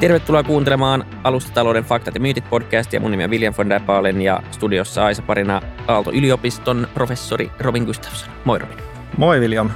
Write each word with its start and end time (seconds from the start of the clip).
Tervetuloa 0.00 0.42
kuuntelemaan 0.42 1.04
Alustatalouden 1.24 1.84
faktat 1.84 2.14
ja 2.14 2.20
myytit 2.20 2.50
podcastia. 2.50 3.00
Mun 3.00 3.10
nimi 3.10 3.24
on 3.24 3.30
William 3.30 3.54
von 3.58 3.68
der 3.68 3.80
Baalen 3.80 4.22
ja 4.22 4.42
studiossa 4.50 5.04
Aisa 5.04 5.22
parina 5.22 5.62
Aalto-yliopiston 5.86 6.88
professori 6.94 7.50
Robin 7.60 7.84
Gustafsson. 7.84 8.30
Moi 8.44 8.58
Robin. 8.58 8.78
Moi 9.16 9.40
William. 9.40 9.70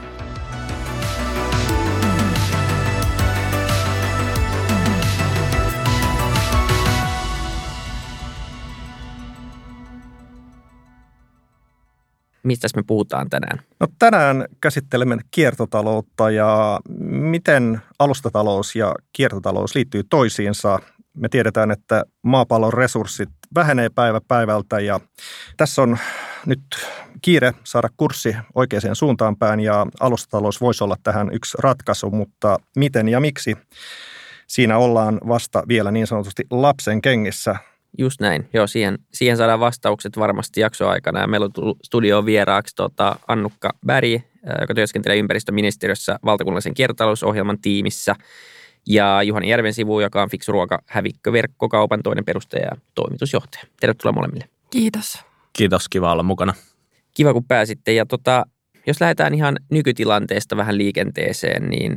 Mistä 12.51 12.69
me 12.77 12.83
puhutaan 12.87 13.31
tänään? 13.31 13.61
No 13.81 13.87
tänään 13.99 14.45
käsittelemme 14.61 15.17
kiertotaloutta 15.31 16.31
ja 16.31 16.81
miten 17.11 17.83
alustatalous 17.99 18.77
ja 18.77 18.95
kiertotalous 19.13 19.75
liittyy 19.75 20.03
toisiinsa. 20.11 20.79
Me 21.15 21.29
tiedetään, 21.29 21.71
että 21.71 22.05
maapallon 22.23 22.73
resurssit 22.73 23.29
vähenee 23.55 23.89
päivä 23.89 24.21
päivältä 24.29 24.81
ja 24.81 25.01
tässä 25.57 25.83
on 25.83 25.99
nyt 26.47 26.61
kiire 27.23 27.55
saada 27.65 27.89
kurssi 27.97 28.37
oikeaan 28.55 28.97
suuntaan 28.97 29.37
päin 29.37 29.61
ja 29.61 29.87
alustatalous 30.01 30.61
voisi 30.61 30.85
olla 30.85 30.97
tähän 31.03 31.31
yksi 31.33 31.57
ratkaisu, 31.61 32.11
mutta 32.11 32.59
miten 32.77 33.09
ja 33.09 33.21
miksi? 33.21 33.57
Siinä 34.47 34.79
ollaan 34.79 35.21
vasta 35.29 35.63
vielä 35.69 35.91
niin 35.91 36.07
sanotusti 36.07 36.43
lapsen 36.51 37.03
kengissä. 37.03 37.57
Just 37.99 38.21
näin. 38.21 38.49
Joo, 38.53 38.67
siihen, 38.67 38.99
siihen 39.15 39.37
saadaan 39.37 39.61
vastaukset 39.61 40.19
varmasti 40.19 40.61
jaksoaikana. 40.61 41.21
Ja 41.21 41.27
meillä 41.27 41.45
on 41.45 41.53
tullut 41.53 41.79
studioon 41.85 42.27
vieraaksi 42.27 42.75
tota, 42.75 43.17
Annukka 43.29 43.71
Berg, 43.87 44.23
joka 44.61 44.75
työskentelee 44.75 45.19
ympäristöministeriössä 45.19 46.19
valtakunnallisen 46.25 46.75
kiertotalousohjelman 46.75 47.61
tiimissä. 47.61 48.15
Ja 48.87 49.23
Juhani 49.23 49.51
Järvensivu, 49.51 50.01
joka 50.01 50.23
on 50.23 50.31
Fiksu 50.31 50.53
Ruoka 50.53 50.79
hävikköverkkokaupan 50.87 52.03
toinen 52.03 52.25
perustaja 52.25 52.65
ja 52.65 52.77
toimitusjohtaja. 52.95 53.65
Tervetuloa 53.81 54.13
molemmille. 54.13 54.49
Kiitos. 54.71 55.19
Kiitos, 55.53 55.89
kiva 55.89 56.13
olla 56.13 56.23
mukana. 56.23 56.55
Kiva, 57.15 57.33
kun 57.33 57.45
pääsitte. 57.45 57.93
Ja 57.93 58.07
tota, 58.07 58.47
jos 58.87 59.01
lähdetään 59.01 59.35
ihan 59.35 59.57
nykytilanteesta 59.71 60.57
vähän 60.57 60.79
liikenteeseen, 60.79 61.71
niin 61.71 61.97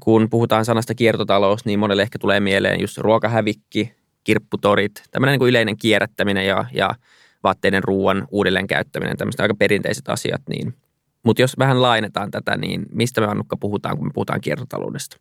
kun 0.00 0.30
puhutaan 0.30 0.64
sanasta 0.64 0.94
kiertotalous, 0.94 1.64
niin 1.64 1.78
monelle 1.78 2.02
ehkä 2.02 2.18
tulee 2.18 2.40
mieleen 2.40 2.80
just 2.80 2.98
ruokahävikki, 2.98 3.92
kirpputorit, 4.26 5.02
tämmöinen 5.10 5.32
niin 5.32 5.38
kuin 5.38 5.48
yleinen 5.48 5.76
kierrättäminen 5.76 6.46
ja, 6.46 6.64
ja 6.72 6.94
vaatteiden 7.42 7.84
ruoan 7.84 8.28
uudelleen 8.30 8.66
käyttäminen, 8.66 9.16
tämmöiset 9.16 9.40
aika 9.40 9.54
perinteiset 9.54 10.08
asiat. 10.08 10.42
Niin. 10.48 10.74
Mutta 11.22 11.42
jos 11.42 11.58
vähän 11.58 11.82
lainetaan 11.82 12.30
tätä, 12.30 12.56
niin 12.56 12.86
mistä 12.92 13.20
me 13.20 13.26
Annukka 13.26 13.56
puhutaan, 13.56 13.96
kun 13.96 14.06
me 14.06 14.10
puhutaan 14.14 14.40
kiertotaloudesta? 14.40 15.16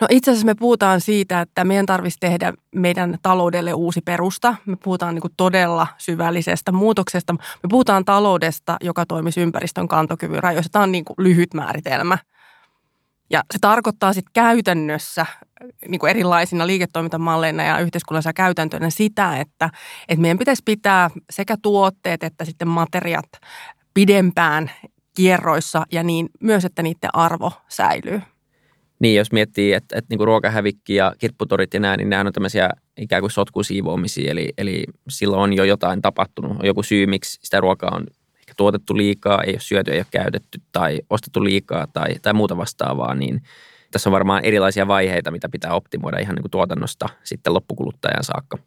No 0.00 0.06
itse 0.10 0.30
asiassa 0.30 0.46
me 0.46 0.54
puhutaan 0.54 1.00
siitä, 1.00 1.40
että 1.40 1.64
meidän 1.64 1.86
tarvitsisi 1.86 2.20
tehdä 2.20 2.52
meidän 2.74 3.18
taloudelle 3.22 3.72
uusi 3.72 4.00
perusta. 4.00 4.54
Me 4.66 4.76
puhutaan 4.84 5.14
niin 5.14 5.22
kuin 5.22 5.32
todella 5.36 5.86
syvällisestä 5.98 6.72
muutoksesta. 6.72 7.32
Me 7.32 7.68
puhutaan 7.68 8.04
taloudesta, 8.04 8.76
joka 8.80 9.06
toimisi 9.06 9.40
ympäristön 9.40 9.88
kantokyvyn 9.88 10.42
rajoissa. 10.42 10.72
Tämä 10.72 10.82
on 10.82 10.92
niin 10.92 11.04
kuin 11.04 11.14
lyhyt 11.18 11.54
määritelmä. 11.54 12.18
Ja 13.30 13.42
se 13.52 13.58
tarkoittaa 13.60 14.12
sitten 14.12 14.32
käytännössä 14.32 15.26
niin 15.88 15.98
kuin 15.98 16.10
erilaisina 16.10 16.66
liiketoimintamalleina 16.66 17.62
ja 17.62 17.78
yhteiskunnallisina 17.78 18.32
käytäntöinä 18.32 18.90
sitä, 18.90 19.40
että, 19.40 19.70
että 20.08 20.22
meidän 20.22 20.38
pitäisi 20.38 20.62
pitää 20.64 21.10
sekä 21.30 21.56
tuotteet 21.62 22.22
että 22.22 22.44
sitten 22.44 22.68
materiat 22.68 23.28
pidempään 23.94 24.70
kierroissa 25.16 25.86
ja 25.92 26.02
niin 26.02 26.28
myös, 26.40 26.64
että 26.64 26.82
niiden 26.82 27.10
arvo 27.12 27.52
säilyy. 27.68 28.20
Niin, 28.98 29.16
jos 29.16 29.32
miettii, 29.32 29.72
että, 29.72 29.98
että 29.98 30.14
niin 30.14 30.26
ruokahävikki 30.26 30.94
ja 30.94 31.14
kirpputorit 31.18 31.74
ja 31.74 31.80
nämä, 31.80 31.96
niin 31.96 32.10
nämä 32.10 32.20
on 32.26 32.32
tämmöisiä 32.32 32.70
ikään 32.96 33.22
kuin 33.22 33.30
sotkusiivoamisia, 33.30 34.30
eli, 34.30 34.52
eli 34.58 34.84
silloin 35.08 35.42
on 35.42 35.52
jo 35.52 35.64
jotain 35.64 36.02
tapahtunut, 36.02 36.50
on 36.50 36.66
joku 36.66 36.82
syy, 36.82 37.06
miksi 37.06 37.38
sitä 37.42 37.60
ruokaa 37.60 37.90
on 37.94 38.06
ehkä 38.38 38.54
tuotettu 38.56 38.96
liikaa, 38.96 39.42
ei 39.42 39.52
ole 39.52 39.60
syöty, 39.60 39.92
ei 39.92 39.98
ole 39.98 40.06
käytetty 40.10 40.60
tai 40.72 41.00
ostettu 41.10 41.44
liikaa 41.44 41.86
tai, 41.86 42.14
tai 42.22 42.32
muuta 42.32 42.56
vastaavaa, 42.56 43.14
niin 43.14 43.42
tässä 43.94 44.10
on 44.10 44.12
varmaan 44.12 44.44
erilaisia 44.44 44.88
vaiheita, 44.88 45.30
mitä 45.30 45.48
pitää 45.48 45.72
optimoida 45.72 46.18
ihan 46.18 46.34
niin 46.34 46.42
kuin 46.42 46.50
tuotannosta 46.50 47.08
sitten 47.24 47.54
loppukuluttajan 47.54 48.24
saakka. 48.24 48.58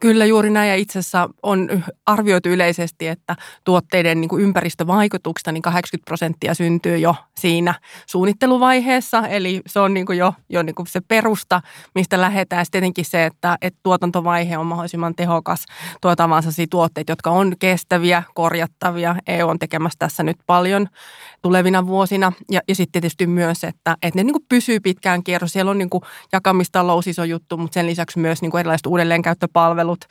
Kyllä 0.00 0.24
juuri 0.24 0.50
näin 0.50 0.68
ja 0.68 0.76
itse 0.76 0.98
asiassa 0.98 1.28
on 1.42 1.82
arvioitu 2.06 2.48
yleisesti, 2.48 3.08
että 3.08 3.36
tuotteiden 3.64 4.20
niin 4.20 4.28
kuin 4.28 4.42
ympäristövaikutuksista 4.42 5.52
niin 5.52 5.62
80 5.62 6.04
prosenttia 6.06 6.54
syntyy 6.54 6.98
jo 6.98 7.14
siinä 7.38 7.74
suunnitteluvaiheessa. 8.06 9.26
Eli 9.26 9.60
se 9.66 9.80
on 9.80 9.94
niin 9.94 10.06
kuin 10.06 10.18
jo, 10.18 10.32
jo 10.48 10.62
niin 10.62 10.74
kuin 10.74 10.86
se 10.86 11.00
perusta, 11.00 11.60
mistä 11.94 12.20
lähdetään. 12.20 12.66
Sitten 12.66 12.80
tietenkin 12.80 13.04
se, 13.04 13.26
että, 13.26 13.56
että 13.62 13.80
tuotantovaihe 13.82 14.58
on 14.58 14.66
mahdollisimman 14.66 15.14
tehokas 15.14 15.66
tuotamaan 16.00 16.42
tuotteita, 16.70 17.12
jotka 17.12 17.30
on 17.30 17.54
kestäviä, 17.58 18.22
korjattavia. 18.34 19.16
EU 19.26 19.48
on 19.48 19.58
tekemässä 19.58 19.96
tässä 19.98 20.22
nyt 20.22 20.36
paljon 20.46 20.88
tulevina 21.42 21.86
vuosina. 21.86 22.32
Ja, 22.50 22.60
ja 22.68 22.74
sitten 22.74 22.92
tietysti 22.92 23.26
myös, 23.26 23.64
että, 23.64 23.96
että 24.02 24.18
ne 24.18 24.24
niin 24.24 24.34
kuin 24.34 24.46
pysyy 24.48 24.80
pitkään 24.80 25.22
kierros. 25.22 25.52
Siellä 25.52 25.70
on 25.70 25.78
niin 25.78 25.90
kuin 25.90 26.02
jakamistalous 26.32 27.06
iso 27.06 27.24
juttu, 27.24 27.56
mutta 27.56 27.74
sen 27.74 27.86
lisäksi 27.86 28.18
myös 28.18 28.42
niin 28.42 28.50
kuin 28.50 28.58
erilaiset 28.60 28.86
uudelleenkäyttöpalvelut 28.86 29.85
palvelut, 29.86 30.04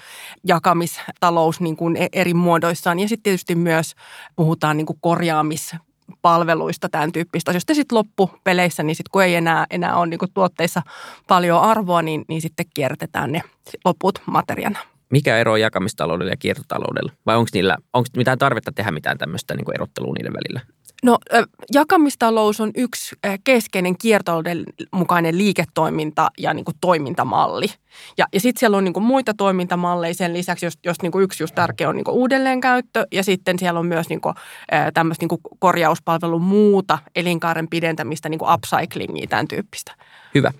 jakamistalous 0.43 1.59
niin 1.59 1.75
kuin 1.75 1.97
e- 1.97 2.09
eri 2.13 2.33
muodoissaan. 2.33 2.99
Ja 2.99 3.07
sitten 3.07 3.23
tietysti 3.23 3.55
myös 3.55 3.95
puhutaan 4.35 4.77
niin 4.77 4.85
kuin 4.85 4.97
korjaamis 5.01 5.75
palveluista, 6.21 6.89
tämän 6.89 7.11
tyyppistä 7.11 7.51
asioista. 7.51 7.73
Sitten 7.73 7.97
loppupeleissä, 7.97 8.83
niin 8.83 8.95
sitten 8.95 9.11
kun 9.11 9.23
ei 9.23 9.35
enää, 9.35 9.65
enää 9.69 9.95
ole 9.95 10.07
niin 10.07 10.17
kuin 10.17 10.31
tuotteissa 10.33 10.81
paljon 11.27 11.61
arvoa, 11.61 12.01
niin, 12.01 12.25
niin 12.27 12.41
sitten 12.41 12.65
kierrätetään 12.73 13.31
ne 13.31 13.41
loput 13.85 14.21
materiaana. 14.25 14.79
Mikä 15.09 15.37
ero 15.37 15.51
on 15.51 15.61
jakamistaloudella 15.61 16.31
ja 16.31 16.37
kiertotaloudella? 16.37 17.11
Vai 17.25 17.35
onko 17.35 17.49
niillä, 17.53 17.77
onko 17.93 18.07
mitään 18.17 18.37
tarvetta 18.37 18.71
tehdä 18.71 18.91
mitään 18.91 19.17
tämmöistä 19.17 19.55
niin 19.55 19.75
erottelua 19.75 20.13
niiden 20.13 20.33
välillä? 20.33 20.61
No 21.05 21.17
jakamistalous 21.73 22.61
on 22.61 22.71
yksi 22.75 23.15
keskeinen 23.43 23.97
kiertotalouden 23.97 24.63
mukainen 24.91 25.37
liiketoiminta 25.37 26.29
ja 26.37 26.53
niin 26.53 26.65
kuin 26.65 26.75
toimintamalli. 26.81 27.65
Ja, 28.17 28.25
ja 28.33 28.39
sitten 28.39 28.59
siellä 28.59 28.77
on 28.77 28.83
niin 28.83 28.93
kuin 28.93 29.03
muita 29.03 29.33
toimintamalleja 29.33 30.13
sen 30.13 30.33
lisäksi, 30.33 30.65
jos, 30.65 30.73
jos 30.85 31.01
niin 31.01 31.11
kuin 31.11 31.23
yksi 31.23 31.43
just 31.43 31.55
tärkeä 31.55 31.89
on 31.89 31.95
niin 31.95 32.03
kuin 32.03 32.15
uudelleenkäyttö 32.15 33.07
ja 33.11 33.23
sitten 33.23 33.59
siellä 33.59 33.79
on 33.79 33.85
myös 33.85 34.09
niin 34.09 34.21
kuin, 34.21 34.35
tämmöistä 34.93 35.23
niin 35.23 35.29
kuin 35.29 35.41
korjauspalvelun 35.59 36.41
muuta 36.41 36.97
elinkaaren 37.15 37.67
pidentämistä, 37.67 38.29
niin 38.29 38.39
kuin 38.39 38.53
upcyclingia, 38.53 39.27
tämän 39.27 39.47
tyyppistä. 39.47 39.95
Hyvä. 40.35 40.51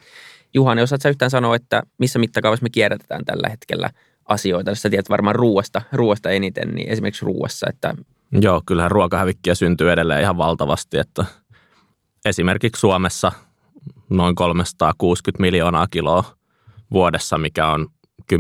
Juhani, 0.54 0.82
osaat 0.82 1.02
sä 1.02 1.10
yhtään 1.10 1.32
sanoa, 1.32 1.56
että 1.56 1.84
missä 1.98 2.20
mittakaavassa 2.20 2.64
me 2.64 2.70
kierrätetään 2.70 3.26
tällä 3.26 3.50
hetkellä 3.50 3.90
asioita? 4.26 4.72
Jos 4.72 4.82
sä 4.82 4.90
tiedät 4.90 5.10
varmaan 5.10 5.36
ruoasta, 5.36 5.82
ruoasta 5.92 6.30
eniten, 6.30 6.70
niin 6.70 6.90
esimerkiksi 6.90 7.26
ruoassa, 7.26 7.68
että 7.70 7.96
Joo, 8.32 8.62
kyllähän 8.66 8.92
ruokahävikkiä 8.92 9.56
syntyy 9.56 9.92
edelleen 9.92 10.22
ihan 10.22 10.38
valtavasti, 10.38 10.98
että 10.98 11.26
esimerkiksi 12.26 12.80
Suomessa 12.80 13.32
noin 14.10 14.36
360 14.36 15.42
miljoonaa 15.42 15.88
kiloa 15.92 16.24
vuodessa, 16.92 17.38
mikä 17.38 17.68
on 17.68 17.88
10-15 18.34 18.36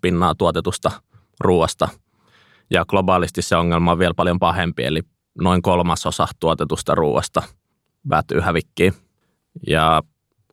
pinnaa 0.00 0.34
tuotetusta 0.34 0.90
ruoasta. 1.40 1.88
Ja 2.70 2.84
globaalisti 2.84 3.42
se 3.42 3.56
ongelma 3.56 3.92
on 3.92 3.98
vielä 3.98 4.14
paljon 4.14 4.38
pahempi, 4.38 4.84
eli 4.84 5.00
noin 5.40 5.62
kolmasosa 5.62 6.28
tuotetusta 6.40 6.94
ruoasta 6.94 7.42
päätyy 8.08 8.40
hävikkiin. 8.40 8.94
Ja 9.66 10.02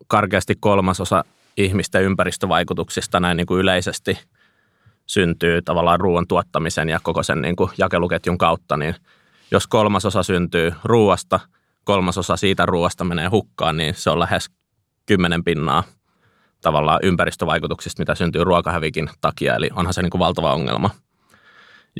karkeasti 0.06 0.54
kolmasosa 0.60 1.24
ihmisten 1.56 2.02
ympäristövaikutuksista 2.02 3.20
näin 3.20 3.36
niin 3.36 3.46
kuin 3.46 3.60
yleisesti– 3.60 4.18
syntyy 5.10 5.62
tavallaan 5.62 6.00
ruoan 6.00 6.26
tuottamisen 6.28 6.88
ja 6.88 7.00
koko 7.02 7.22
sen 7.22 7.42
niin 7.42 7.56
kuin 7.56 7.70
jakeluketjun 7.78 8.38
kautta, 8.38 8.76
niin 8.76 8.94
jos 9.50 9.66
kolmasosa 9.66 10.22
syntyy 10.22 10.72
ruoasta, 10.84 11.40
kolmasosa 11.84 12.36
siitä 12.36 12.66
ruoasta 12.66 13.04
menee 13.04 13.28
hukkaan, 13.28 13.76
niin 13.76 13.94
se 13.94 14.10
on 14.10 14.18
lähes 14.18 14.50
kymmenen 15.06 15.44
pinnaa 15.44 15.82
tavallaan 16.60 17.00
ympäristövaikutuksista, 17.02 18.00
mitä 18.00 18.14
syntyy 18.14 18.44
ruokahävikin 18.44 19.10
takia, 19.20 19.54
eli 19.54 19.70
onhan 19.76 19.94
se 19.94 20.02
niin 20.02 20.10
kuin 20.10 20.18
valtava 20.18 20.54
ongelma. 20.54 20.90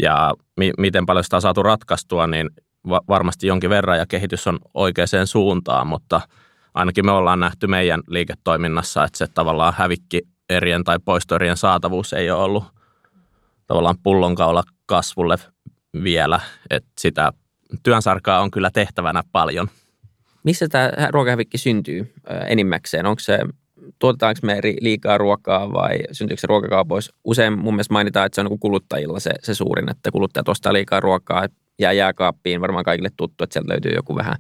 Ja 0.02 0.34
mi- 0.56 0.72
miten 0.78 1.06
paljon 1.06 1.24
sitä 1.24 1.36
on 1.36 1.42
saatu 1.42 1.62
ratkaistua, 1.62 2.26
niin 2.26 2.50
va- 2.88 3.00
varmasti 3.08 3.46
jonkin 3.46 3.70
verran 3.70 3.98
ja 3.98 4.06
kehitys 4.06 4.46
on 4.46 4.58
oikeaan 4.74 5.26
suuntaan, 5.26 5.86
mutta 5.86 6.20
ainakin 6.74 7.06
me 7.06 7.12
ollaan 7.12 7.40
nähty 7.40 7.66
meidän 7.66 8.02
liiketoiminnassa, 8.06 9.04
että 9.04 9.18
se 9.18 9.26
tavallaan 9.26 9.74
hävikki 9.76 10.22
erien 10.50 10.84
tai 10.84 10.98
poistoerien 11.04 11.56
saatavuus 11.56 12.12
ei 12.12 12.30
ole 12.30 12.42
ollut 12.42 12.79
tavallaan 13.70 13.98
pullonkaula 14.02 14.62
kasvulle 14.86 15.36
vielä, 16.02 16.40
että 16.70 16.90
sitä 16.98 17.32
työnsarkaa 17.82 18.40
on 18.40 18.50
kyllä 18.50 18.70
tehtävänä 18.70 19.22
paljon. 19.32 19.68
Missä 20.44 20.68
tämä 20.68 20.90
ruokahävikki 21.10 21.58
syntyy 21.58 22.14
enimmäkseen? 22.46 23.06
Onko 23.06 23.20
se, 23.20 23.38
tuotetaanko 23.98 24.40
me 24.42 24.60
liikaa 24.80 25.18
ruokaa 25.18 25.72
vai 25.72 25.98
syntyykö 26.12 26.40
se 26.40 26.46
ruokakaupoissa? 26.46 27.14
Usein 27.24 27.58
mun 27.58 27.74
mielestä 27.74 27.92
mainitaan, 27.92 28.26
että 28.26 28.34
se 28.34 28.40
on 28.40 28.46
niin 28.46 28.58
kuluttajilla 28.58 29.20
se, 29.20 29.30
se 29.42 29.54
suurin, 29.54 29.90
että 29.90 30.10
kuluttajat 30.10 30.48
ostaa 30.48 30.72
liikaa 30.72 31.00
ruokaa, 31.00 31.46
jää 31.78 31.92
jääkaappiin, 31.92 32.60
varmaan 32.60 32.84
kaikille 32.84 33.10
tuttu, 33.16 33.44
että 33.44 33.54
sieltä 33.54 33.72
löytyy 33.72 33.92
joku 33.92 34.16
vähän 34.16 34.36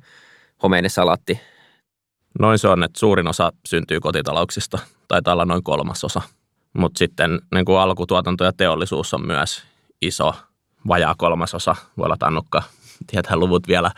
homeinen 0.62 0.90
salatti. 0.90 1.40
Noin 2.38 2.58
se 2.58 2.68
on, 2.68 2.82
että 2.82 2.98
suurin 3.00 3.28
osa 3.28 3.52
syntyy 3.68 4.00
kotitalouksista, 4.00 4.78
taitaa 5.08 5.32
olla 5.32 5.44
noin 5.44 5.62
kolmasosa. 5.62 6.22
Mutta 6.78 6.98
sitten 6.98 7.40
niin 7.54 7.64
kuin 7.64 7.78
alkutuotanto 7.78 8.44
ja 8.44 8.52
teollisuus 8.52 9.14
on 9.14 9.26
myös 9.26 9.62
iso, 10.02 10.34
vajaa 10.88 11.14
kolmasosa. 11.18 11.76
Voi 11.96 12.04
olla 12.04 12.16
Tannukka 12.16 12.62
tietää 13.06 13.36
luvut 13.36 13.68
vielä 13.68 13.90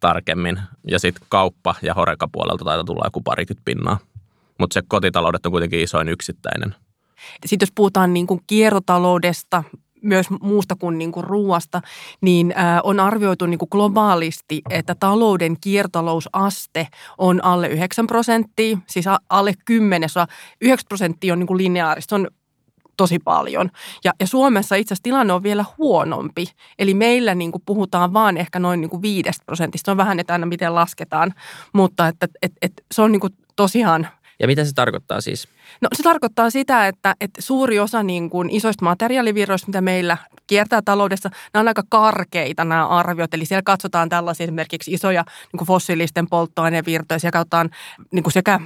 tarkemmin. 0.00 0.60
Ja 0.88 0.98
sitten 0.98 1.26
kauppa 1.28 1.74
ja 1.82 1.94
horeka 1.94 2.28
puolelta 2.32 2.64
taitaa 2.64 2.84
tulla 2.84 3.06
joku 3.06 3.20
parikymmentä 3.20 3.64
pinnaa. 3.64 3.98
Mutta 4.58 4.74
se 4.74 4.82
kotitaloudet 4.88 5.46
on 5.46 5.52
kuitenkin 5.52 5.80
isoin 5.80 6.08
yksittäinen. 6.08 6.74
Sitten 7.46 7.66
jos 7.66 7.72
puhutaan 7.74 8.14
niin 8.14 8.26
kuin 8.26 8.40
kiertotaloudesta, 8.46 9.64
myös 10.02 10.26
muusta 10.40 10.76
kuin, 10.76 10.98
niin 10.98 11.12
kuin 11.12 11.24
ruuasta, 11.24 11.80
niin 12.20 12.54
on 12.84 13.00
arvioitu 13.00 13.46
niin 13.46 13.58
kuin 13.58 13.68
globaalisti, 13.72 14.60
että 14.70 14.94
talouden 14.94 15.56
kiertotalousaste 15.60 16.88
on 17.18 17.44
alle 17.44 17.68
9 17.68 18.06
prosenttia, 18.06 18.78
siis 18.86 19.04
alle 19.28 19.54
10, 19.64 20.08
9 20.60 20.86
prosenttia 20.88 21.32
on 21.32 21.38
niin 21.38 21.46
kuin 21.46 21.58
lineaarista, 21.58 22.14
on 22.14 22.28
tosi 22.96 23.18
paljon. 23.18 23.70
Ja, 24.04 24.12
ja 24.20 24.26
Suomessa 24.26 24.74
itse 24.74 24.94
asiassa 24.94 25.02
tilanne 25.02 25.32
on 25.32 25.42
vielä 25.42 25.64
huonompi. 25.78 26.46
Eli 26.78 26.94
meillä 26.94 27.34
niin 27.34 27.52
kuin 27.52 27.62
puhutaan 27.66 28.12
vaan 28.12 28.36
ehkä 28.36 28.58
noin 28.58 28.80
niin 28.80 28.90
kuin 28.90 29.02
viidestä 29.02 29.44
prosentista. 29.46 29.88
Se 29.88 29.90
on 29.90 29.96
vähän, 29.96 30.20
että 30.20 30.32
aina 30.32 30.46
miten 30.46 30.74
lasketaan, 30.74 31.34
mutta 31.72 32.08
että, 32.08 32.28
et, 32.42 32.52
et, 32.62 32.72
se 32.92 33.02
on 33.02 33.12
niin 33.12 33.20
kuin 33.20 33.32
tosiaan 33.56 34.08
ja 34.40 34.46
mitä 34.46 34.64
se 34.64 34.72
tarkoittaa 34.74 35.20
siis? 35.20 35.48
No 35.80 35.88
se 35.94 36.02
tarkoittaa 36.02 36.50
sitä, 36.50 36.86
että, 36.88 37.14
että 37.20 37.42
suuri 37.42 37.78
osa 37.78 38.02
niin 38.02 38.30
kuin 38.30 38.50
isoista 38.50 38.84
materiaalivirroista, 38.84 39.68
mitä 39.68 39.80
meillä 39.80 40.16
kiertää 40.46 40.82
taloudessa, 40.84 41.30
nämä 41.54 41.60
on 41.60 41.68
aika 41.68 41.82
karkeita 41.88 42.64
nämä 42.64 42.86
arviot. 42.86 43.34
Eli 43.34 43.44
siellä 43.44 43.62
katsotaan 43.62 44.08
tällaisia 44.08 44.44
esimerkiksi 44.44 44.92
isoja 44.92 45.24
niin 45.52 45.58
kuin 45.58 45.66
fossiilisten 45.66 46.28
polttoainevirtoja. 46.30 47.18
Siellä 47.18 47.32
katsotaan 47.32 47.70
niin 48.12 48.22
kuin 48.22 48.32
sekä 48.32 48.60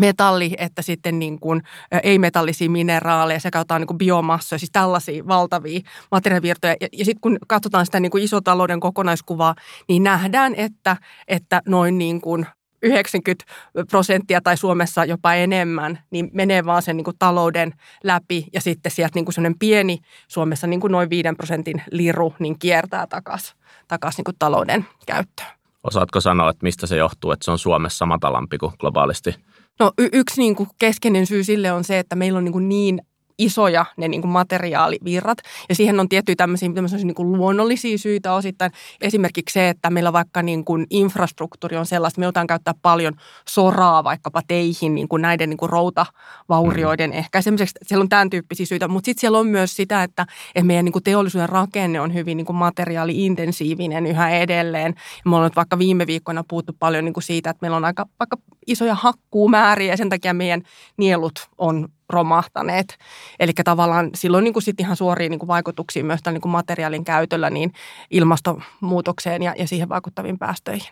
metalli, 0.00 0.54
että 0.58 0.82
sitten 0.82 1.18
niin 1.18 1.40
kuin 1.40 1.62
ei-metallisia 2.02 2.70
mineraaleja, 2.70 3.40
sekä 3.40 3.58
jotain 3.58 3.82
niin 3.82 3.98
biomassoja, 3.98 4.58
siis 4.58 4.70
tällaisia 4.72 5.26
valtavia 5.28 5.80
materiaalivirtoja. 6.10 6.74
Ja, 6.80 6.88
ja 6.92 7.04
sitten 7.04 7.20
kun 7.20 7.38
katsotaan 7.46 7.86
sitä 7.86 8.00
niin 8.00 8.10
kuin 8.10 8.24
isotalouden 8.24 8.80
kokonaiskuvaa, 8.80 9.54
niin 9.88 10.02
nähdään, 10.02 10.54
että, 10.54 10.96
että 11.28 11.62
noin 11.66 11.98
niin 11.98 12.20
kuin 12.20 12.46
90 12.82 13.44
prosenttia 13.90 14.40
tai 14.40 14.56
Suomessa 14.56 15.04
jopa 15.04 15.34
enemmän, 15.34 15.98
niin 16.10 16.30
menee 16.32 16.64
vaan 16.64 16.82
sen 16.82 16.96
niin 16.96 17.04
kuin 17.04 17.16
talouden 17.18 17.72
läpi 18.04 18.46
ja 18.52 18.60
sitten 18.60 18.92
sieltä 18.92 19.14
niin 19.14 19.24
kuin 19.24 19.34
sellainen 19.34 19.58
pieni, 19.58 19.98
Suomessa 20.28 20.66
niin 20.66 20.80
kuin 20.80 20.92
noin 20.92 21.10
5 21.10 21.28
prosentin 21.36 21.82
liru, 21.90 22.34
niin 22.38 22.58
kiertää 22.58 23.06
takaisin 23.06 23.60
takas 23.88 24.16
niin 24.16 24.24
kuin 24.24 24.36
talouden 24.38 24.86
käyttöön. 25.06 25.48
Osaatko 25.84 26.20
sanoa, 26.20 26.50
että 26.50 26.64
mistä 26.64 26.86
se 26.86 26.96
johtuu, 26.96 27.32
että 27.32 27.44
se 27.44 27.50
on 27.50 27.58
Suomessa 27.58 28.06
matalampi 28.06 28.58
kuin 28.58 28.72
globaalisti? 28.78 29.34
No 29.80 29.92
y- 29.98 30.08
yksi 30.12 30.40
niin 30.40 30.56
kuin 30.56 30.68
keskeinen 30.78 31.26
syy 31.26 31.44
sille 31.44 31.72
on 31.72 31.84
se, 31.84 31.98
että 31.98 32.16
meillä 32.16 32.36
on 32.36 32.44
niin, 32.44 32.52
kuin 32.52 32.68
niin 32.68 33.02
isoja 33.40 33.84
ne 33.96 34.08
niin 34.08 34.20
kuin 34.20 34.30
materiaalivirrat. 34.30 35.38
Ja 35.68 35.74
siihen 35.74 36.00
on 36.00 36.08
tiettyjä 36.08 36.36
tämmöisiä, 36.36 36.72
tämmöisiä 36.74 36.98
niin 36.98 37.14
kuin 37.14 37.32
luonnollisia 37.32 37.98
syitä 37.98 38.32
osittain. 38.32 38.72
Esimerkiksi 39.00 39.52
se, 39.52 39.68
että 39.68 39.90
meillä 39.90 40.12
vaikka 40.12 40.42
niin 40.42 40.64
kuin 40.64 40.86
infrastruktuuri 40.90 41.76
on 41.76 41.86
sellaista, 41.86 42.20
me 42.20 42.24
joudutaan 42.24 42.46
käyttää 42.46 42.74
paljon 42.82 43.14
soraa 43.48 44.04
vaikkapa 44.04 44.42
teihin 44.48 44.94
niin 44.94 45.08
kuin 45.08 45.22
näiden 45.22 45.50
niin 45.50 45.56
kuin 45.58 45.70
routavaurioiden 45.70 47.10
mm. 47.10 47.16
ehkäisemiseksi. 47.16 47.74
Siellä 47.82 48.02
on 48.02 48.08
tämän 48.08 48.30
tyyppisiä 48.30 48.66
syitä, 48.66 48.88
mutta 48.88 49.06
sitten 49.06 49.20
siellä 49.20 49.38
on 49.38 49.46
myös 49.46 49.76
sitä, 49.76 50.02
että, 50.02 50.26
että 50.54 50.66
meidän 50.66 50.84
niin 50.84 50.92
kuin 50.92 51.02
teollisuuden 51.02 51.48
rakenne 51.48 52.00
on 52.00 52.14
hyvin 52.14 52.36
niin 52.36 52.46
kuin 52.46 52.56
materiaali-intensiivinen 52.56 54.06
yhä 54.06 54.30
edelleen. 54.30 54.94
Ja 55.24 55.30
me 55.30 55.36
ollaan 55.36 55.50
vaikka 55.56 55.78
viime 55.78 56.06
viikkoina 56.06 56.44
puhuttu 56.48 56.72
paljon 56.78 57.04
niin 57.04 57.14
kuin 57.14 57.24
siitä, 57.24 57.50
että 57.50 57.58
meillä 57.60 57.76
on 57.76 57.84
aika 57.84 58.06
vaikka 58.20 58.36
isoja 58.66 58.94
hakkuumääriä 58.94 59.92
ja 59.92 59.96
sen 59.96 60.08
takia 60.08 60.34
meidän 60.34 60.62
nielut 60.96 61.48
on 61.58 61.88
romahtaneet. 62.10 62.98
Eli 63.40 63.52
tavallaan 63.64 64.10
silloin 64.14 64.44
niin 64.44 64.52
kuin 64.52 64.62
sit 64.62 64.80
ihan 64.80 64.96
suoria 64.96 65.28
niin 65.28 65.38
kuin 65.38 65.48
vaikutuksia 65.48 66.04
myös 66.04 66.22
tämän 66.22 66.34
niin 66.34 66.42
kuin 66.42 66.52
materiaalin 66.52 67.04
käytöllä 67.04 67.50
niin 67.50 67.72
ilmastonmuutokseen 68.10 69.42
ja, 69.42 69.54
ja 69.58 69.68
siihen 69.68 69.88
vaikuttaviin 69.88 70.38
päästöihin. 70.38 70.88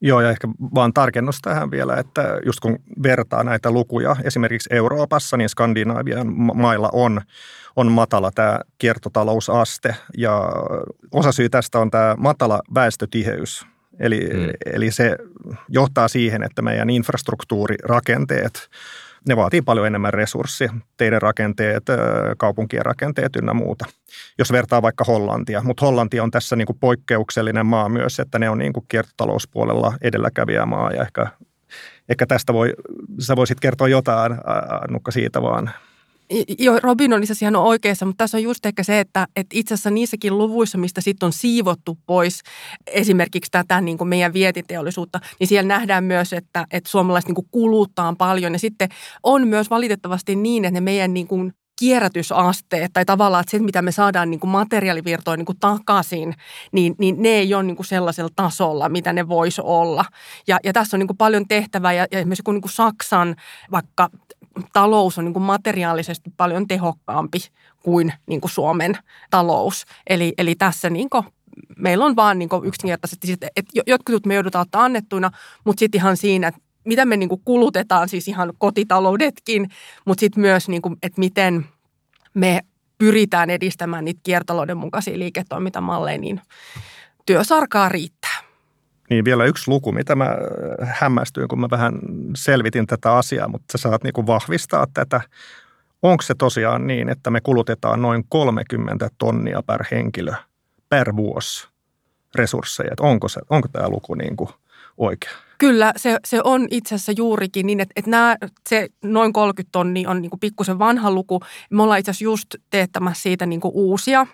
Joo, 0.00 0.20
ja 0.20 0.30
ehkä 0.30 0.48
vaan 0.74 0.92
tarkennus 0.92 1.38
tähän 1.42 1.70
vielä, 1.70 1.96
että 1.96 2.40
just 2.44 2.60
kun 2.60 2.78
vertaa 3.02 3.44
näitä 3.44 3.70
lukuja, 3.70 4.16
esimerkiksi 4.24 4.68
Euroopassa, 4.72 5.36
niin 5.36 5.48
Skandinaavian 5.48 6.32
mailla 6.54 6.90
on, 6.92 7.20
on 7.76 7.92
matala 7.92 8.30
tämä 8.30 8.60
kiertotalousaste, 8.78 9.96
ja 10.18 10.42
osa 11.12 11.32
syy 11.32 11.48
tästä 11.48 11.78
on 11.78 11.90
tämä 11.90 12.14
matala 12.18 12.60
väestötiheys. 12.74 13.66
Eli, 14.00 14.28
hmm. 14.32 14.50
eli 14.66 14.90
se 14.90 15.16
johtaa 15.68 16.08
siihen, 16.08 16.42
että 16.42 16.62
meidän 16.62 16.90
infrastruktuurirakenteet 16.90 18.68
ne 19.28 19.36
vaatii 19.36 19.62
paljon 19.62 19.86
enemmän 19.86 20.14
resurssia, 20.14 20.74
teidän 20.96 21.22
rakenteet, 21.22 21.82
kaupunkien 22.38 22.84
rakenteet 22.86 23.36
ynnä 23.36 23.54
muuta. 23.54 23.84
Jos 24.38 24.52
vertaa 24.52 24.82
vaikka 24.82 25.04
Hollantia, 25.04 25.62
mutta 25.62 25.86
Hollanti 25.86 26.20
on 26.20 26.30
tässä 26.30 26.56
niin 26.56 26.66
kuin 26.66 26.78
poikkeuksellinen 26.80 27.66
maa 27.66 27.88
myös, 27.88 28.20
että 28.20 28.38
ne 28.38 28.50
on 28.50 28.58
niin 28.58 28.72
kuin 28.72 28.86
kiertotalouspuolella 28.88 29.94
edelläkävijä 30.02 30.66
maa 30.66 30.92
ja 30.92 31.02
ehkä, 31.02 31.26
ehkä 32.08 32.26
tästä 32.26 32.52
voi, 32.52 32.72
sä 33.18 33.36
voisit 33.36 33.60
kertoa 33.60 33.88
jotain, 33.88 34.32
Nukka, 34.88 35.10
siitä 35.10 35.42
vaan– 35.42 35.70
Joo, 36.58 36.80
Robin 36.82 37.12
on 37.12 37.22
itse 37.22 37.34
ihan 37.42 37.56
oikeassa, 37.56 38.06
mutta 38.06 38.24
tässä 38.24 38.36
on 38.36 38.42
just 38.42 38.66
ehkä 38.66 38.82
se, 38.82 39.00
että, 39.00 39.26
että 39.36 39.58
itse 39.58 39.74
asiassa 39.74 39.90
niissäkin 39.90 40.38
luvuissa, 40.38 40.78
mistä 40.78 41.00
sitten 41.00 41.26
on 41.26 41.32
siivottu 41.32 41.98
pois 42.06 42.40
esimerkiksi 42.86 43.50
tätä 43.50 43.80
niin 43.80 43.98
kuin 43.98 44.08
meidän 44.08 44.32
vietiteollisuutta, 44.32 45.20
niin 45.40 45.46
siellä 45.46 45.68
nähdään 45.68 46.04
myös, 46.04 46.32
että, 46.32 46.66
että 46.70 46.90
suomalaiset 46.90 47.28
niin 47.28 47.34
kuin 47.34 47.48
kuluttaa 47.50 48.14
paljon. 48.18 48.52
Ja 48.52 48.58
sitten 48.58 48.88
on 49.22 49.48
myös 49.48 49.70
valitettavasti 49.70 50.36
niin, 50.36 50.64
että 50.64 50.74
ne 50.74 50.80
meidän 50.80 51.14
niin 51.14 51.26
kuin 51.26 51.52
kierrätysasteet 51.78 52.92
tai 52.92 53.04
tavallaan 53.04 53.40
että 53.40 53.50
se, 53.50 53.58
mitä 53.58 53.82
me 53.82 53.92
saadaan 53.92 54.30
niin 54.30 54.40
kuin 54.40 54.50
materiaalivirtoja 54.50 55.36
niin 55.36 55.46
kuin 55.46 55.58
takaisin, 55.60 56.34
niin, 56.72 56.94
niin 56.98 57.22
ne 57.22 57.28
ei 57.28 57.54
ole 57.54 57.62
niin 57.62 57.76
kuin 57.76 57.86
sellaisella 57.86 58.30
tasolla, 58.36 58.88
mitä 58.88 59.12
ne 59.12 59.28
voisi 59.28 59.60
olla. 59.64 60.04
Ja, 60.46 60.58
ja 60.64 60.72
tässä 60.72 60.96
on 60.96 60.98
niin 60.98 61.06
kuin 61.06 61.16
paljon 61.16 61.48
tehtävää 61.48 61.92
ja, 61.92 62.06
ja 62.10 62.18
esimerkiksi 62.18 62.42
kun 62.42 62.54
niin 62.54 62.62
kuin 62.62 62.72
Saksan 62.72 63.36
vaikka 63.70 64.10
talous 64.72 65.18
on 65.18 65.24
niin 65.24 65.32
kuin 65.32 65.42
materiaalisesti 65.42 66.30
paljon 66.36 66.68
tehokkaampi 66.68 67.38
kuin, 67.82 68.12
niin 68.26 68.40
kuin 68.40 68.50
Suomen 68.50 68.98
talous. 69.30 69.84
Eli, 70.06 70.34
eli 70.38 70.54
tässä 70.54 70.90
niin 70.90 71.10
kuin 71.10 71.24
meillä 71.76 72.04
on 72.04 72.16
vaan 72.16 72.38
niin 72.38 72.48
kuin 72.48 72.64
yksinkertaisesti, 72.64 73.32
että 73.32 73.80
jotkut 73.86 74.26
me 74.26 74.34
joudutaan 74.34 74.62
ottaa 74.62 74.84
annettuina, 74.84 75.30
mutta 75.64 75.80
sitten 75.80 75.98
ihan 75.98 76.16
siinä, 76.16 76.48
että 76.48 76.60
mitä 76.84 77.04
me 77.04 77.16
niin 77.16 77.28
kuin 77.28 77.40
kulutetaan, 77.44 78.08
siis 78.08 78.28
ihan 78.28 78.52
kotitaloudetkin, 78.58 79.70
mutta 80.04 80.20
sitten 80.20 80.40
myös, 80.40 80.68
niin 80.68 80.82
kuin, 80.82 80.96
että 81.02 81.20
miten 81.20 81.66
me 82.34 82.60
pyritään 82.98 83.50
edistämään 83.50 84.04
niitä 84.04 84.20
kiertalouden 84.22 84.76
mukaisia 84.76 85.18
liiketoimintamalleja, 85.18 86.18
niin 86.18 86.40
työsarkaa 87.26 87.88
riittää. 87.88 88.13
Niin 89.10 89.24
vielä 89.24 89.44
yksi 89.44 89.70
luku, 89.70 89.92
mitä 89.92 90.14
mä 90.14 90.24
äh, 90.24 90.96
hämmästyin, 91.00 91.48
kun 91.48 91.60
mä 91.60 91.70
vähän 91.70 91.98
selvitin 92.36 92.86
tätä 92.86 93.16
asiaa, 93.16 93.48
mutta 93.48 93.78
sä 93.78 93.82
saat 93.82 94.04
niin 94.04 94.26
vahvistaa 94.26 94.86
tätä. 94.94 95.20
Onko 96.02 96.22
se 96.22 96.34
tosiaan 96.34 96.86
niin, 96.86 97.08
että 97.08 97.30
me 97.30 97.40
kulutetaan 97.40 98.02
noin 98.02 98.24
30 98.28 99.08
tonnia 99.18 99.62
per 99.62 99.84
henkilö 99.90 100.32
per 100.88 101.16
vuosi 101.16 101.68
resursseja? 102.34 102.88
Että 102.92 103.02
onko, 103.02 103.28
se, 103.28 103.40
onko 103.50 103.68
tämä 103.68 103.88
luku 103.88 104.14
niin 104.14 104.36
kuin 104.36 104.50
oikea? 104.96 105.30
Kyllä, 105.58 105.92
se, 105.96 106.18
se 106.24 106.40
on 106.44 106.68
itse 106.70 106.94
asiassa 106.94 107.12
juurikin 107.16 107.66
niin, 107.66 107.80
että, 107.80 107.92
että 107.96 108.10
nämä, 108.10 108.36
se 108.68 108.88
noin 109.02 109.32
30 109.32 109.72
tonnia 109.72 110.10
on 110.10 110.22
niin 110.22 110.30
pikkusen 110.40 110.78
vanha 110.78 111.10
luku. 111.10 111.40
Me 111.70 111.82
ollaan 111.82 112.00
itse 112.00 112.10
asiassa 112.10 112.24
just 112.24 112.54
teettämässä 112.70 113.22
siitä 113.22 113.46
niin 113.46 113.60
kuin 113.60 113.72
uusia 113.74 114.26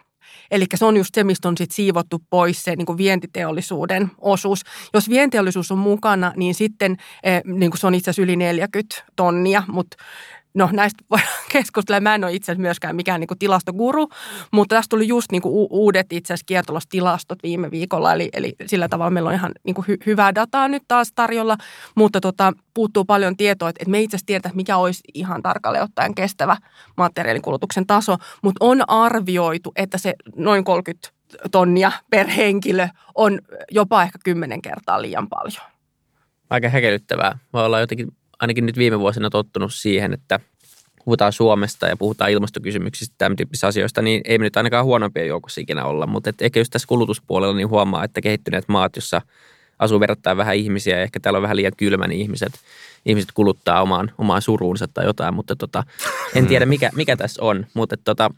Eli 0.51 0.67
se 0.75 0.85
on 0.85 0.97
just 0.97 1.15
se, 1.15 1.25
mistä 1.25 1.49
on 1.49 1.57
sit 1.57 1.71
siivottu 1.71 2.23
pois 2.31 2.65
se 2.65 2.77
niin 2.77 2.87
kuin 2.87 2.99
vientiteollisuuden 2.99 4.11
osuus. 4.19 4.61
Jos 4.95 5.09
vientiteollisuus 5.09 5.73
on 5.73 5.79
mukana, 5.79 6.33
niin 6.37 6.55
sitten 6.55 6.97
eh, 7.23 7.43
niin 7.45 7.71
kuin 7.71 7.81
se 7.81 7.87
on 7.87 7.95
itse 7.95 8.11
asiassa 8.11 8.23
yli 8.23 8.37
40 8.37 9.03
tonnia, 9.17 9.63
mutta 9.69 9.97
No 10.55 10.69
näistä 10.73 11.05
voidaan 11.11 11.29
keskustella. 11.53 12.01
Mä 12.01 12.15
en 12.15 12.25
ole 12.25 12.33
itse 12.33 12.53
asiassa 12.53 12.63
myöskään 12.63 12.97
mikään 12.97 13.21
niin 13.21 13.39
tilastoguru, 13.39 14.09
mutta 14.51 14.77
tästä 14.77 14.89
tuli 14.91 15.09
just 15.09 15.33
niin 15.33 15.43
kuin 15.43 15.67
uudet 15.71 16.13
itse 16.13 16.35
asiassa 16.35 16.47
kiertolostilastot 16.47 17.39
viime 17.43 17.71
viikolla. 17.71 18.13
Eli, 18.13 18.29
eli 18.33 18.55
sillä 18.67 18.89
tavalla 18.89 19.11
meillä 19.11 19.29
on 19.29 19.35
ihan 19.35 19.53
niin 19.65 19.75
kuin 19.75 19.85
hy- 19.85 20.03
hyvää 20.07 20.35
dataa 20.35 20.69
nyt 20.69 20.83
taas 20.89 21.13
tarjolla, 21.15 21.57
mutta 21.95 22.21
tota, 22.21 22.53
puuttuu 22.75 23.05
paljon 23.05 23.37
tietoa, 23.37 23.69
että, 23.69 23.83
että 23.83 23.91
me 23.91 24.01
itse 24.01 24.17
asiassa 24.17 24.27
tiedetään, 24.27 24.57
mikä 24.57 24.77
olisi 24.77 25.01
ihan 25.15 25.43
tarkalleen 25.43 25.85
ottaen 25.85 26.15
kestävä 26.15 26.57
materiaalikulutuksen 26.97 27.87
taso, 27.87 28.17
mutta 28.43 28.65
on 28.65 28.91
arvioitu, 28.91 29.73
että 29.77 29.99
se 29.99 30.15
noin 30.37 30.65
30 30.65 31.09
tonnia 31.51 31.93
per 32.11 32.29
henkilö 32.29 32.89
on 33.15 33.39
jopa 33.71 34.03
ehkä 34.03 34.19
kymmenen 34.25 34.63
kertaa 34.63 35.03
liian 35.03 35.29
paljon. 35.29 35.71
Aika 36.51 36.69
häkellyttävää. 36.69 37.39
Voi 37.53 37.67
olla 37.67 37.81
jotenkin 37.81 38.09
ainakin 38.41 38.67
nyt 38.67 38.77
viime 38.77 38.99
vuosina 38.99 39.31
tottunut 39.31 39.75
siihen, 39.75 40.13
että 40.13 40.41
puhutaan 41.05 41.33
Suomesta 41.33 41.87
ja 41.87 41.97
puhutaan 41.97 42.31
ilmastokysymyksistä, 42.31 43.15
tämän 43.19 43.37
tyyppisistä 43.37 43.67
asioista, 43.67 44.03
niin 44.03 44.21
ei 44.25 44.39
me 44.39 44.45
nyt 44.45 44.57
ainakaan 44.57 44.85
huonompia 44.85 45.25
joukossa 45.25 45.61
ikinä 45.61 45.85
olla. 45.85 46.07
Mutta 46.07 46.31
ehkä 46.41 46.61
just 46.61 46.71
tässä 46.71 46.89
kulutuspuolella 46.89 47.55
niin 47.55 47.69
huomaa, 47.69 48.05
että 48.05 48.21
kehittyneet 48.21 48.65
maat, 48.69 48.97
jossa 48.97 49.23
asuu 49.79 50.01
verrattain 50.01 50.37
vähän 50.37 50.57
ihmisiä 50.57 50.97
ja 50.97 51.03
ehkä 51.03 51.21
täällä 51.21 51.37
on 51.37 51.43
vähän 51.43 51.57
liian 51.57 51.73
kylmä, 51.77 52.07
niin 52.07 52.21
ihmiset, 52.21 52.53
ihmiset 53.07 53.31
kuluttaa 53.35 53.83
omaan, 53.83 54.13
omaan 54.19 54.43
suruunsa 54.43 54.89
tai 54.89 55.05
jotain, 55.05 55.35
mutta 55.35 55.57
tota, 55.57 55.85
en 56.35 56.47
tiedä 56.47 56.67
mikä, 56.67 56.91
mikä 56.95 57.17
tässä 57.17 57.43
on, 57.43 57.67
mutta 57.75 57.97
tota, 58.05 58.31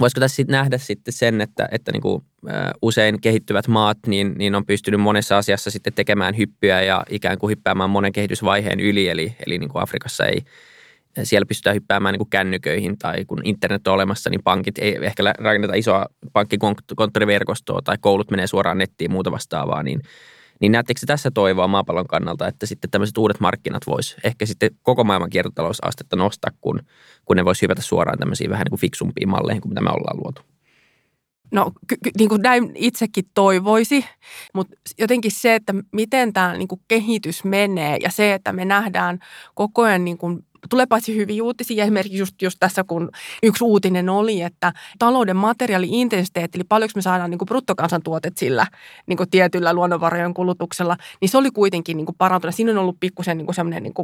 voisiko 0.00 0.20
tässä 0.20 0.36
sitten 0.36 0.52
nähdä 0.52 0.78
sitten 0.78 1.12
sen, 1.12 1.40
että, 1.40 1.68
että 1.70 1.92
niin 1.92 2.02
kuin, 2.02 2.22
ä, 2.48 2.72
usein 2.82 3.20
kehittyvät 3.20 3.68
maat 3.68 3.98
niin, 4.06 4.34
niin 4.38 4.54
on 4.54 4.66
pystynyt 4.66 5.00
monessa 5.00 5.38
asiassa 5.38 5.70
sitten 5.70 5.92
tekemään 5.92 6.36
hyppyä 6.36 6.82
ja 6.82 7.04
ikään 7.10 7.38
kuin 7.38 7.50
hyppäämään 7.50 7.90
monen 7.90 8.12
kehitysvaiheen 8.12 8.80
yli, 8.80 9.08
eli, 9.08 9.36
eli 9.46 9.58
niin 9.58 9.70
kuin 9.70 9.82
Afrikassa 9.82 10.26
ei, 10.26 10.42
siellä 11.22 11.46
pystytään 11.46 11.74
hyppäämään 11.74 12.12
niin 12.12 12.30
kännyköihin 12.30 12.98
tai 12.98 13.24
kun 13.24 13.40
internet 13.44 13.88
on 13.88 13.94
olemassa, 13.94 14.30
niin 14.30 14.42
pankit 14.44 14.78
ei 14.78 14.98
ehkä 15.02 15.22
rakenneta 15.38 15.74
isoa 15.74 16.06
pankkikonttoriverkostoa 16.32 17.80
tai 17.84 17.96
koulut 18.00 18.30
menee 18.30 18.46
suoraan 18.46 18.78
nettiin 18.78 19.12
muuta 19.12 19.30
vastaavaa, 19.30 19.82
niin, 19.82 20.00
niin 20.60 20.72
näettekö 20.72 21.00
tässä 21.06 21.30
toivoa 21.30 21.68
maapallon 21.68 22.06
kannalta, 22.06 22.48
että 22.48 22.66
sitten 22.66 22.90
tämmöiset 22.90 23.18
uudet 23.18 23.40
markkinat 23.40 23.86
vois 23.86 24.16
ehkä 24.24 24.46
sitten 24.46 24.70
koko 24.82 25.04
maailman 25.04 25.30
kiertotalousastetta 25.30 26.16
nostaa, 26.16 26.50
kun, 26.60 26.80
kun 27.24 27.36
ne 27.36 27.44
voisi 27.44 27.62
hypätä 27.62 27.82
suoraan 27.82 28.18
tämmöisiin 28.18 28.50
vähän 28.50 28.64
niin 28.64 28.70
kuin 28.70 28.80
fiksumpiin 28.80 29.28
malleihin 29.28 29.62
kuin 29.62 29.70
mitä 29.70 29.80
me 29.80 29.90
ollaan 29.90 30.16
luotu? 30.16 30.42
No 31.52 31.72
niin 32.18 32.28
kuin 32.28 32.42
näin 32.42 32.72
itsekin 32.74 33.24
toivoisi, 33.34 34.04
mutta 34.54 34.76
jotenkin 34.98 35.30
se, 35.30 35.54
että 35.54 35.74
miten 35.92 36.32
tämä 36.32 36.56
niin 36.56 36.68
kuin 36.68 36.80
kehitys 36.88 37.44
menee 37.44 37.96
ja 38.02 38.10
se, 38.10 38.34
että 38.34 38.52
me 38.52 38.64
nähdään 38.64 39.18
koko 39.54 39.82
ajan 39.82 40.04
niin 40.04 40.18
kuin 40.18 40.44
tulee 40.68 40.86
paitsi 40.86 41.16
hyviä 41.16 41.42
uutisia, 41.42 41.84
esimerkiksi 41.84 42.18
just, 42.18 42.42
just 42.42 42.56
tässä, 42.60 42.84
kun 42.84 43.10
yksi 43.42 43.64
uutinen 43.64 44.08
oli, 44.08 44.42
että 44.42 44.72
talouden 44.98 45.36
materiaali-intensiteetti, 45.36 46.58
eli 46.58 46.64
paljonko 46.64 46.92
me 46.94 47.02
saadaan 47.02 47.30
niin 47.30 47.38
kuin 47.38 47.46
bruttokansantuotet 47.46 48.38
sillä 48.38 48.66
niin 49.06 49.16
kuin 49.16 49.30
tietyllä 49.30 49.72
luonnonvarojen 49.72 50.34
kulutuksella, 50.34 50.96
niin 51.20 51.28
se 51.28 51.38
oli 51.38 51.50
kuitenkin 51.50 51.96
niin 51.96 52.06
kuin 52.06 52.16
parantunut. 52.18 52.54
Siinä 52.54 52.72
on 52.72 52.78
ollut 52.78 53.00
pikkusen 53.00 53.38
niin 53.38 53.54
semmoinen 53.54 53.82
niin 53.82 53.94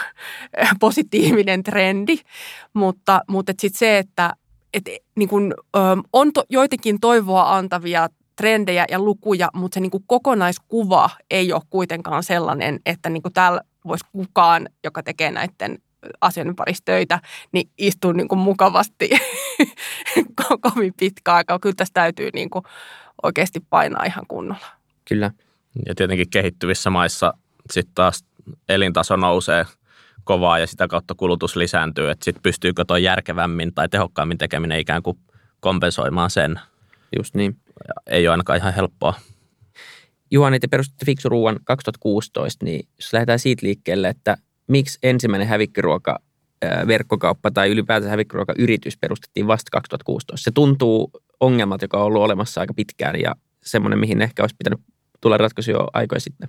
positiivinen 0.80 1.62
trendi, 1.62 2.16
mutta, 2.74 3.20
mutta 3.28 3.52
sitten 3.58 3.78
se, 3.78 3.98
että 3.98 4.34
et, 4.74 4.84
niin 5.16 5.28
kuin, 5.28 5.54
on 6.12 6.32
to, 6.32 6.44
joitakin 6.48 7.00
toivoa 7.00 7.56
antavia 7.56 8.08
trendejä 8.36 8.84
ja 8.90 8.98
lukuja, 8.98 9.48
mutta 9.54 9.74
se 9.74 9.80
niin 9.80 9.90
kuin 9.90 10.04
kokonaiskuva 10.06 11.10
ei 11.30 11.52
ole 11.52 11.62
kuitenkaan 11.70 12.22
sellainen, 12.22 12.80
että 12.86 13.10
niin 13.10 13.22
kuin 13.22 13.32
täällä 13.32 13.60
voisi 13.86 14.04
kukaan, 14.12 14.68
joka 14.84 15.02
tekee 15.02 15.30
näiden 15.30 15.78
asioiden 16.20 16.56
parissa 16.56 16.84
töitä, 16.84 17.20
niin 17.52 17.70
istuu 17.78 18.12
niin 18.12 18.28
kuin 18.28 18.38
mukavasti 18.38 19.10
kovin 20.60 20.94
pitkä 21.00 21.34
aika. 21.34 21.58
Kyllä 21.58 21.74
tästä 21.74 22.00
täytyy 22.00 22.30
niin 22.34 22.50
kuin 22.50 22.64
oikeasti 23.22 23.60
painaa 23.70 24.04
ihan 24.04 24.26
kunnolla. 24.28 24.66
Kyllä. 25.08 25.30
Ja 25.86 25.94
tietenkin 25.94 26.30
kehittyvissä 26.30 26.90
maissa 26.90 27.34
sitten 27.70 27.94
taas 27.94 28.24
elintaso 28.68 29.16
nousee 29.16 29.66
kovaa 30.24 30.58
ja 30.58 30.66
sitä 30.66 30.88
kautta 30.88 31.14
kulutus 31.14 31.56
lisääntyy. 31.56 32.10
Että 32.10 32.24
sitten 32.24 32.42
pystyykö 32.42 32.84
tuo 32.84 32.96
järkevämmin 32.96 33.74
tai 33.74 33.88
tehokkaammin 33.88 34.38
tekeminen 34.38 34.80
ikään 34.80 35.02
kuin 35.02 35.18
kompensoimaan 35.60 36.30
sen. 36.30 36.60
Just 37.18 37.34
niin. 37.34 37.56
Ja 37.88 37.94
ei 38.06 38.28
ole 38.28 38.32
ainakaan 38.32 38.58
ihan 38.58 38.74
helppoa. 38.74 39.14
Juhani, 40.30 40.60
te 40.60 40.66
perustitte 40.66 41.06
Fiksuruuan 41.06 41.56
2016, 41.64 42.64
niin 42.64 42.88
jos 42.98 43.12
lähdetään 43.12 43.38
siitä 43.38 43.66
liikkeelle, 43.66 44.08
että 44.08 44.36
miksi 44.68 44.98
ensimmäinen 45.02 45.48
hävikkiruoka 45.48 46.18
verkkokauppa 46.86 47.50
tai 47.50 47.70
ylipäätään 47.70 48.10
hävikkiruokayritys 48.10 48.96
perustettiin 48.96 49.46
vasta 49.46 49.70
2016. 49.72 50.44
Se 50.44 50.50
tuntuu 50.50 51.10
ongelmat, 51.40 51.82
joka 51.82 51.98
on 51.98 52.04
ollut 52.04 52.22
olemassa 52.22 52.60
aika 52.60 52.74
pitkään 52.74 53.20
ja 53.20 53.34
semmoinen, 53.64 53.98
mihin 53.98 54.22
ehkä 54.22 54.42
olisi 54.42 54.56
pitänyt 54.58 54.80
tulla 55.20 55.36
ratkaisu 55.36 55.70
jo 55.70 55.88
aikoja 55.92 56.20
sitten. 56.20 56.48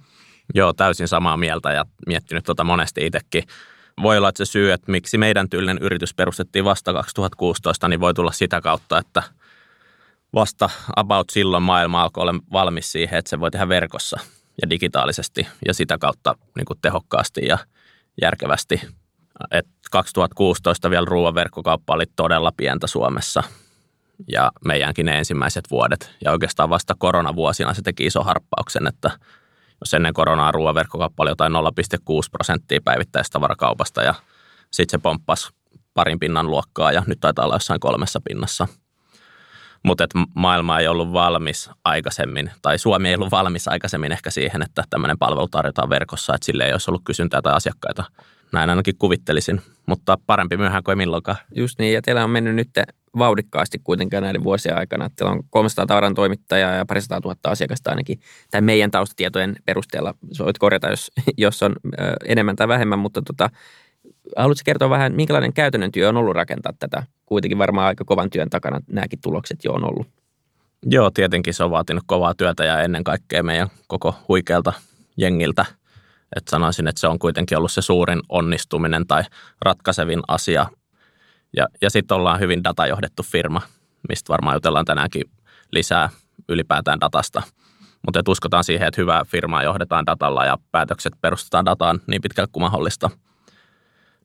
Joo, 0.53 0.73
täysin 0.73 1.07
samaa 1.07 1.37
mieltä 1.37 1.71
ja 1.71 1.85
miettinyt 2.07 2.45
tuota 2.45 2.63
monesti 2.63 3.05
itsekin. 3.05 3.43
Voi 4.01 4.17
olla, 4.17 4.29
että 4.29 4.45
se 4.45 4.51
syy, 4.51 4.71
että 4.71 4.91
miksi 4.91 5.17
meidän 5.17 5.49
tyylinen 5.49 5.77
yritys 5.81 6.13
perustettiin 6.13 6.65
vasta 6.65 6.93
2016, 6.93 7.87
niin 7.87 7.99
voi 7.99 8.13
tulla 8.13 8.31
sitä 8.31 8.61
kautta, 8.61 8.97
että 8.97 9.23
vasta 10.33 10.69
about 10.95 11.29
silloin 11.29 11.63
maailma 11.63 12.01
alkoi 12.01 12.21
olla 12.21 12.35
valmis 12.51 12.91
siihen, 12.91 13.19
että 13.19 13.29
se 13.29 13.39
voi 13.39 13.51
tehdä 13.51 13.69
verkossa 13.69 14.19
ja 14.61 14.69
digitaalisesti 14.69 15.47
ja 15.67 15.73
sitä 15.73 15.97
kautta 15.97 16.35
niin 16.55 16.65
kuin 16.65 16.79
tehokkaasti 16.81 17.45
ja 17.45 17.57
järkevästi. 18.21 18.81
Et 19.51 19.67
2016 19.91 20.89
vielä 20.89 21.05
ruoan 21.05 21.35
verkkokauppa 21.35 21.93
oli 21.93 22.05
todella 22.15 22.51
pientä 22.57 22.87
Suomessa 22.87 23.43
ja 24.27 24.51
meidänkin 24.65 25.05
ne 25.05 25.17
ensimmäiset 25.17 25.71
vuodet. 25.71 26.11
Ja 26.25 26.31
oikeastaan 26.31 26.69
vasta 26.69 26.95
koronavuosina 26.97 27.73
se 27.73 27.81
teki 27.81 28.05
iso 28.05 28.23
harppauksen, 28.23 28.87
että 28.87 29.11
jos 29.81 29.93
ennen 29.93 30.13
koronaa 30.13 30.51
ruoan 30.51 30.75
verkkokauppa 30.75 31.23
oli 31.23 31.31
jotain 31.31 31.53
0,6 31.53 31.59
prosenttia 32.31 32.79
päivittäistavarakaupasta 32.85 34.03
ja 34.03 34.13
sitten 34.71 34.99
se 34.99 35.03
pomppasi 35.03 35.49
parin 35.93 36.19
pinnan 36.19 36.47
luokkaa 36.47 36.91
ja 36.91 37.03
nyt 37.07 37.19
taitaa 37.19 37.45
olla 37.45 37.55
jossain 37.55 37.79
kolmessa 37.79 38.21
pinnassa. 38.23 38.67
Mutta 39.83 40.05
maailma 40.33 40.79
ei 40.79 40.87
ollut 40.87 41.13
valmis 41.13 41.69
aikaisemmin, 41.83 42.51
tai 42.61 42.79
Suomi 42.79 43.09
ei 43.09 43.15
ollut 43.15 43.31
valmis 43.31 43.67
aikaisemmin 43.67 44.11
ehkä 44.11 44.29
siihen, 44.29 44.61
että 44.61 44.83
tämmöinen 44.89 45.17
palvelu 45.17 45.47
tarjotaan 45.47 45.89
verkossa, 45.89 46.35
että 46.35 46.45
sille 46.45 46.65
ei 46.65 46.71
olisi 46.71 46.91
ollut 46.91 47.01
kysyntää 47.05 47.41
tai 47.41 47.53
asiakkaita. 47.53 48.03
Näin 48.51 48.69
ainakin 48.69 48.97
kuvittelisin, 48.97 49.61
mutta 49.85 50.17
parempi 50.25 50.57
myöhään 50.57 50.83
kuin 50.83 50.97
milloinkaan. 50.97 51.37
Just 51.55 51.79
niin, 51.79 51.93
ja 51.93 52.01
teillä 52.01 52.23
on 52.23 52.29
mennyt 52.29 52.55
nyt 52.55 52.69
vauhdikkaasti 53.17 53.79
kuitenkin 53.83 54.21
näiden 54.21 54.43
vuosien 54.43 54.77
aikana. 54.77 55.09
Teillä 55.15 55.31
on 55.31 55.43
300 55.49 55.85
tavaran 55.85 56.15
toimittajaa 56.15 56.73
ja 56.73 56.85
parisataa 56.85 57.21
tuhatta 57.21 57.49
asiakasta 57.49 57.89
ainakin, 57.89 58.19
tai 58.51 58.61
meidän 58.61 58.91
taustatietojen 58.91 59.55
perusteella. 59.65 60.13
Voit 60.39 60.57
korjata, 60.57 60.89
jos, 60.89 61.11
jos 61.37 61.63
on 61.63 61.75
enemmän 62.25 62.55
tai 62.55 62.67
vähemmän, 62.67 62.99
mutta 62.99 63.21
tota, 63.21 63.49
haluatko 64.37 64.61
kertoa 64.65 64.89
vähän, 64.89 65.15
minkälainen 65.15 65.53
käytännön 65.53 65.91
työ 65.91 66.09
on 66.09 66.17
ollut 66.17 66.35
rakentaa 66.35 66.73
tätä? 66.79 67.03
Kuitenkin 67.25 67.57
varmaan 67.57 67.87
aika 67.87 68.05
kovan 68.05 68.29
työn 68.29 68.49
takana 68.49 68.79
nämäkin 68.87 69.21
tulokset 69.21 69.63
jo 69.63 69.73
on 69.73 69.85
ollut. 69.85 70.07
Joo, 70.85 71.11
tietenkin 71.11 71.53
se 71.53 71.63
on 71.63 71.71
vaatinut 71.71 72.03
kovaa 72.07 72.33
työtä 72.33 72.65
ja 72.65 72.81
ennen 72.81 73.03
kaikkea 73.03 73.43
meidän 73.43 73.67
koko 73.87 74.15
huikealta 74.27 74.73
jengiltä. 75.17 75.65
Et 76.35 76.47
sanoisin, 76.47 76.87
että 76.87 77.01
se 77.01 77.07
on 77.07 77.19
kuitenkin 77.19 77.57
ollut 77.57 77.71
se 77.71 77.81
suurin 77.81 78.19
onnistuminen 78.29 79.07
tai 79.07 79.23
ratkaisevin 79.61 80.21
asia 80.27 80.65
ja, 81.57 81.67
ja 81.81 81.89
sitten 81.89 82.17
ollaan 82.17 82.39
hyvin 82.39 82.63
datajohdettu 82.63 83.23
firma, 83.23 83.61
mistä 84.09 84.29
varmaan 84.29 84.55
jutellaan 84.55 84.85
tänäänkin 84.85 85.23
lisää 85.71 86.09
ylipäätään 86.49 87.01
datasta. 87.01 87.41
Mutta 88.05 88.31
uskotaan 88.31 88.63
siihen, 88.63 88.87
että 88.87 89.01
hyvää 89.01 89.25
firmaa 89.25 89.63
johdetaan 89.63 90.05
datalla 90.05 90.45
ja 90.45 90.57
päätökset 90.71 91.13
perustetaan 91.21 91.65
dataan 91.65 91.99
niin 92.07 92.21
pitkälle 92.21 92.49
kuin 92.51 92.63
mahdollista. 92.63 93.09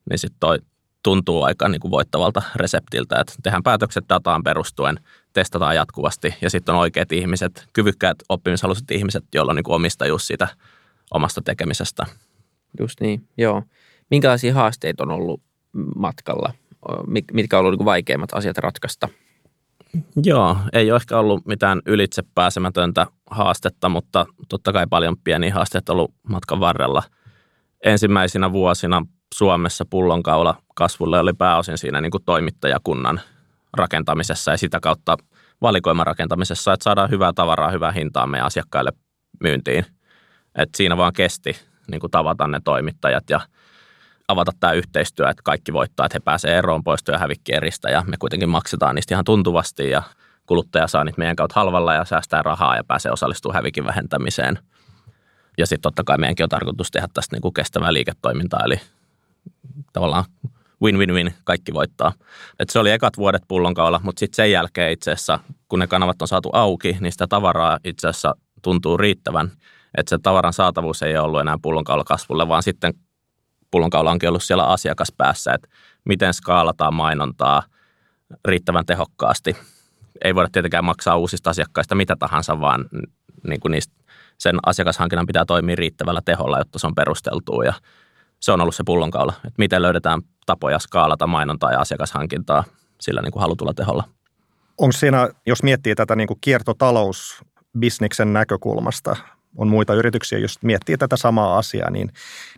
Niin 0.09 0.19
sitten 0.19 0.39
toi 0.39 0.59
tuntuu 1.03 1.43
aika 1.43 1.69
niin 1.69 1.81
kuin 1.81 1.91
voittavalta 1.91 2.41
reseptiltä, 2.55 3.19
että 3.19 3.33
tehdään 3.43 3.63
päätökset 3.63 4.05
dataan 4.09 4.43
perustuen, 4.43 4.99
testataan 5.33 5.75
jatkuvasti 5.75 6.35
ja 6.41 6.49
sitten 6.49 6.75
on 6.75 6.81
oikeat 6.81 7.11
ihmiset, 7.11 7.67
kyvykkäät 7.73 8.17
oppimishaluiset 8.29 8.91
ihmiset, 8.91 9.23
joilla 9.35 9.51
on 9.51 9.55
niin 9.55 9.63
kuin 9.63 9.75
omistajuus 9.75 10.27
siitä 10.27 10.47
omasta 11.11 11.41
tekemisestä. 11.41 12.05
Just 12.79 13.01
niin, 13.01 13.27
joo. 13.37 13.63
Minkälaisia 14.11 14.53
haasteita 14.53 15.03
on 15.03 15.11
ollut 15.11 15.41
matkalla 15.95 16.53
mitkä 17.33 17.59
on 17.59 17.65
ollut 17.65 17.79
niin 17.79 17.85
vaikeimmat 17.85 18.33
asiat 18.33 18.57
ratkaista? 18.57 19.09
Joo, 20.23 20.57
ei 20.73 20.91
ole 20.91 20.95
ehkä 20.95 21.19
ollut 21.19 21.45
mitään 21.45 21.81
ylitse 21.85 22.23
pääsemätöntä 22.35 23.07
haastetta, 23.31 23.89
mutta 23.89 24.25
totta 24.49 24.73
kai 24.73 24.87
paljon 24.89 25.17
pieniä 25.23 25.53
haasteita 25.53 25.93
ollut 25.93 26.13
matkan 26.29 26.59
varrella. 26.59 27.03
Ensimmäisinä 27.85 28.51
vuosina 28.51 29.05
Suomessa 29.33 29.85
pullonkaula 29.89 30.55
kasvulle 30.75 31.19
oli 31.19 31.33
pääosin 31.33 31.77
siinä 31.77 32.01
niin 32.01 32.11
kuin 32.11 32.23
toimittajakunnan 32.25 33.21
rakentamisessa 33.77 34.51
ja 34.51 34.57
sitä 34.57 34.79
kautta 34.79 35.17
valikoiman 35.61 36.07
rakentamisessa, 36.07 36.73
että 36.73 36.83
saadaan 36.83 37.09
hyvää 37.09 37.33
tavaraa, 37.33 37.71
hyvää 37.71 37.91
hintaa 37.91 38.27
meidän 38.27 38.45
asiakkaille 38.45 38.91
myyntiin. 39.39 39.85
Et 40.55 40.69
siinä 40.75 40.97
vaan 40.97 41.13
kesti 41.13 41.55
niin 41.91 41.99
kuin 41.99 42.11
tavata 42.11 42.47
ne 42.47 42.59
toimittajat 42.63 43.29
ja 43.29 43.39
avata 44.27 44.51
tämä 44.59 44.73
yhteistyö, 44.73 45.29
että 45.29 45.41
kaikki 45.43 45.73
voittaa, 45.73 46.05
että 46.05 46.15
he 46.15 46.19
pääsevät 46.19 46.55
eroon 46.55 46.83
poisto- 46.83 47.11
ja 47.11 47.17
hävikkieristä 47.17 47.89
ja 47.89 48.03
me 48.07 48.17
kuitenkin 48.19 48.49
maksetaan 48.49 48.95
niistä 48.95 49.15
ihan 49.15 49.25
tuntuvasti 49.25 49.89
ja 49.89 50.03
kuluttaja 50.45 50.87
saa 50.87 51.03
niitä 51.03 51.17
meidän 51.17 51.35
kautta 51.35 51.59
halvalla 51.59 51.93
ja 51.93 52.05
säästää 52.05 52.41
rahaa 52.43 52.75
ja 52.75 52.83
pääsee 52.83 53.11
osallistumaan 53.11 53.55
hävikin 53.55 53.85
vähentämiseen. 53.85 54.59
Ja 55.57 55.65
sitten 55.65 55.81
totta 55.81 56.03
kai 56.03 56.17
meidänkin 56.17 56.43
on 56.43 56.49
tarkoitus 56.49 56.91
tehdä 56.91 57.07
tästä 57.13 57.35
niin 57.35 57.41
kuin 57.41 57.53
kestävää 57.53 57.93
liiketoimintaa, 57.93 58.59
eli 58.65 58.81
tavallaan 59.93 60.23
win-win-win, 60.81 61.33
kaikki 61.43 61.73
voittaa. 61.73 62.11
Et 62.59 62.69
se 62.69 62.79
oli 62.79 62.91
ekat 62.91 63.17
vuodet 63.17 63.43
pullonkaula, 63.47 64.01
mutta 64.03 64.19
sitten 64.19 64.35
sen 64.35 64.51
jälkeen 64.51 64.91
itse 64.91 65.11
asiassa, 65.11 65.39
kun 65.69 65.79
ne 65.79 65.87
kanavat 65.87 66.21
on 66.21 66.27
saatu 66.27 66.49
auki, 66.53 66.97
niin 66.99 67.11
sitä 67.11 67.27
tavaraa 67.27 67.79
itse 67.83 68.07
asiassa 68.07 68.35
tuntuu 68.61 68.97
riittävän. 68.97 69.51
Että 69.97 70.09
se 70.09 70.17
tavaran 70.23 70.53
saatavuus 70.53 71.01
ei 71.01 71.17
ollut 71.17 71.41
enää 71.41 71.57
pullonkaula 71.61 72.03
kasvulle, 72.03 72.47
vaan 72.47 72.63
sitten 72.63 72.93
pullonkaula 73.71 74.11
onkin 74.11 74.29
ollut 74.29 74.43
siellä 74.43 74.65
asiakaspäässä, 74.65 75.53
että 75.53 75.67
miten 76.05 76.33
skaalataan 76.33 76.93
mainontaa 76.93 77.63
riittävän 78.45 78.85
tehokkaasti. 78.85 79.57
Ei 80.23 80.35
voida 80.35 80.49
tietenkään 80.51 80.85
maksaa 80.85 81.17
uusista 81.17 81.49
asiakkaista 81.49 81.95
mitä 81.95 82.15
tahansa, 82.15 82.61
vaan 82.61 82.85
niin 83.47 83.59
kuin 83.59 83.71
niistä 83.71 83.93
sen 84.37 84.57
asiakashankinnan 84.65 85.25
pitää 85.25 85.45
toimia 85.45 85.75
riittävällä 85.75 86.21
teholla, 86.25 86.57
jotta 86.57 86.79
se 86.79 86.87
on 86.87 86.95
perusteltua 86.95 87.63
ja 87.63 87.73
se 88.39 88.51
on 88.51 88.61
ollut 88.61 88.75
se 88.75 88.83
pullonkaula, 88.85 89.33
että 89.37 89.57
miten 89.57 89.81
löydetään 89.81 90.21
tapoja 90.45 90.79
skaalata 90.79 91.27
mainontaa 91.27 91.71
ja 91.71 91.79
asiakashankintaa 91.79 92.63
sillä 93.01 93.21
niin 93.21 93.31
kuin 93.31 93.41
halutulla 93.41 93.73
teholla. 93.73 94.03
Onko 94.77 94.91
siinä, 94.91 95.29
jos 95.45 95.63
miettii 95.63 95.95
tätä 95.95 96.15
niin 96.15 96.27
kuin 96.27 96.37
kiertotalousbisniksen 96.41 98.33
näkökulmasta, 98.33 99.15
on 99.57 99.67
muita 99.67 99.93
yrityksiä, 99.93 100.39
jos 100.39 100.63
miettii 100.63 100.97
tätä 100.97 101.17
samaa 101.17 101.57
asiaa, 101.57 101.89
niin, 101.89 102.09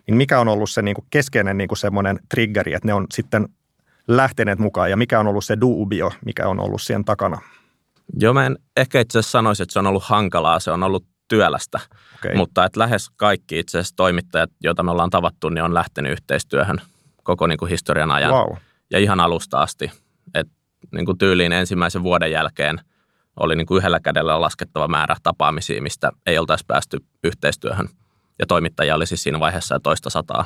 niin 0.06 0.16
mikä 0.16 0.40
on 0.40 0.48
ollut 0.48 0.70
se 0.70 0.82
niin 0.82 0.94
kuin 0.94 1.06
keskeinen 1.10 1.58
niin 1.58 1.68
kuin 1.68 1.78
semmoinen 1.78 2.18
triggeri, 2.28 2.74
että 2.74 2.86
ne 2.86 2.94
on 2.94 3.06
sitten 3.14 3.48
lähteneet 4.08 4.58
mukaan 4.58 4.90
ja 4.90 4.96
mikä 4.96 5.20
on 5.20 5.26
ollut 5.26 5.44
se 5.44 5.60
duubio, 5.60 6.12
mikä 6.24 6.48
on 6.48 6.60
ollut 6.60 6.82
siihen 6.82 7.04
takana? 7.04 7.40
Joo, 8.20 8.34
mä 8.34 8.46
en 8.46 8.58
ehkä 8.76 9.00
itse 9.00 9.18
asiassa 9.18 9.38
sanoisi, 9.38 9.62
että 9.62 9.72
se 9.72 9.78
on 9.78 9.86
ollut 9.86 10.04
hankalaa, 10.04 10.60
se 10.60 10.70
on 10.70 10.82
ollut 10.82 11.04
työlästä, 11.28 11.80
okay. 12.14 12.34
mutta 12.36 12.64
että 12.64 12.80
lähes 12.80 13.10
kaikki 13.16 13.58
itse 13.58 13.78
asiassa 13.78 13.96
toimittajat, 13.96 14.50
joita 14.62 14.82
me 14.82 14.90
ollaan 14.90 15.10
tavattu, 15.10 15.48
niin 15.48 15.64
on 15.64 15.74
lähtenyt 15.74 16.12
yhteistyöhön 16.12 16.80
koko 17.22 17.46
niin 17.46 17.58
kuin 17.58 17.70
historian 17.70 18.10
ajan 18.10 18.32
wow. 18.32 18.56
ja 18.90 18.98
ihan 18.98 19.20
alusta 19.20 19.60
asti. 19.60 19.92
Et 20.34 20.48
niin 20.92 21.06
kuin 21.06 21.18
tyyliin 21.18 21.52
ensimmäisen 21.52 22.02
vuoden 22.02 22.30
jälkeen 22.30 22.80
oli 23.40 23.56
niin 23.56 23.66
kuin 23.66 23.78
yhdellä 23.78 24.00
kädellä 24.00 24.40
laskettava 24.40 24.88
määrä 24.88 25.16
tapaamisia, 25.22 25.82
mistä 25.82 26.10
ei 26.26 26.38
oltaisi 26.38 26.64
päästy 26.66 26.98
yhteistyöhön. 27.24 27.88
Ja 28.38 28.46
toimittajia 28.46 28.94
oli 28.94 29.06
siis 29.06 29.22
siinä 29.22 29.40
vaiheessa 29.40 29.74
jo 29.74 29.78
toista 29.78 30.10
sataa. 30.10 30.44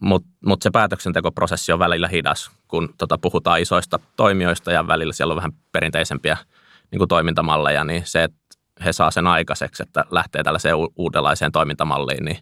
Mutta 0.00 0.28
mut 0.46 0.62
se 0.62 0.70
päätöksentekoprosessi 0.70 1.72
on 1.72 1.78
välillä 1.78 2.08
hidas, 2.08 2.50
kun 2.68 2.94
tota 2.98 3.18
puhutaan 3.18 3.60
isoista 3.60 3.98
toimijoista 4.16 4.72
ja 4.72 4.86
välillä 4.86 5.12
siellä 5.12 5.32
on 5.32 5.36
vähän 5.36 5.52
perinteisempiä 5.72 6.36
niin 6.90 6.98
kuin 6.98 7.08
toimintamalleja, 7.08 7.84
niin 7.84 8.02
se, 8.06 8.24
että 8.24 8.38
he 8.84 8.92
saa 8.92 9.10
sen 9.10 9.26
aikaiseksi, 9.26 9.82
että 9.82 10.04
lähtee 10.10 10.42
tällaiseen 10.42 10.76
uudenlaiseen 10.96 11.52
toimintamalliin, 11.52 12.24
niin 12.24 12.38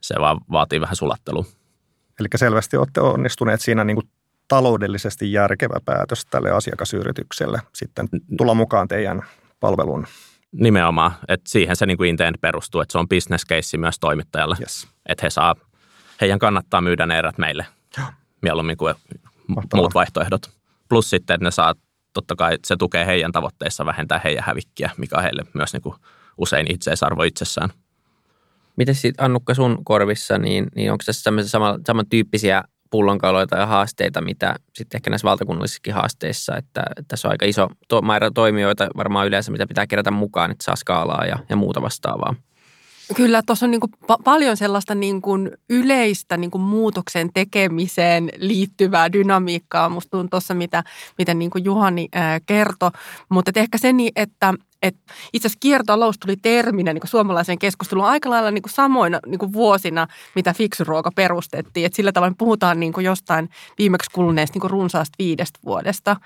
se 0.00 0.14
vaan 0.20 0.40
vaatii 0.52 0.80
vähän 0.80 0.96
sulattelua. 0.96 1.44
Eli 2.20 2.28
selvästi 2.36 2.76
olette 2.76 3.00
onnistuneet 3.00 3.60
siinä 3.60 3.84
niin 3.84 3.96
kuin 3.96 4.10
taloudellisesti 4.48 5.32
järkevä 5.32 5.80
päätös 5.84 6.26
tälle 6.26 6.50
asiakasyritykselle 6.50 7.60
sitten 7.72 8.08
tulla 8.38 8.54
mukaan 8.54 8.88
teidän 8.88 9.22
palveluun. 9.60 10.06
Nimenomaan, 10.52 11.12
että 11.28 11.50
siihen 11.50 11.76
se 11.76 11.86
niin 11.86 11.96
kuin 11.96 12.10
intent 12.10 12.40
perustuu, 12.40 12.80
että 12.80 12.92
se 12.92 12.98
on 12.98 13.08
business 13.08 13.46
case 13.46 13.76
myös 13.76 13.98
toimittajalle, 13.98 14.56
yes. 14.60 14.88
että 15.06 15.26
he 15.26 15.30
saa, 15.30 15.54
heidän 16.20 16.38
kannattaa 16.38 16.80
myydä 16.80 17.06
ne 17.06 17.18
erät 17.18 17.38
meille 17.38 17.66
Joo. 17.98 18.06
mieluummin 18.42 18.76
kuin 18.76 18.94
Mahtavaa. 19.46 19.82
muut 19.82 19.94
vaihtoehdot. 19.94 20.50
Plus 20.88 21.10
sitten, 21.10 21.34
että 21.34 21.44
ne 21.44 21.50
saa, 21.50 21.74
totta 22.20 22.36
kai 22.36 22.58
se 22.64 22.76
tukee 22.76 23.06
heidän 23.06 23.32
tavoitteissa 23.32 23.86
vähentää 23.86 24.20
heidän 24.24 24.44
hävikkiä, 24.46 24.90
mikä 24.96 25.16
on 25.16 25.22
heille 25.22 25.42
myös 25.54 25.72
niin 25.72 25.82
kuin 25.82 25.94
usein 26.38 26.72
itseisarvo 26.72 27.22
itsessään. 27.22 27.70
Miten 28.76 28.94
sitten 28.94 29.24
Annukka 29.24 29.54
sun 29.54 29.84
korvissa, 29.84 30.38
niin, 30.38 30.66
niin 30.74 30.92
onko 30.92 31.02
tässä 31.06 31.30
sama, 31.46 31.78
samantyyppisiä 31.86 32.62
pullonkauloita 32.90 33.56
ja 33.56 33.66
haasteita, 33.66 34.20
mitä 34.20 34.54
sitten 34.74 34.98
ehkä 34.98 35.10
näissä 35.10 35.28
valtakunnallisissakin 35.28 35.94
haasteissa, 35.94 36.56
että, 36.56 36.82
että 36.90 37.08
tässä 37.08 37.28
on 37.28 37.32
aika 37.32 37.46
iso 37.46 37.68
to- 37.88 38.02
määrä 38.02 38.30
toimijoita 38.34 38.88
varmaan 38.96 39.26
yleensä, 39.26 39.52
mitä 39.52 39.66
pitää 39.66 39.86
kerätä 39.86 40.10
mukaan, 40.10 40.50
että 40.50 40.64
saa 40.64 40.76
skaalaa 40.76 41.26
ja, 41.26 41.38
ja 41.48 41.56
muuta 41.56 41.82
vastaavaa. 41.82 42.34
Kyllä, 43.14 43.42
tuossa 43.46 43.66
on 43.66 43.70
niin 43.70 43.80
kuin 43.80 43.92
pa- 44.02 44.22
paljon 44.24 44.56
sellaista 44.56 44.94
niin 44.94 45.22
kuin 45.22 45.50
yleistä 45.70 46.36
niin 46.36 46.50
kuin 46.50 46.62
muutoksen 46.62 47.30
tekemiseen 47.34 48.30
liittyvää 48.36 49.12
dynamiikkaa. 49.12 49.88
Musta 49.88 50.10
tuntuu 50.10 50.28
tuossa, 50.28 50.54
mitä, 50.54 50.84
mitä 51.18 51.34
niin 51.34 51.50
kuin 51.50 51.64
Juhani 51.64 52.08
ää, 52.12 52.40
kertoi. 52.46 52.90
Mutta 53.28 53.50
ehkä 53.54 53.78
se, 53.78 53.92
niin, 53.92 54.12
että 54.16 54.54
et 54.82 54.96
itse 55.32 55.46
asiassa 55.46 55.58
kiertotalous 55.60 56.18
tuli 56.18 56.36
terminä 56.36 56.92
niin 56.92 57.02
suomalaiseen 57.04 57.58
keskusteluun 57.58 58.06
aika 58.06 58.30
lailla 58.30 58.50
niin 58.50 58.62
samoina 58.68 59.20
niin 59.26 59.52
vuosina, 59.52 60.06
mitä 60.34 60.54
fiksuruoka 60.54 61.10
perustettiin. 61.14 61.86
Et 61.86 61.94
sillä 61.94 62.12
tavalla 62.12 62.34
puhutaan 62.38 62.80
niin 62.80 62.92
jostain 63.02 63.48
viimeksi 63.78 64.10
kuluneesta 64.12 64.58
niin 64.58 64.70
runsaasta 64.70 65.14
viidestä 65.18 65.58
vuodesta. 65.64 66.16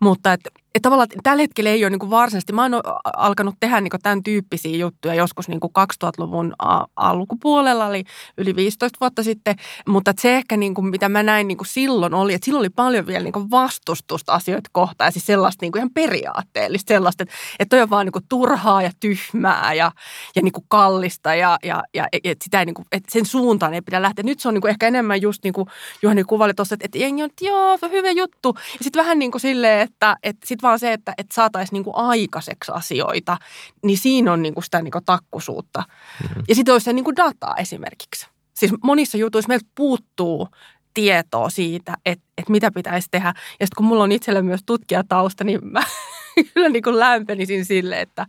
Mutta 0.00 0.32
et, 0.32 0.40
et 0.74 0.82
tavallaan 0.82 1.08
tällä 1.22 1.40
hetkellä 1.40 1.70
ei 1.70 1.84
ole 1.84 1.90
niin 1.90 2.10
varsinaisesti, 2.10 2.52
mä 2.52 2.62
oon 2.62 2.80
alkanut 3.16 3.54
tehdä 3.60 3.80
niin 3.80 3.90
tämän 4.02 4.22
tyyppisiä 4.22 4.76
juttuja 4.76 5.14
joskus 5.14 5.48
niin 5.48 5.60
kuin 5.60 5.72
2000-luvun 6.04 6.54
alkupuolella, 6.96 7.88
eli 7.88 8.04
yli 8.38 8.56
15 8.56 8.96
vuotta 9.00 9.22
sitten. 9.22 9.56
Mutta 9.88 10.12
se 10.18 10.36
ehkä, 10.36 10.56
niin 10.56 10.74
kuin, 10.74 10.86
mitä 10.86 11.08
mä 11.08 11.22
näin 11.22 11.48
niin 11.48 11.58
silloin 11.66 12.14
oli, 12.14 12.34
että 12.34 12.44
silloin 12.44 12.60
oli 12.60 12.70
paljon 12.70 13.06
vielä 13.06 13.24
niin 13.24 13.50
vastustusta 13.50 14.32
asioita 14.32 14.70
kohtaan 14.72 15.08
ja 15.08 15.12
siis 15.12 15.26
sellaista 15.26 15.64
niin 15.64 15.76
ihan 15.76 15.90
periaatteellista 15.94 16.88
sellaista, 16.88 17.22
että, 17.22 17.34
että 17.58 17.76
toi 17.76 17.82
on 17.82 17.90
vaan 17.98 18.06
niin 18.06 18.12
kuin 18.12 18.24
turhaa 18.28 18.82
ja 18.82 18.90
tyhmää 19.00 19.74
ja, 19.74 19.92
ja 20.36 20.42
niin 20.42 20.52
kuin 20.52 20.64
kallista 20.68 21.34
ja, 21.34 21.58
ja, 21.62 21.84
ja 21.94 22.06
et 22.24 22.42
sitä 22.42 22.60
ei 22.60 22.66
niin 22.66 22.74
kuin, 22.74 22.86
että 22.92 23.12
sen 23.12 23.26
suuntaan 23.26 23.74
ei 23.74 23.82
pidä 23.82 24.02
lähteä. 24.02 24.22
Nyt 24.22 24.40
se 24.40 24.48
on 24.48 24.54
niin 24.54 24.62
kuin 24.62 24.70
ehkä 24.70 24.86
enemmän 24.86 25.22
just 25.22 25.44
niin 25.44 25.54
kuin 25.54 25.68
Juhani 26.02 26.24
kuvaili 26.24 26.54
tuossa, 26.54 26.74
että, 26.74 26.84
että 26.84 26.98
jengi 26.98 27.22
on, 27.22 27.30
että 27.30 27.44
joo, 27.44 27.78
hyvä 27.90 28.10
juttu. 28.10 28.54
Ja 28.56 28.78
sitten 28.84 29.00
vähän 29.00 29.18
niin 29.18 29.30
kuin 29.30 29.40
silleen, 29.40 29.80
että, 29.80 30.16
että 30.22 30.46
sitten 30.46 30.68
vaan 30.68 30.78
se, 30.78 30.92
että, 30.92 31.14
että 31.18 31.34
saataisiin 31.34 31.72
niin 31.72 31.84
kuin 31.84 31.96
aikaiseksi 31.96 32.72
asioita, 32.72 33.36
niin 33.84 33.98
siinä 33.98 34.32
on 34.32 34.42
niin 34.42 34.54
kuin 34.54 34.64
sitä 34.64 34.82
niin 34.82 34.92
kuin 34.92 35.04
takkusuutta. 35.04 35.82
Mm-hmm. 36.22 36.42
Ja 36.48 36.54
sitten 36.54 36.72
olisi 36.72 36.84
se 36.84 36.92
niin 36.92 37.04
kuin 37.04 37.16
dataa 37.16 37.56
esimerkiksi. 37.56 38.26
Siis 38.54 38.72
monissa 38.82 39.18
jutuissa 39.18 39.48
meiltä 39.48 39.66
puuttuu 39.74 40.48
tietoa 40.94 41.50
siitä, 41.50 41.96
että, 42.06 42.24
että 42.38 42.52
mitä 42.52 42.70
pitäisi 42.70 43.08
tehdä. 43.10 43.28
Ja 43.28 43.66
sitten 43.66 43.76
kun 43.76 43.86
mulla 43.86 44.04
on 44.04 44.12
itsellä 44.12 44.42
myös 44.42 44.60
tutkijatausta, 44.66 45.44
niin 45.44 45.60
mä 45.62 45.80
kyllä 46.54 46.68
niin 46.68 46.82
kuin 46.82 46.98
lämpenisin 46.98 47.64
sille, 47.64 48.00
että 48.00 48.26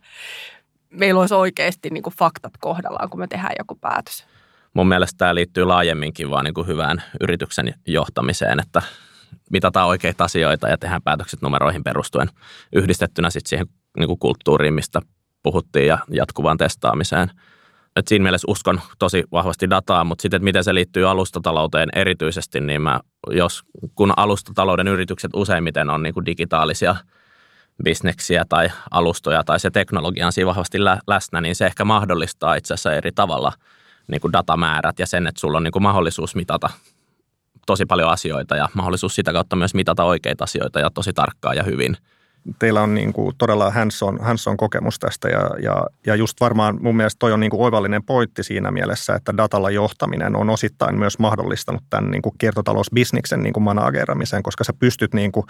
meillä 0.89 1.19
olisi 1.19 1.33
oikeasti 1.33 1.89
niin 1.89 2.03
kuin 2.03 2.13
faktat 2.13 2.53
kohdallaan, 2.59 3.09
kun 3.09 3.19
me 3.19 3.27
tehdään 3.27 3.55
joku 3.59 3.75
päätös. 3.75 4.25
Mun 4.73 4.87
mielestä 4.87 5.17
tämä 5.17 5.35
liittyy 5.35 5.65
laajemminkin 5.65 6.29
vaan 6.29 6.45
niin 6.45 6.53
kuin 6.53 6.67
hyvään 6.67 7.03
yrityksen 7.21 7.73
johtamiseen, 7.87 8.59
että 8.59 8.81
mitataan 9.51 9.87
oikeita 9.87 10.23
asioita 10.23 10.69
ja 10.69 10.77
tehdään 10.77 11.01
päätökset 11.01 11.41
numeroihin 11.41 11.83
perustuen 11.83 12.29
yhdistettynä 12.75 13.29
sitten 13.29 13.49
siihen 13.49 13.67
niin 13.97 14.07
kuin 14.07 14.19
kulttuuriin, 14.19 14.73
mistä 14.73 15.01
puhuttiin 15.43 15.87
ja 15.87 15.97
jatkuvaan 16.09 16.57
testaamiseen. 16.57 17.31
Et 17.95 18.07
siinä 18.07 18.23
mielessä 18.23 18.51
uskon 18.51 18.81
tosi 18.99 19.23
vahvasti 19.31 19.69
dataa, 19.69 20.03
mutta 20.03 20.21
sitten, 20.21 20.43
miten 20.43 20.63
se 20.63 20.73
liittyy 20.73 21.09
alustatalouteen 21.09 21.89
erityisesti, 21.95 22.59
niin 22.59 22.81
mä, 22.81 22.99
jos, 23.31 23.63
kun 23.95 24.13
alustatalouden 24.17 24.87
yritykset 24.87 25.31
useimmiten 25.35 25.89
on 25.89 26.03
niin 26.03 26.13
kuin 26.13 26.25
digitaalisia– 26.25 26.95
bisneksiä 27.83 28.45
tai 28.49 28.71
alustoja 28.91 29.43
tai 29.43 29.59
se 29.59 29.71
teknologia 29.71 30.25
on 30.25 30.31
siinä 30.31 30.47
vahvasti 30.47 30.77
läsnä, 31.07 31.41
niin 31.41 31.55
se 31.55 31.65
ehkä 31.65 31.85
mahdollistaa 31.85 32.55
itse 32.55 32.73
asiassa 32.73 32.93
eri 32.93 33.11
tavalla 33.11 33.51
niin 34.07 34.21
kuin 34.21 34.33
datamäärät 34.33 34.99
ja 34.99 35.05
sen, 35.05 35.27
että 35.27 35.39
sulla 35.39 35.57
on 35.57 35.63
niin 35.63 35.71
kuin 35.71 35.83
mahdollisuus 35.83 36.35
mitata 36.35 36.69
tosi 37.65 37.85
paljon 37.85 38.09
asioita 38.09 38.55
ja 38.55 38.69
mahdollisuus 38.73 39.15
sitä 39.15 39.33
kautta 39.33 39.55
myös 39.55 39.73
mitata 39.73 40.03
oikeita 40.03 40.43
asioita 40.43 40.79
ja 40.79 40.89
tosi 40.89 41.13
tarkkaa 41.13 41.53
ja 41.53 41.63
hyvin. 41.63 41.97
Teillä 42.59 42.81
on 42.81 42.93
niin 42.93 43.13
kuin 43.13 43.35
todella 43.37 43.71
hands-on, 43.71 44.19
hands-on 44.21 44.57
kokemus 44.57 44.99
tästä 44.99 45.29
ja, 45.29 45.49
ja, 45.63 45.85
ja 46.05 46.15
just 46.15 46.41
varmaan 46.41 46.77
mun 46.81 46.95
mielestä 46.95 47.19
toi 47.19 47.31
on 47.31 47.39
niin 47.39 47.49
kuin 47.49 47.61
oivallinen 47.61 48.03
pointti 48.03 48.43
siinä 48.43 48.71
mielessä, 48.71 49.15
että 49.15 49.37
datalla 49.37 49.69
johtaminen 49.69 50.35
on 50.35 50.49
osittain 50.49 50.99
myös 50.99 51.19
mahdollistanut 51.19 51.83
tämän 51.89 52.11
niin 52.11 52.21
kuin 52.21 52.35
kiertotalousbisniksen 52.37 53.43
niin 53.43 53.53
kuin 53.53 53.63
manageramisen, 53.63 54.43
koska 54.43 54.63
sä 54.63 54.73
pystyt 54.73 55.13
niin 55.13 55.31
kuin 55.31 55.45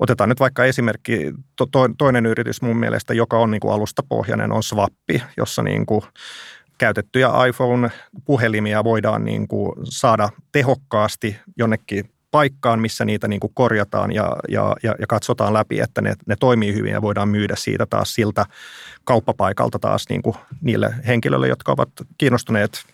Otetaan 0.00 0.28
nyt 0.28 0.40
vaikka 0.40 0.64
esimerkki, 0.64 1.32
to, 1.56 1.66
to, 1.66 1.88
toinen 1.98 2.26
yritys 2.26 2.62
mun 2.62 2.76
mielestä, 2.76 3.14
joka 3.14 3.38
on 3.38 3.50
niin 3.50 3.60
kuin 3.60 3.74
alustapohjainen, 3.74 4.52
on 4.52 4.62
Swappi, 4.62 5.22
jossa 5.36 5.62
niin 5.62 5.86
kuin 5.86 6.02
käytettyjä 6.78 7.28
iPhone-puhelimia 7.48 8.84
voidaan 8.84 9.24
niin 9.24 9.48
kuin 9.48 9.72
saada 9.84 10.28
tehokkaasti 10.52 11.36
jonnekin 11.56 12.10
paikkaan, 12.30 12.80
missä 12.80 13.04
niitä 13.04 13.28
niin 13.28 13.40
kuin 13.40 13.54
korjataan 13.54 14.12
ja, 14.12 14.36
ja, 14.48 14.76
ja, 14.82 14.94
ja 14.98 15.06
katsotaan 15.06 15.52
läpi, 15.52 15.80
että 15.80 16.00
ne, 16.00 16.14
ne 16.26 16.36
toimii 16.40 16.74
hyvin 16.74 16.92
ja 16.92 17.02
voidaan 17.02 17.28
myydä 17.28 17.54
siitä 17.56 17.86
taas 17.86 18.14
siltä 18.14 18.46
kauppapaikalta 19.04 19.78
taas 19.78 20.04
niin 20.08 20.22
kuin 20.22 20.36
niille 20.60 20.94
henkilöille, 21.06 21.48
jotka 21.48 21.72
ovat 21.72 21.88
kiinnostuneet 22.18 22.84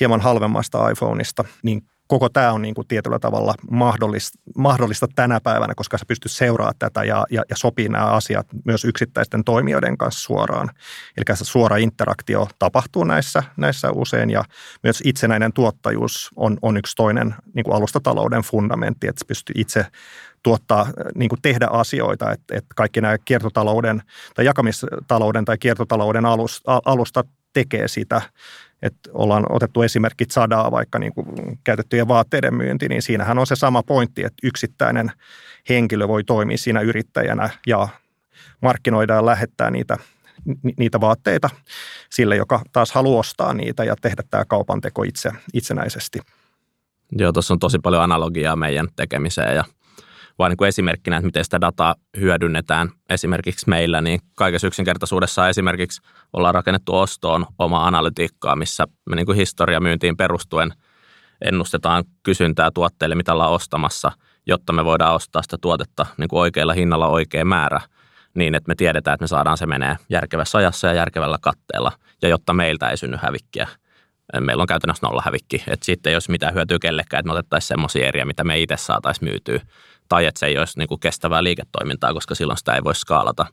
hieman 0.00 0.20
halvemmasta 0.20 0.90
iPhoneista, 0.90 1.44
niin 1.62 1.82
koko 2.06 2.28
tämä 2.28 2.52
on 2.52 2.62
niin 2.62 2.74
kuin 2.74 2.86
tietyllä 2.88 3.18
tavalla 3.18 3.54
mahdollista, 3.70 4.38
mahdollista 4.56 5.06
tänä 5.14 5.40
päivänä, 5.40 5.74
koska 5.74 5.98
sä 5.98 6.04
pystyt 6.08 6.32
seuraamaan 6.32 6.74
tätä 6.78 7.04
ja, 7.04 7.26
ja, 7.30 7.42
ja 7.50 7.56
sopii 7.56 7.88
nämä 7.88 8.04
asiat 8.04 8.46
myös 8.64 8.84
yksittäisten 8.84 9.44
toimijoiden 9.44 9.98
kanssa 9.98 10.20
suoraan. 10.20 10.70
Eli 11.16 11.36
se 11.36 11.44
suora 11.44 11.76
interaktio 11.76 12.48
tapahtuu 12.58 13.04
näissä, 13.04 13.42
näissä 13.56 13.90
usein 13.90 14.30
ja 14.30 14.44
myös 14.82 15.02
itsenäinen 15.04 15.52
tuottajuus 15.52 16.30
on, 16.36 16.58
on 16.62 16.76
yksi 16.76 16.96
toinen 16.96 17.34
niin 17.54 17.64
kuin 17.64 17.76
alustatalouden 17.76 18.42
fundamentti, 18.42 19.08
että 19.08 19.18
sä 19.18 19.28
pystyt 19.28 19.58
itse 19.58 19.86
tuottaa, 20.42 20.86
niin 21.14 21.28
kuin 21.28 21.42
tehdä 21.42 21.66
asioita, 21.70 22.32
että, 22.32 22.56
että 22.56 22.74
kaikki 22.76 23.00
nämä 23.00 23.18
kiertotalouden 23.18 24.02
tai 24.34 24.44
jakamistalouden 24.44 25.44
tai 25.44 25.58
kiertotalouden 25.58 26.24
alusta 26.84 27.24
tekee 27.52 27.88
sitä 27.88 28.22
että 28.84 29.10
ollaan 29.14 29.46
otettu 29.48 29.82
esimerkki 29.82 30.24
Zadaa 30.24 30.70
vaikka 30.70 30.98
niin 30.98 31.14
kuin 31.14 31.26
käytettyjen 31.64 32.08
vaatteiden 32.08 32.54
myynti, 32.54 32.88
niin 32.88 33.02
siinähän 33.02 33.38
on 33.38 33.46
se 33.46 33.56
sama 33.56 33.82
pointti, 33.82 34.24
että 34.24 34.46
yksittäinen 34.46 35.12
henkilö 35.68 36.08
voi 36.08 36.24
toimia 36.24 36.58
siinä 36.58 36.80
yrittäjänä 36.80 37.50
ja 37.66 37.88
markkinoida 38.62 39.14
ja 39.14 39.26
lähettää 39.26 39.70
niitä 39.70 39.96
niitä 40.78 41.00
vaatteita 41.00 41.50
sille, 42.10 42.36
joka 42.36 42.62
taas 42.72 42.92
haluaa 42.92 43.20
ostaa 43.20 43.54
niitä 43.54 43.84
ja 43.84 43.96
tehdä 43.96 44.22
tämä 44.30 44.44
kaupan 44.44 44.80
teko 44.80 45.02
itse, 45.02 45.30
itsenäisesti. 45.54 46.18
Joo, 47.12 47.32
tuossa 47.32 47.54
on 47.54 47.58
tosi 47.58 47.78
paljon 47.78 48.02
analogiaa 48.02 48.56
meidän 48.56 48.88
tekemiseen 48.96 49.56
ja 49.56 49.64
vaan 50.38 50.50
niin 50.50 50.56
kuin 50.56 50.68
esimerkkinä, 50.68 51.16
että 51.16 51.26
miten 51.26 51.44
sitä 51.44 51.60
dataa 51.60 51.94
hyödynnetään 52.20 52.90
esimerkiksi 53.10 53.68
meillä, 53.68 54.00
niin 54.00 54.20
kaikessa 54.34 54.66
yksinkertaisuudessa 54.66 55.48
esimerkiksi 55.48 56.02
ollaan 56.32 56.54
rakennettu 56.54 56.96
ostoon 56.96 57.46
oma 57.58 57.86
analytiikkaa, 57.86 58.56
missä 58.56 58.86
me 59.10 59.16
niin 59.16 59.26
kuin 59.26 59.36
historia 59.36 59.80
myyntiin 59.80 60.16
perustuen 60.16 60.72
ennustetaan 61.44 62.04
kysyntää 62.22 62.70
tuotteille, 62.74 63.14
mitä 63.14 63.32
ollaan 63.32 63.52
ostamassa, 63.52 64.12
jotta 64.46 64.72
me 64.72 64.84
voidaan 64.84 65.14
ostaa 65.14 65.42
sitä 65.42 65.56
tuotetta 65.60 66.06
niin 66.16 66.28
kuin 66.28 66.40
oikealla 66.40 66.72
hinnalla 66.72 67.08
oikea 67.08 67.44
määrä 67.44 67.80
niin, 68.34 68.54
että 68.54 68.68
me 68.68 68.74
tiedetään, 68.74 69.14
että 69.14 69.22
me 69.22 69.28
saadaan 69.28 69.58
se 69.58 69.66
menee 69.66 69.96
järkevässä 70.08 70.58
ajassa 70.58 70.86
ja 70.86 70.94
järkevällä 70.94 71.38
katteella, 71.40 71.92
ja 72.22 72.28
jotta 72.28 72.52
meiltä 72.52 72.88
ei 72.88 72.96
synny 72.96 73.16
hävikkiä 73.22 73.68
meillä 74.40 74.60
on 74.60 74.66
käytännössä 74.66 75.06
nolla 75.06 75.22
hävikki. 75.24 75.64
Että 75.68 75.86
sitten 75.86 76.10
ei 76.10 76.16
olisi 76.16 76.30
mitään 76.30 76.54
hyötyä 76.54 76.78
kellekään, 76.78 77.20
että 77.20 77.26
me 77.26 77.32
otettaisiin 77.32 77.68
semmoisia 77.68 78.06
eriä, 78.06 78.24
mitä 78.24 78.44
me 78.44 78.60
itse 78.60 78.76
saataisiin 78.76 79.28
myytyä 79.28 79.60
tai 80.08 80.26
että 80.26 80.38
se 80.38 80.46
ei 80.46 80.58
olisi 80.58 80.78
niin 80.78 80.88
kuin 80.88 81.00
kestävää 81.00 81.44
liiketoimintaa, 81.44 82.14
koska 82.14 82.34
silloin 82.34 82.58
sitä 82.58 82.74
ei 82.74 82.84
voi 82.84 82.94
skaalata. 82.94 83.46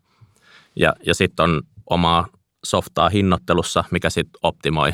Ja, 0.76 0.94
ja 1.06 1.14
sitten 1.16 1.44
on 1.44 1.62
omaa 1.90 2.28
softaa 2.64 3.10
hinnoittelussa, 3.10 3.84
mikä 3.92 4.10
sitten 4.10 4.40
optimoi 4.44 4.94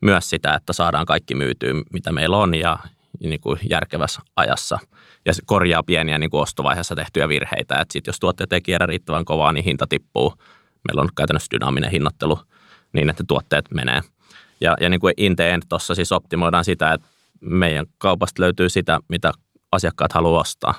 myös 0.00 0.30
sitä, 0.30 0.54
että 0.54 0.72
saadaan 0.72 1.06
kaikki 1.06 1.34
myytyä, 1.34 1.72
mitä 1.92 2.12
meillä 2.12 2.36
on 2.36 2.54
ja 2.54 2.78
niin 3.20 3.40
kuin 3.40 3.58
järkevässä 3.70 4.22
ajassa. 4.36 4.78
Ja 5.26 5.34
se 5.34 5.42
korjaa 5.46 5.82
pieniä 5.82 6.18
niin 6.18 6.30
kuin 6.30 6.40
ostovaiheessa 6.40 6.96
tehtyjä 6.96 7.28
virheitä. 7.28 7.80
Että 7.80 7.92
sitten 7.92 8.08
jos 8.08 8.20
tuotteet 8.20 8.52
ei 8.52 8.60
kierrä 8.60 8.86
riittävän 8.86 9.24
kovaa, 9.24 9.52
niin 9.52 9.64
hinta 9.64 9.86
tippuu. 9.86 10.34
Meillä 10.88 11.02
on 11.02 11.08
käytännössä 11.16 11.48
dynaaminen 11.50 11.90
hinnoittelu 11.90 12.38
niin, 12.92 13.10
että 13.10 13.24
tuotteet 13.28 13.64
menee. 13.74 14.00
Ja, 14.60 14.76
ja 14.80 14.88
niin 14.88 15.00
kuin 15.00 15.14
tuossa 15.68 15.94
siis 15.94 16.12
optimoidaan 16.12 16.64
sitä, 16.64 16.92
että 16.92 17.08
meidän 17.40 17.86
kaupasta 17.98 18.42
löytyy 18.42 18.68
sitä, 18.68 18.98
mitä 19.08 19.32
asiakkaat 19.72 20.12
haluaa 20.12 20.40
ostaa 20.40 20.74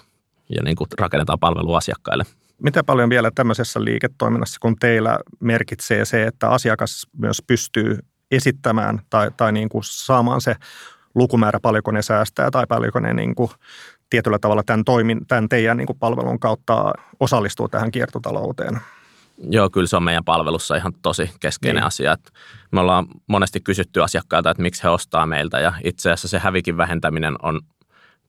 ja 0.56 0.64
niin 0.64 0.76
kuin 0.76 0.88
rakennetaan 1.00 1.40
palvelu 1.40 1.74
asiakkaille. 1.74 2.24
Mitä 2.64 2.84
paljon 2.84 3.10
vielä 3.10 3.32
tämmöisessä 3.36 3.84
liiketoiminnassa, 3.84 4.58
kun 4.62 4.76
teillä 4.76 5.20
merkitsee 5.40 6.06
se, 6.06 6.24
että 6.24 6.50
asiakas 6.50 7.08
myös 7.18 7.42
pystyy 7.48 8.00
esittämään 8.32 9.02
tai, 9.10 9.32
tai 9.38 9.52
niin 9.52 9.70
kuin 9.70 9.84
saamaan 9.86 10.42
se 10.42 10.56
lukumäärä, 11.16 11.60
paljonko 11.60 11.92
ne 11.92 12.02
säästää 12.02 12.52
tai 12.52 12.66
paljonko 12.68 13.00
ne 13.00 13.14
niin 13.14 13.36
kuin 13.36 13.52
tietyllä 14.10 14.40
tavalla 14.40 14.64
tämän, 14.64 14.86
toimin, 14.86 15.28
tämän 15.28 15.50
teidän 15.50 15.78
niin 15.78 15.88
kuin 15.88 16.00
palvelun 16.00 16.40
kautta 16.40 16.94
osallistuu 17.20 17.68
tähän 17.68 17.92
kiertotalouteen? 17.92 18.80
Joo, 19.50 19.70
kyllä 19.70 19.88
se 19.88 19.96
on 19.96 20.04
meidän 20.04 20.24
palvelussa 20.24 20.76
ihan 20.76 20.94
tosi 21.02 21.32
keskeinen 21.40 21.76
niin. 21.76 21.88
asia. 21.88 22.14
Että 22.14 22.32
me 22.72 22.80
ollaan 22.80 23.08
monesti 23.28 23.60
kysytty 23.60 24.04
asiakkailta, 24.04 24.50
että 24.50 24.64
miksi 24.64 24.84
he 24.84 24.90
ostaa 24.90 25.26
meiltä 25.26 25.60
ja 25.60 25.74
itse 25.84 26.12
asiassa 26.12 26.28
se 26.28 26.40
hävikin 26.40 26.78
vähentäminen 26.78 27.36
on 27.42 27.62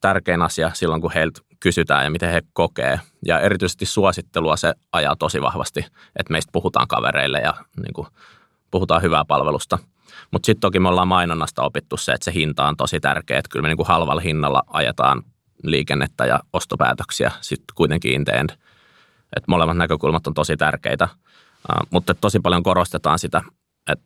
tärkein 0.00 0.42
asia 0.42 0.70
silloin, 0.74 1.00
kun 1.00 1.12
heiltä 1.14 1.40
kysytään 1.60 2.04
ja 2.04 2.10
miten 2.10 2.32
he 2.32 2.42
kokee. 2.52 3.00
Ja 3.26 3.40
erityisesti 3.40 3.86
suosittelua 3.86 4.56
se 4.56 4.74
ajaa 4.92 5.16
tosi 5.16 5.42
vahvasti, 5.42 5.80
että 6.16 6.32
meistä 6.32 6.52
puhutaan 6.52 6.88
kavereille 6.88 7.38
ja 7.38 7.54
niin 7.76 7.94
kuin, 7.94 8.06
puhutaan 8.70 9.02
hyvää 9.02 9.24
palvelusta. 9.24 9.78
Mutta 10.30 10.46
sitten 10.46 10.60
toki 10.60 10.80
me 10.80 10.88
ollaan 10.88 11.08
mainonnasta 11.08 11.62
opittu 11.62 11.96
se, 11.96 12.12
että 12.12 12.24
se 12.24 12.32
hinta 12.34 12.68
on 12.68 12.76
tosi 12.76 13.00
tärkeä, 13.00 13.38
että 13.38 13.48
kyllä 13.52 13.62
me 13.62 13.68
niin 13.68 13.76
kuin 13.76 13.86
halvalla 13.86 14.20
hinnalla 14.20 14.62
ajetaan 14.66 15.22
liikennettä 15.62 16.26
ja 16.26 16.40
ostopäätöksiä 16.52 17.32
sitten 17.40 17.74
kuitenkin 17.74 18.12
in 18.12 18.24
the 18.24 18.32
end. 18.32 18.50
Että 19.36 19.46
molemmat 19.48 19.76
näkökulmat 19.76 20.26
on 20.26 20.34
tosi 20.34 20.56
tärkeitä, 20.56 21.04
uh, 21.04 21.86
mutta 21.90 22.14
tosi 22.14 22.40
paljon 22.40 22.62
korostetaan 22.62 23.18
sitä, 23.18 23.42
että 23.88 24.04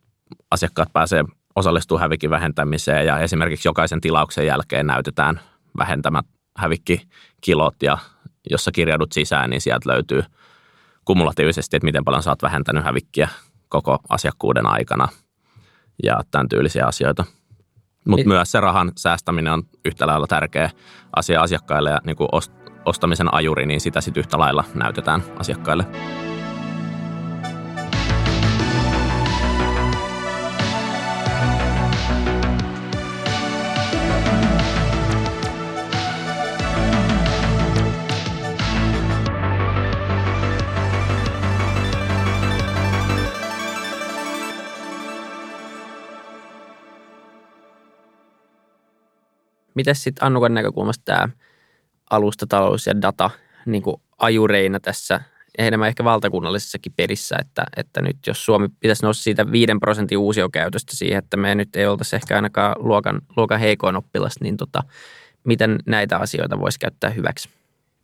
asiakkaat 0.50 0.92
pääsee 0.92 1.24
osallistumaan 1.56 2.00
hävikin 2.00 2.30
vähentämiseen 2.30 3.06
ja 3.06 3.18
esimerkiksi 3.18 3.68
jokaisen 3.68 4.00
tilauksen 4.00 4.46
jälkeen 4.46 4.86
näytetään 4.86 5.40
vähentämät 5.78 6.26
hävikkikilot 6.58 7.82
ja 7.82 7.98
jos 8.50 8.64
sä 8.64 8.70
kirjaudut 8.72 9.12
sisään, 9.12 9.50
niin 9.50 9.60
sieltä 9.60 9.90
löytyy 9.90 10.22
kumulatiivisesti, 11.04 11.76
että 11.76 11.84
miten 11.84 12.04
paljon 12.04 12.22
sä 12.22 12.30
oot 12.30 12.42
vähentänyt 12.42 12.84
hävikkiä 12.84 13.28
koko 13.68 13.98
asiakkuuden 14.08 14.66
aikana 14.66 15.08
ja 16.02 16.20
tämän 16.30 16.48
tyylisiä 16.48 16.86
asioita. 16.86 17.24
Mutta 18.08 18.28
myös 18.28 18.52
se 18.52 18.60
rahan 18.60 18.92
säästäminen 18.96 19.52
on 19.52 19.62
yhtä 19.84 20.06
lailla 20.06 20.26
tärkeä 20.26 20.70
asia 21.16 21.42
asiakkaille 21.42 21.90
ja 21.90 22.00
niin 22.04 22.16
kuin 22.16 22.28
ostamisen 22.84 23.34
ajuri, 23.34 23.66
niin 23.66 23.80
sitä 23.80 24.00
sitten 24.00 24.20
yhtä 24.20 24.38
lailla 24.38 24.64
näytetään 24.74 25.22
asiakkaille. 25.38 25.84
Miten 49.74 49.94
sitten 49.94 50.26
Annukan 50.26 50.54
näkökulmasta 50.54 51.04
tämä 51.04 51.28
alustatalous 52.10 52.86
ja 52.86 53.02
data 53.02 53.30
niin 53.66 53.82
kuin 53.82 53.96
ajureina 54.18 54.80
tässä 54.80 55.20
enemmän 55.58 55.88
ehkä 55.88 56.04
valtakunnallisessakin 56.04 56.92
pelissä, 56.96 57.36
että, 57.40 57.64
että 57.76 58.02
nyt 58.02 58.16
jos 58.26 58.44
Suomi 58.44 58.68
pitäisi 58.80 59.02
nousta 59.02 59.22
siitä 59.22 59.52
5 59.52 59.72
prosentin 59.80 60.18
uusiokäytöstä 60.18 60.96
siihen, 60.96 61.18
että 61.18 61.36
me 61.36 61.54
nyt 61.54 61.76
ei 61.76 61.86
oltaisi 61.86 62.16
ehkä 62.16 62.36
ainakaan 62.36 62.74
luokan, 62.78 63.20
luokan 63.36 63.60
heikoin 63.60 63.96
oppilas, 63.96 64.34
niin 64.40 64.56
tota, 64.56 64.82
miten 65.44 65.78
näitä 65.86 66.18
asioita 66.18 66.60
voisi 66.60 66.78
käyttää 66.78 67.10
hyväksi? 67.10 67.48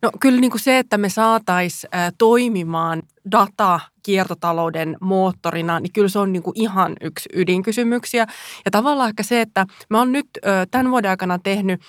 No 0.02 0.10
kyllä 0.20 0.40
niin 0.40 0.50
kuin 0.50 0.60
se, 0.60 0.78
että 0.78 0.98
me 0.98 1.08
saataisiin 1.08 1.90
toimimaan 2.18 3.02
data 3.32 3.80
kiertotalouden 4.02 4.96
moottorina, 5.00 5.80
niin 5.80 5.92
kyllä 5.92 6.08
se 6.08 6.18
on 6.18 6.32
niin 6.32 6.42
kuin 6.42 6.60
ihan 6.60 6.96
yksi 7.00 7.28
ydinkysymyksiä. 7.34 8.26
Ja 8.64 8.70
tavallaan 8.70 9.08
ehkä 9.08 9.22
se, 9.22 9.40
että 9.40 9.66
mä 9.90 9.98
oon 9.98 10.12
nyt 10.12 10.26
tämän 10.70 10.90
vuoden 10.90 11.10
aikana 11.10 11.38
tehnyt 11.38 11.80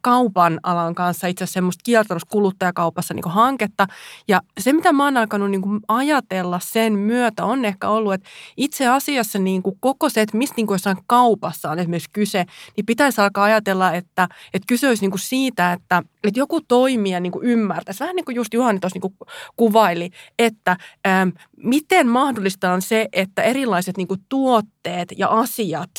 kaupan 0.00 0.60
alan 0.62 0.94
kanssa 0.94 1.26
itse 1.26 1.44
asiassa 1.44 1.54
semmoista 1.54 1.82
kiertotalouskuluttajakauppassa 1.84 3.14
niin 3.14 3.22
kuin 3.22 3.32
hanketta. 3.32 3.86
Ja 4.28 4.40
se, 4.60 4.72
mitä 4.72 4.92
mä 4.92 5.04
oon 5.04 5.16
alkanut 5.16 5.50
niin 5.50 5.62
kuin 5.62 5.80
ajatella 5.88 6.60
sen 6.62 6.92
myötä, 6.92 7.44
on 7.44 7.64
ehkä 7.64 7.88
ollut, 7.88 8.12
että 8.12 8.28
itse 8.56 8.86
asiassa 8.86 9.38
niin 9.38 9.62
kuin 9.62 9.76
koko 9.80 10.08
se, 10.08 10.20
että 10.20 10.36
mistä 10.36 10.54
niin 10.56 10.66
kuin 10.66 10.74
jossain 10.74 10.98
kaupassa 11.06 11.70
on 11.70 11.78
esimerkiksi 11.78 12.10
kyse, 12.12 12.44
niin 12.76 12.86
pitäisi 12.86 13.20
alkaa 13.20 13.44
ajatella, 13.44 13.92
että, 13.92 14.28
että 14.54 14.66
kyse 14.68 14.88
olisi 14.88 15.02
niin 15.02 15.10
kuin 15.10 15.20
siitä, 15.20 15.72
että, 15.72 16.02
että 16.24 16.40
joku 16.40 16.60
toimija 16.60 17.20
niin 17.20 17.32
kuin 17.32 17.46
ymmärtäisi. 17.46 18.00
Vähän 18.00 18.16
niin 18.16 18.24
kuin 18.24 18.36
just 18.36 18.54
Juhani 18.54 18.80
tuossa 18.80 18.96
niin 18.96 19.14
kuin 19.18 19.28
kuvaili, 19.56 20.10
että 20.38 20.73
ähm, 21.06 21.28
miten 21.56 22.08
mahdollista 22.08 22.72
on 22.72 22.82
se, 22.82 23.08
että 23.12 23.42
erilaiset 23.42 23.96
niin 23.96 24.08
kuin, 24.08 24.20
tuotteet 24.28 25.08
ja 25.16 25.28
asiat 25.28 25.90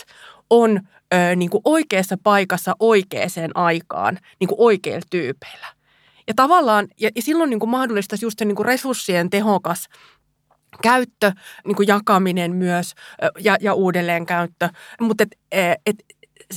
on 0.49 0.79
ö, 1.13 1.35
niin 1.35 1.49
kuin 1.49 1.61
oikeassa 1.65 2.17
paikassa 2.23 2.75
oikeaan 2.79 3.51
aikaan 3.55 4.19
niin 4.39 4.47
kuin 4.47 4.59
oikeilla 4.59 5.05
tyypeillä. 5.09 5.67
Ja 6.27 6.33
tavallaan, 6.35 6.87
ja, 6.99 7.09
ja 7.15 7.21
silloin 7.21 7.49
niin 7.49 7.59
kuin 7.59 7.69
mahdollistaisi 7.69 8.25
just 8.25 8.39
se 8.39 8.45
niin 8.45 8.55
kuin 8.55 8.65
resurssien 8.65 9.29
tehokas 9.29 9.87
käyttö, 10.81 11.31
niin 11.65 11.75
kuin 11.75 11.87
jakaminen 11.87 12.55
myös 12.55 12.93
ja, 13.39 13.57
ja 13.61 13.73
uudelleenkäyttö. 13.73 14.69
Mutta 15.01 15.23
et, 15.23 15.81
et, 15.85 15.95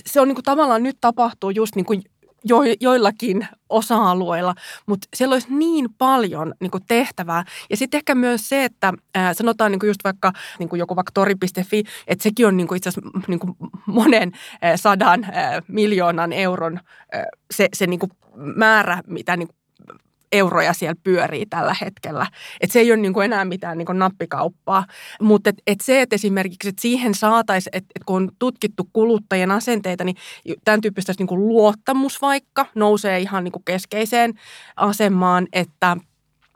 se 0.06 0.20
on 0.20 0.28
niin 0.28 0.36
kuin 0.36 0.44
tavallaan 0.44 0.82
nyt 0.82 0.96
tapahtuu 1.00 1.50
just 1.50 1.74
niin 1.74 1.86
kuin 1.86 2.02
jo, 2.44 2.58
joillakin 2.80 3.48
osa-alueilla, 3.68 4.54
mutta 4.86 5.08
siellä 5.16 5.32
olisi 5.32 5.48
niin 5.50 5.88
paljon 5.98 6.54
niin 6.60 6.70
kuin 6.70 6.84
tehtävää. 6.88 7.44
Ja 7.70 7.76
sitten 7.76 7.98
ehkä 7.98 8.14
myös 8.14 8.48
se, 8.48 8.64
että 8.64 8.92
ää, 9.14 9.34
sanotaan 9.34 9.72
niin 9.72 9.78
kuin 9.80 9.88
just 9.88 10.04
vaikka 10.04 10.32
niin 10.58 10.68
kuin 10.68 10.78
joku 10.78 10.96
vaikka 10.96 11.12
tori.fi, 11.14 11.84
että 12.06 12.22
sekin 12.22 12.46
on 12.46 12.56
niin 12.56 12.68
kuin 12.68 12.76
itse 12.76 12.88
asiassa 12.88 13.20
niin 13.28 13.38
kuin 13.38 13.56
monen 13.86 14.32
ää, 14.62 14.76
sadan 14.76 15.24
ää, 15.24 15.62
miljoonan 15.68 16.32
euron 16.32 16.80
ää, 17.12 17.24
se, 17.50 17.68
se 17.72 17.86
niin 17.86 18.00
kuin 18.00 18.10
määrä, 18.34 19.02
mitä 19.06 19.36
niin 19.36 19.48
euroja 20.32 20.72
siellä 20.72 21.00
pyörii 21.04 21.46
tällä 21.46 21.76
hetkellä. 21.80 22.26
Et 22.60 22.70
se 22.70 22.80
ei 22.80 22.92
ole 22.92 23.00
niin 23.00 23.12
kuin 23.12 23.24
enää 23.24 23.44
mitään 23.44 23.78
niin 23.78 23.86
kuin 23.86 23.98
nappikauppaa. 23.98 24.84
Mutta 25.20 25.50
et, 25.50 25.56
et 25.66 25.80
se, 25.80 26.02
että 26.02 26.14
esimerkiksi 26.14 26.68
että 26.68 26.82
siihen 26.82 27.14
saataisiin, 27.14 27.76
että 27.76 27.92
et 27.96 28.04
kun 28.04 28.16
on 28.16 28.30
tutkittu 28.38 28.88
kuluttajien 28.92 29.50
asenteita, 29.50 30.04
niin 30.04 30.16
tämän 30.64 30.80
tyyppistä 30.80 31.12
niin 31.18 31.26
kuin 31.26 31.48
luottamus 31.48 32.22
vaikka 32.22 32.66
nousee 32.74 33.18
ihan 33.18 33.44
niin 33.44 33.52
kuin 33.52 33.64
keskeiseen 33.64 34.34
asemaan, 34.76 35.46
että 35.52 35.96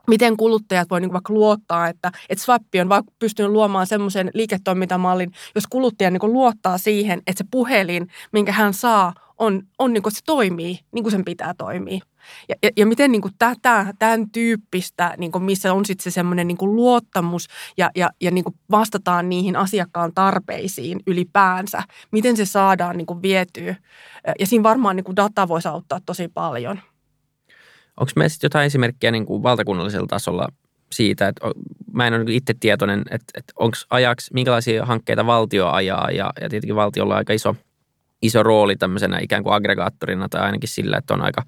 miten 0.09 0.37
kuluttajat 0.37 0.91
voi 0.91 1.01
niin 1.01 1.13
vaikka 1.13 1.33
luottaa, 1.33 1.89
että, 1.89 2.13
että 2.29 2.45
Swappi 2.45 2.81
on 2.81 2.89
vaikka 2.89 3.13
pystynyt 3.19 3.53
luomaan 3.53 3.87
semmoisen 3.87 4.31
liiketoimintamallin, 4.35 5.33
jos 5.55 5.67
kuluttaja 5.71 6.11
niin 6.11 6.33
luottaa 6.33 6.79
siihen, 6.79 7.23
että 7.27 7.45
se 7.45 7.49
puhelin, 7.51 8.09
minkä 8.33 8.53
hän 8.53 8.75
saa, 8.75 9.15
on, 9.39 9.63
on 9.79 9.93
niin 9.93 10.03
kuin, 10.03 10.11
että 10.11 10.19
se 10.19 10.25
toimii 10.25 10.79
niin 10.93 11.05
kuin 11.05 11.11
sen 11.11 11.25
pitää 11.25 11.55
toimia. 11.59 12.01
Ja, 12.49 12.55
ja, 12.63 12.71
ja 12.77 12.87
miten 12.87 13.13
niin 13.13 13.23
kuin 13.23 13.35
tätä, 13.39 13.95
tämän 13.99 14.31
tyyppistä, 14.31 15.15
niin 15.19 15.33
kuin 15.33 15.45
missä 15.45 15.73
on 15.73 15.85
sitten 15.85 16.05
se 16.05 16.11
semmoinen 16.11 16.49
niin 16.49 16.57
kuin 16.57 16.77
luottamus 16.77 17.49
ja, 17.77 17.91
ja, 17.97 18.11
ja 18.21 18.31
niin 18.31 18.45
kuin 18.45 18.55
vastataan 18.71 19.29
niihin 19.29 19.57
asiakkaan 19.57 20.15
tarpeisiin 20.15 21.01
ylipäänsä, 21.07 21.83
miten 22.11 22.37
se 22.37 22.45
saadaan 22.45 22.97
niin 22.97 23.07
kuin 23.07 23.23
vietyä. 23.23 23.77
Ja 24.39 24.47
siinä 24.47 24.63
varmaan 24.63 24.97
niin 24.97 25.05
kuin 25.05 25.17
data 25.17 25.49
voisi 25.49 25.69
auttaa 25.69 26.01
tosi 26.07 26.29
paljon. 26.29 26.81
Onko 28.01 28.13
meillä 28.17 28.29
sitten 28.29 28.47
jotain 28.47 28.67
esimerkkiä 28.67 29.11
niin 29.11 29.27
kuin 29.27 29.43
valtakunnallisella 29.43 30.07
tasolla 30.07 30.49
siitä, 30.93 31.29
että 31.29 31.47
mä 31.93 32.07
en 32.07 32.15
ole 32.15 32.25
niin 32.25 32.37
itse 32.37 32.55
tietoinen, 32.61 33.01
että, 33.11 33.33
että 33.35 33.53
onko 33.59 33.77
ajaksi, 33.91 34.31
minkälaisia 34.35 34.87
hankkeita 34.87 35.27
valtio 35.27 35.69
ajaa 35.69 36.11
ja, 36.11 36.33
ja 36.41 36.49
tietenkin 36.49 36.77
valtiolla 36.77 37.15
on 37.15 37.19
aika 37.19 37.33
iso, 37.33 37.57
iso 38.23 38.43
rooli 38.43 38.77
tämmöisenä 38.77 39.19
ikään 39.23 39.43
kuin 39.43 39.55
aggregaattorina 39.55 40.29
tai 40.29 40.41
ainakin 40.41 40.69
sillä, 40.69 40.97
että 40.97 41.15
on 41.15 41.21
aika 41.21 41.43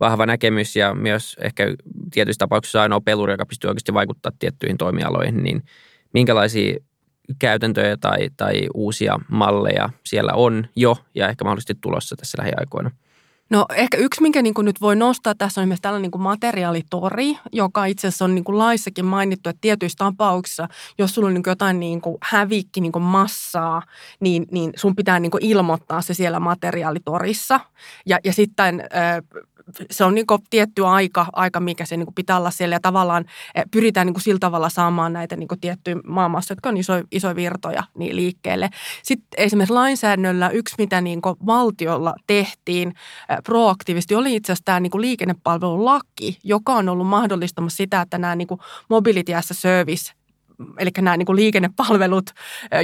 vahva 0.00 0.26
näkemys 0.26 0.76
ja 0.76 0.94
myös 0.94 1.36
ehkä 1.40 1.64
tietyissä 2.12 2.38
tapauksissa 2.38 2.82
ainoa 2.82 3.00
peluri, 3.00 3.32
joka 3.32 3.46
pystyy 3.46 3.68
oikeasti 3.68 3.94
vaikuttaa 3.94 4.32
tiettyihin 4.38 4.78
toimialoihin, 4.78 5.42
niin 5.42 5.62
minkälaisia 6.14 6.76
käytäntöjä 7.38 7.96
tai, 7.96 8.30
tai 8.36 8.68
uusia 8.74 9.18
malleja 9.30 9.90
siellä 10.04 10.32
on 10.32 10.66
jo 10.76 10.96
ja 11.14 11.28
ehkä 11.28 11.44
mahdollisesti 11.44 11.74
tulossa 11.80 12.16
tässä 12.16 12.38
lähiaikoina? 12.38 12.90
No 13.50 13.66
ehkä 13.74 13.96
yksi, 13.96 14.22
minkä 14.22 14.42
niin 14.42 14.54
kuin 14.54 14.64
nyt 14.64 14.80
voi 14.80 14.96
nostaa 14.96 15.34
tässä 15.34 15.60
on 15.60 15.62
esimerkiksi 15.62 15.82
tällainen 15.82 16.02
niin 16.02 16.10
kuin 16.10 16.22
materiaalitori, 16.22 17.38
joka 17.52 17.84
itse 17.84 18.08
asiassa 18.08 18.24
on 18.24 18.34
niin 18.34 18.44
kuin 18.44 18.58
laissakin 18.58 19.04
mainittu, 19.04 19.50
että 19.50 19.60
tietyissä 19.60 19.96
tapauksissa, 19.98 20.68
jos 20.98 21.14
sulla 21.14 21.28
on 21.28 21.34
niin 21.34 21.42
kuin 21.42 21.52
jotain 21.52 21.80
niin 21.80 22.00
kuin 22.00 22.18
hävikki 22.22 22.80
niin 22.80 22.92
kuin 22.92 23.02
massaa, 23.02 23.82
niin, 24.20 24.46
niin 24.50 24.72
sun 24.76 24.96
pitää 24.96 25.20
niin 25.20 25.30
kuin 25.30 25.44
ilmoittaa 25.44 26.02
se 26.02 26.14
siellä 26.14 26.40
materiaalitorissa. 26.40 27.60
Ja, 28.06 28.18
ja 28.24 28.32
sitten 28.32 28.88
se 29.90 30.04
on 30.04 30.14
niin 30.14 30.26
tietty 30.50 30.86
aika, 30.86 31.26
aika, 31.32 31.60
mikä 31.60 31.84
se 31.84 31.96
niin 31.96 32.14
pitää 32.14 32.36
olla 32.36 32.50
siellä 32.50 32.74
ja 32.74 32.80
tavallaan 32.80 33.24
pyritään 33.70 34.06
niin 34.06 34.20
sillä 34.20 34.38
tavalla 34.38 34.68
saamaan 34.68 35.12
näitä 35.12 35.36
niin 35.36 35.48
tiettyjä 35.60 35.96
maailmassa, 36.06 36.52
jotka 36.52 36.68
on 36.68 36.76
iso, 36.76 36.92
iso 37.10 37.36
virtoja 37.36 37.82
niin 37.94 38.16
liikkeelle. 38.16 38.70
Sitten 39.02 39.44
esimerkiksi 39.44 39.74
lainsäädännöllä 39.74 40.50
yksi, 40.50 40.74
mitä 40.78 41.00
niin 41.00 41.20
valtiolla 41.46 42.14
tehtiin 42.26 42.88
eh, 43.28 43.37
proaktiivisesti, 43.44 44.14
oli 44.14 44.34
itse 44.34 44.52
asiassa 44.52 44.64
tämä 44.64 44.80
niin 44.80 44.90
liikennepalvelulaki, 45.00 46.38
joka 46.44 46.72
on 46.74 46.88
ollut 46.88 47.06
mahdollistamassa 47.06 47.76
sitä, 47.76 48.00
että 48.00 48.18
nämä 48.18 48.36
niin 48.36 48.48
mobility 48.90 49.34
as 49.34 49.50
a 49.50 49.54
service 49.54 50.17
eli 50.78 50.90
nämä 51.00 51.16
niin 51.16 51.26
kuin 51.26 51.36
liikennepalvelut, 51.36 52.30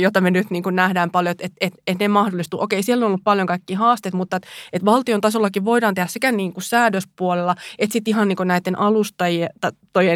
joita 0.00 0.20
me 0.20 0.30
nyt 0.30 0.50
niin 0.50 0.62
kuin 0.62 0.76
nähdään 0.76 1.10
paljon, 1.10 1.30
että, 1.30 1.48
että, 1.60 1.78
että 1.86 2.04
ne 2.04 2.08
mahdollistuu. 2.08 2.62
Okei, 2.62 2.82
siellä 2.82 3.04
on 3.04 3.06
ollut 3.06 3.24
paljon 3.24 3.46
kaikki 3.46 3.74
haasteet, 3.74 4.14
mutta 4.14 4.36
että, 4.36 4.48
että 4.72 4.86
valtion 4.86 5.20
tasollakin 5.20 5.64
voidaan 5.64 5.94
tehdä 5.94 6.08
sekä 6.08 6.32
niin 6.32 6.52
kuin 6.52 6.64
säädöspuolella, 6.64 7.54
että 7.78 7.92
sitten 7.92 8.12
ihan 8.12 8.28
niin 8.28 8.36
kuin 8.36 8.48
näiden 8.48 8.78
alustajien 8.78 9.50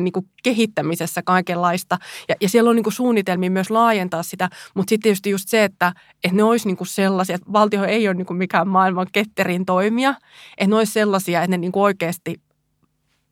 niin 0.05 0.13
kuin 0.13 0.29
kehittämisessä 0.43 1.23
kaikenlaista. 1.23 1.99
Ja, 2.29 2.35
ja 2.41 2.49
siellä 2.49 2.71
on 2.71 2.77
niin 2.77 2.85
kuin 2.85 2.95
suunnitelmia 2.95 3.51
myös 3.51 3.71
laajentaa 3.71 4.23
sitä, 4.23 4.49
mutta 4.75 4.91
sitten 4.91 5.03
tietysti 5.03 5.31
just 5.31 5.49
se, 5.49 5.65
että, 5.65 5.93
että 6.25 6.37
ne 6.37 6.43
olisi 6.43 6.67
niin 6.67 6.77
kuin 6.77 6.89
sellaisia, 6.89 7.35
että 7.35 7.53
valtio 7.53 7.85
ei 7.85 8.09
ole 8.09 8.15
niin 8.15 8.27
kuin 8.27 8.37
mikään 8.37 8.69
maailman 8.69 9.07
ketterin 9.13 9.67
toimija, 9.67 10.15
että 10.59 10.71
ne 10.71 10.77
olisi 10.77 10.93
sellaisia, 10.93 11.43
että 11.43 11.51
ne 11.51 11.59
niin 11.59 11.73
kuin 11.73 11.83
oikeasti 11.83 12.41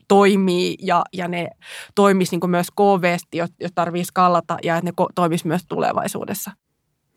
toimii 0.09 0.77
ja, 0.83 1.05
ja 1.13 1.29
ne 1.29 1.49
toimisi 1.95 2.37
niin 2.37 2.51
myös 2.51 2.67
KVsti, 2.71 3.37
jos 3.37 3.73
tarvitsee 3.75 4.05
skallata 4.05 4.57
ja 4.63 4.77
että 4.77 4.91
ne 4.91 5.07
toimisi 5.15 5.47
myös 5.47 5.63
tulevaisuudessa. 5.69 6.51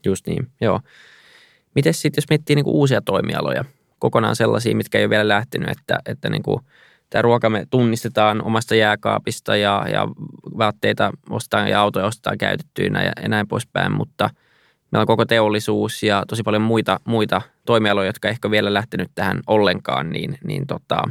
Just 0.06 0.28
niin, 0.28 0.47
joo. 0.62 0.80
Miten 1.75 1.93
sitten, 1.93 2.21
jos 2.21 2.30
miettii 2.30 2.56
niin 2.56 2.65
uusia 2.67 3.02
toimialoja, 3.02 3.65
kokonaan 3.99 4.36
sellaisia, 4.36 4.75
mitkä 4.75 4.97
ei 4.97 5.04
ole 5.04 5.10
vielä 5.10 5.28
lähtenyt, 5.28 5.69
että, 5.69 5.99
että 6.06 6.30
niin 6.30 6.43
kuin 6.43 6.60
tämä 7.10 7.21
ruoka 7.21 7.49
me 7.49 7.65
tunnistetaan 7.69 8.43
omasta 8.43 8.75
jääkaapista 8.75 9.56
ja, 9.56 9.86
ja 9.91 10.08
vaatteita 10.58 11.12
ostetaan 11.30 11.69
ja 11.69 11.82
autoja 11.82 12.06
ostetaan 12.06 12.38
käytettyinä 12.38 13.04
ja, 13.04 13.12
ja 13.21 13.30
näin 13.30 13.47
poispäin, 13.47 13.91
mutta 13.91 14.30
meillä 14.91 15.04
on 15.04 15.08
koko 15.08 15.25
teollisuus 15.25 16.04
ja 16.04 16.23
tosi 16.28 16.43
paljon 16.43 16.62
muita, 16.62 16.99
muita 17.06 17.41
toimialoja, 17.65 18.10
jotka 18.10 18.30
ehkä 18.30 18.52
vielä 18.52 18.73
lähtenyt 18.73 19.12
tähän 19.15 19.39
ollenkaan, 19.47 20.10
niin, 20.10 20.38
niin 20.43 20.67
tota, 20.67 21.02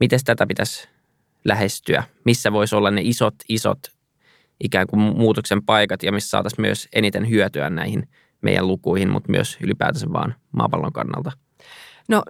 miten 0.00 0.20
tätä 0.24 0.46
pitäisi 0.46 0.88
lähestyä? 1.44 2.02
Missä 2.24 2.52
voisi 2.52 2.76
olla 2.76 2.90
ne 2.90 3.00
isot, 3.04 3.34
isot 3.48 3.78
ikään 4.60 4.86
kuin 4.86 5.00
muutoksen 5.00 5.62
paikat 5.62 6.02
ja 6.02 6.12
missä 6.12 6.30
saataisiin 6.30 6.60
myös 6.60 6.88
eniten 6.92 7.30
hyötyä 7.30 7.70
näihin 7.70 8.08
meidän 8.40 8.68
lukuihin, 8.68 9.10
mutta 9.10 9.30
myös 9.30 9.58
ylipäätänsä 9.60 10.06
vaan 10.12 10.34
maapallon 10.52 10.92
kannalta? 10.92 11.32
No 12.08 12.22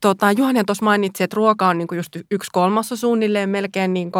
tota, 0.00 0.32
Juhani 0.32 0.64
tuossa 0.64 0.84
mainitsi, 0.84 1.24
että 1.24 1.34
ruoka 1.34 1.68
on 1.68 1.78
niin 1.78 1.88
just 1.96 2.16
yksi 2.30 2.50
kolmassa 2.52 2.96
suunnilleen 2.96 3.48
melkein 3.48 3.94
niin 3.94 4.12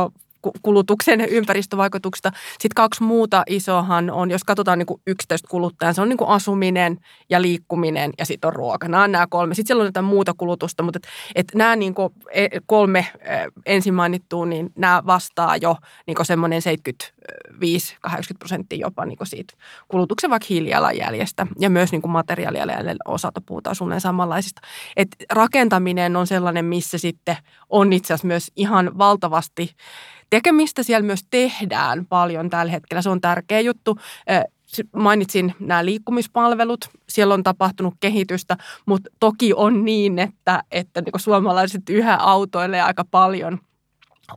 kulutuksen 0.63 1.21
ympäristövaikutuksista. 1.21 2.33
Sitten 2.53 2.75
kaksi 2.75 3.03
muuta 3.03 3.43
isohan 3.47 4.11
on, 4.11 4.31
jos 4.31 4.45
katsotaan 4.45 4.79
niin 4.79 5.01
yksittäistä 5.07 5.49
kuluttajan, 5.49 5.95
se 5.95 6.03
on 6.03 6.09
niin 6.09 6.19
asuminen 6.27 6.99
ja 7.31 7.43
liikkuminen 7.43 8.13
ja 8.19 8.27
sitten 8.27 8.49
on 8.49 8.55
ruoka. 8.55 8.89
Nämä 8.89 9.05
on 9.05 9.13
nämä 9.13 9.27
kolme. 9.31 9.55
Sitten 9.55 9.67
siellä 9.67 9.83
on 9.83 9.89
jotain 9.89 10.07
muuta 10.07 10.35
kulutusta, 10.37 10.83
mutta 10.83 11.01
et, 11.03 11.09
et 11.35 11.55
nämä 11.55 11.77
niin 11.77 11.95
e, 12.31 12.49
kolme 12.67 13.07
e, 13.21 13.37
ensin 13.67 13.95
mainittua, 13.95 14.47
niin 14.47 14.73
nämä 14.79 15.03
vastaa 15.07 15.57
jo 15.57 15.77
niin 16.07 16.17
semmoinen 16.23 16.63
75-80 18.07 18.09
prosenttia 18.39 18.79
jopa 18.79 19.05
niin 19.05 19.19
siitä 19.25 19.55
kulutuksen 19.89 20.31
vaikka 20.31 20.47
hiilijalanjäljestä. 20.51 21.47
Ja 21.59 21.71
myös 21.71 21.93
niin 21.93 22.03
materiaalijalanjäljen 22.07 22.97
osalta 23.09 23.41
puhutaan 23.47 23.77
suunnilleen 23.77 24.01
samanlaisista. 24.01 24.61
Et 24.97 25.09
rakentaminen 25.33 26.17
on 26.17 26.27
sellainen, 26.27 26.65
missä 26.65 26.99
sitten 26.99 27.37
on 27.69 27.93
itse 27.93 28.15
asiassa 28.15 28.27
myös 28.27 28.53
ihan 28.57 28.99
valtavasti 28.99 29.75
tekemistä 30.31 30.83
siellä 30.83 31.07
myös 31.07 31.21
tehdään 31.31 32.07
paljon 32.07 32.51
tällä 32.51 32.73
hetkellä. 32.73 33.03
Se 33.03 33.11
on 33.11 33.21
tärkeä 33.21 33.61
juttu. 33.61 33.99
Mainitsin 34.97 35.55
nämä 35.61 35.85
liikkumispalvelut, 35.85 36.91
siellä 37.09 37.35
on 37.35 37.43
tapahtunut 37.43 37.95
kehitystä, 38.01 38.57
mutta 38.87 39.11
toki 39.21 39.53
on 39.55 39.85
niin, 39.85 40.19
että, 40.19 40.63
että 40.71 41.01
niin 41.01 41.21
suomalaiset 41.21 41.83
yhä 41.91 42.17
autoilee 42.17 42.83
aika 42.83 43.05
paljon 43.11 43.59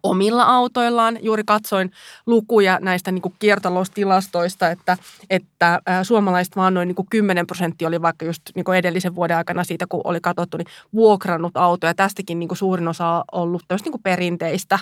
omilla 0.04 0.43
autoillaan. 0.43 1.17
Juuri 1.21 1.43
katsoin 1.43 1.91
lukuja 2.25 2.80
näistä 2.82 3.12
niin 3.12 3.34
kiertaloustilastoista, 3.39 4.69
että, 4.69 4.97
että 5.30 5.82
suomalaiset 6.04 6.56
vaan 6.56 6.73
noin 6.73 6.88
niin 6.88 6.95
kuin 6.95 7.08
10 7.10 7.47
prosenttia 7.47 7.88
oli 7.88 8.02
vaikka 8.02 8.25
just 8.25 8.41
niin 8.56 8.73
edellisen 8.78 9.15
vuoden 9.15 9.38
aikana 9.38 9.63
siitä, 9.63 9.86
kun 9.89 10.02
oli 10.04 10.19
katsottu, 10.21 10.58
niin 10.58 10.67
vuokrannut 10.93 11.58
autoja. 11.58 11.93
Tästäkin 11.93 12.39
niin 12.39 12.49
suurin 12.54 12.88
osa 12.88 13.10
on 13.10 13.23
ollut 13.32 13.63
niin 13.69 14.04
perinteistä 14.04 14.80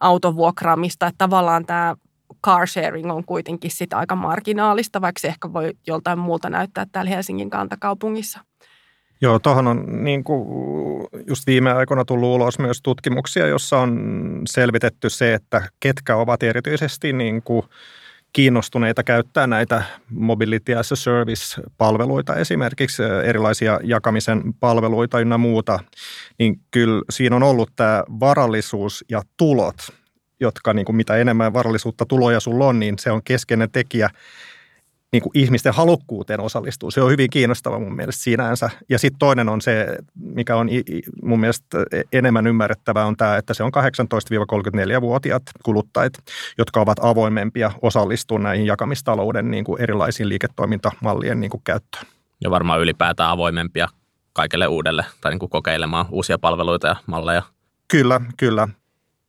auton 0.00 0.36
vuokraamista, 0.36 1.06
että 1.06 1.18
tavallaan 1.18 1.66
tämä 1.66 1.96
car 2.46 2.66
sharing 2.66 3.12
on 3.12 3.24
kuitenkin 3.24 3.70
sitä 3.70 3.98
aika 3.98 4.14
marginaalista, 4.14 5.00
vaikka 5.00 5.20
se 5.20 5.28
ehkä 5.28 5.52
voi 5.52 5.72
joltain 5.86 6.18
muulta 6.18 6.50
näyttää 6.50 6.86
täällä 6.92 7.10
Helsingin 7.10 7.50
kantakaupungissa. 7.50 8.40
Joo, 9.20 9.38
tuohon 9.38 9.66
on 9.66 10.04
niin 10.04 10.24
kuin 10.24 10.46
just 11.26 11.46
viime 11.46 11.72
aikoina 11.72 12.04
tullut 12.04 12.34
ulos 12.34 12.58
myös 12.58 12.82
tutkimuksia, 12.82 13.46
jossa 13.46 13.78
on 13.78 14.42
selvitetty 14.46 15.10
se, 15.10 15.34
että 15.34 15.68
ketkä 15.80 16.16
ovat 16.16 16.42
erityisesti 16.42 17.12
niin 17.12 17.42
kuin 17.42 17.62
kiinnostuneita 18.34 19.02
käyttää 19.02 19.46
näitä 19.46 19.82
mobility 20.10 20.74
as 20.74 20.92
a 20.92 20.96
service-palveluita, 20.96 22.36
esimerkiksi 22.36 23.02
erilaisia 23.24 23.80
jakamisen 23.84 24.42
palveluita 24.60 25.20
ynnä 25.20 25.38
muuta, 25.38 25.78
niin 26.38 26.60
kyllä 26.70 27.02
siinä 27.10 27.36
on 27.36 27.42
ollut 27.42 27.70
tämä 27.76 28.04
varallisuus 28.20 29.04
ja 29.10 29.22
tulot, 29.36 29.76
jotka 30.40 30.72
niin 30.72 30.84
kuin 30.84 30.96
mitä 30.96 31.16
enemmän 31.16 31.52
varallisuutta 31.52 32.06
tuloja 32.06 32.40
sulla 32.40 32.66
on, 32.66 32.80
niin 32.80 32.98
se 32.98 33.10
on 33.10 33.22
keskeinen 33.24 33.70
tekijä 33.70 34.10
niin 35.14 35.22
kuin 35.22 35.30
ihmisten 35.34 35.74
halukkuuteen 35.74 36.40
osallistua. 36.40 36.90
Se 36.90 37.02
on 37.02 37.10
hyvin 37.10 37.30
kiinnostava 37.30 37.78
mun 37.78 37.96
mielestä 37.96 38.22
sinänsä. 38.22 38.70
Ja 38.88 38.98
sitten 38.98 39.18
toinen 39.18 39.48
on 39.48 39.60
se, 39.60 39.98
mikä 40.14 40.56
on 40.56 40.68
mun 41.22 41.40
mielestä 41.40 41.78
enemmän 42.12 42.46
ymmärrettävää, 42.46 43.06
on 43.06 43.16
tämä, 43.16 43.36
että 43.36 43.54
se 43.54 43.62
on 43.62 43.72
18-34-vuotiaat 43.74 45.42
kuluttajat, 45.62 46.12
jotka 46.58 46.80
ovat 46.80 46.98
avoimempia 47.02 47.72
osallistua 47.82 48.38
näihin 48.38 48.66
jakamistalouden 48.66 49.50
niin 49.50 49.64
kuin 49.64 49.82
erilaisiin 49.82 50.28
liiketoimintamallien 50.28 51.40
niin 51.40 51.50
kuin 51.50 51.62
käyttöön. 51.64 52.06
Ja 52.40 52.50
varmaan 52.50 52.80
ylipäätään 52.80 53.30
avoimempia 53.30 53.88
kaikelle 54.32 54.66
uudelle 54.66 55.04
tai 55.20 55.32
niin 55.32 55.38
kuin 55.38 55.50
kokeilemaan 55.50 56.06
uusia 56.10 56.38
palveluita 56.38 56.86
ja 56.86 56.96
malleja. 57.06 57.42
Kyllä, 57.88 58.20
kyllä. 58.36 58.68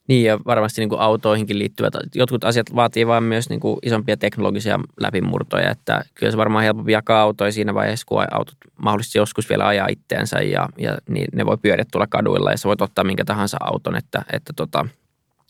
Niin 0.08 0.26
ja 0.26 0.40
varmasti 0.46 0.82
niin 0.82 0.90
kuin 0.90 1.02
autoihinkin 1.02 1.60
liittyvät, 1.60 1.94
jotkut 2.16 2.44
asiat 2.44 2.76
vaatii 2.76 3.08
vain 3.08 3.24
myös 3.24 3.50
niin 3.50 3.60
kuin 3.60 3.78
isompia 3.84 4.18
teknologisia 4.18 4.80
läpimurtoja, 5.00 5.72
että 5.72 6.06
kyllä 6.14 6.32
se 6.32 6.38
varmaan 6.38 6.64
helpompi 6.64 6.92
jakaa 6.92 7.22
autoja 7.22 7.52
siinä 7.52 7.74
vaiheessa, 7.74 8.06
kun 8.06 8.26
autot 8.32 8.56
mahdollisesti 8.78 9.18
joskus 9.18 9.50
vielä 9.50 9.68
ajaa 9.68 9.88
itteensä 9.88 10.42
ja, 10.42 10.70
ja 10.78 10.98
niin 11.10 11.28
ne 11.34 11.46
voi 11.46 11.58
pyöriä 11.58 11.86
tuolla 11.92 12.08
kaduilla 12.08 12.52
ja 12.52 12.58
sä 12.58 12.68
voit 12.68 12.82
ottaa 12.82 13.04
minkä 13.04 13.26
tahansa 13.26 13.58
auton, 13.60 13.96
että, 13.96 14.22
että 14.34 14.54
tota, 14.56 14.86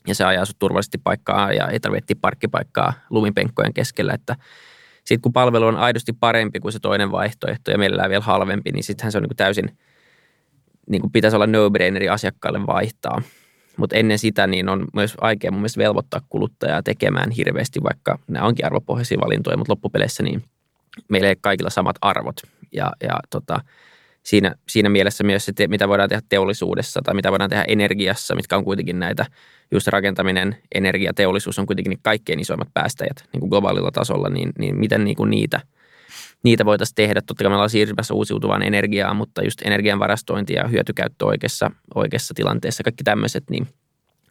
ja 0.06 0.14
se 0.14 0.24
ajaa 0.24 0.44
sut 0.44 0.58
turvallisesti 0.58 0.98
paikkaa 0.98 1.52
ja 1.52 1.68
ei 1.68 1.80
tarvitse 1.80 2.14
parkkipaikkaa 2.14 2.92
lumipenkkojen 3.10 3.74
keskellä, 3.74 4.12
että 4.12 4.36
sitten 5.04 5.20
kun 5.20 5.32
palvelu 5.32 5.66
on 5.66 5.76
aidosti 5.76 6.12
parempi 6.12 6.60
kuin 6.60 6.72
se 6.72 6.78
toinen 6.78 7.12
vaihtoehto 7.12 7.70
ja 7.70 7.78
mielellään 7.78 8.10
vielä 8.10 8.24
halvempi, 8.24 8.72
niin 8.72 8.84
sittenhän 8.84 9.12
se 9.12 9.18
on 9.18 9.22
niin 9.22 9.28
kuin 9.28 9.36
täysin– 9.36 9.70
niin 10.90 11.00
kuin 11.00 11.12
pitäisi 11.12 11.36
olla 11.36 11.46
no-braineri 11.46 12.08
asiakkaalle 12.08 12.66
vaihtaa. 12.66 13.22
Mutta 13.76 13.96
ennen 13.96 14.18
sitä 14.18 14.46
niin 14.46 14.68
on 14.68 14.84
myös 14.94 15.14
vaikea 15.22 15.50
mun 15.50 15.60
mielestä 15.60 15.78
velvoittaa 15.78 16.20
kuluttajaa 16.28 16.82
tekemään 16.82 17.30
hirveästi, 17.30 17.82
vaikka 17.82 18.18
nämä 18.28 18.46
onkin 18.46 18.66
arvopohjaisia 18.66 19.18
valintoja, 19.20 19.56
mutta 19.56 19.72
loppupeleissä 19.72 20.22
niin 20.22 20.44
meillä 21.08 21.28
ei 21.28 21.36
kaikilla 21.40 21.70
samat 21.70 21.96
arvot. 22.00 22.36
Ja, 22.72 22.92
ja 23.02 23.20
tota, 23.30 23.60
siinä, 24.22 24.54
siinä 24.68 24.88
mielessä 24.88 25.24
myös 25.24 25.46
se, 25.46 25.52
mitä 25.68 25.88
voidaan 25.88 26.08
tehdä 26.08 26.22
teollisuudessa 26.28 27.00
tai 27.04 27.14
mitä 27.14 27.30
voidaan 27.30 27.50
tehdä 27.50 27.64
energiassa, 27.68 28.34
mitkä 28.34 28.56
on 28.56 28.64
kuitenkin 28.64 28.98
näitä, 28.98 29.26
just 29.70 29.86
rakentaminen, 29.88 30.56
energia, 30.74 31.14
teollisuus 31.14 31.58
on 31.58 31.66
kuitenkin 31.66 31.98
kaikkein 32.02 32.40
isoimmat 32.40 32.68
päästäjät 32.74 33.24
niin 33.32 33.40
kuin 33.40 33.50
globaalilla 33.50 33.90
tasolla, 33.90 34.28
niin, 34.28 34.52
niin 34.58 34.76
miten 34.76 35.04
niin 35.04 35.16
kuin 35.16 35.30
niitä, 35.30 35.60
niitä 36.42 36.64
voitaisiin 36.64 36.94
tehdä. 36.94 37.20
Totta 37.20 37.44
kai 37.44 37.50
me 37.50 37.54
ollaan 37.54 37.70
siirtymässä 37.70 38.14
uusiutuvaan 38.14 38.62
energiaan, 38.62 39.16
mutta 39.16 39.42
just 39.42 39.62
energian 39.64 39.98
varastointi 39.98 40.52
ja 40.52 40.68
hyötykäyttö 40.68 41.26
oikeassa, 41.26 41.70
oikeassa 41.94 42.34
tilanteessa, 42.34 42.84
kaikki 42.84 43.04
tämmöiset, 43.04 43.44
niin 43.50 43.68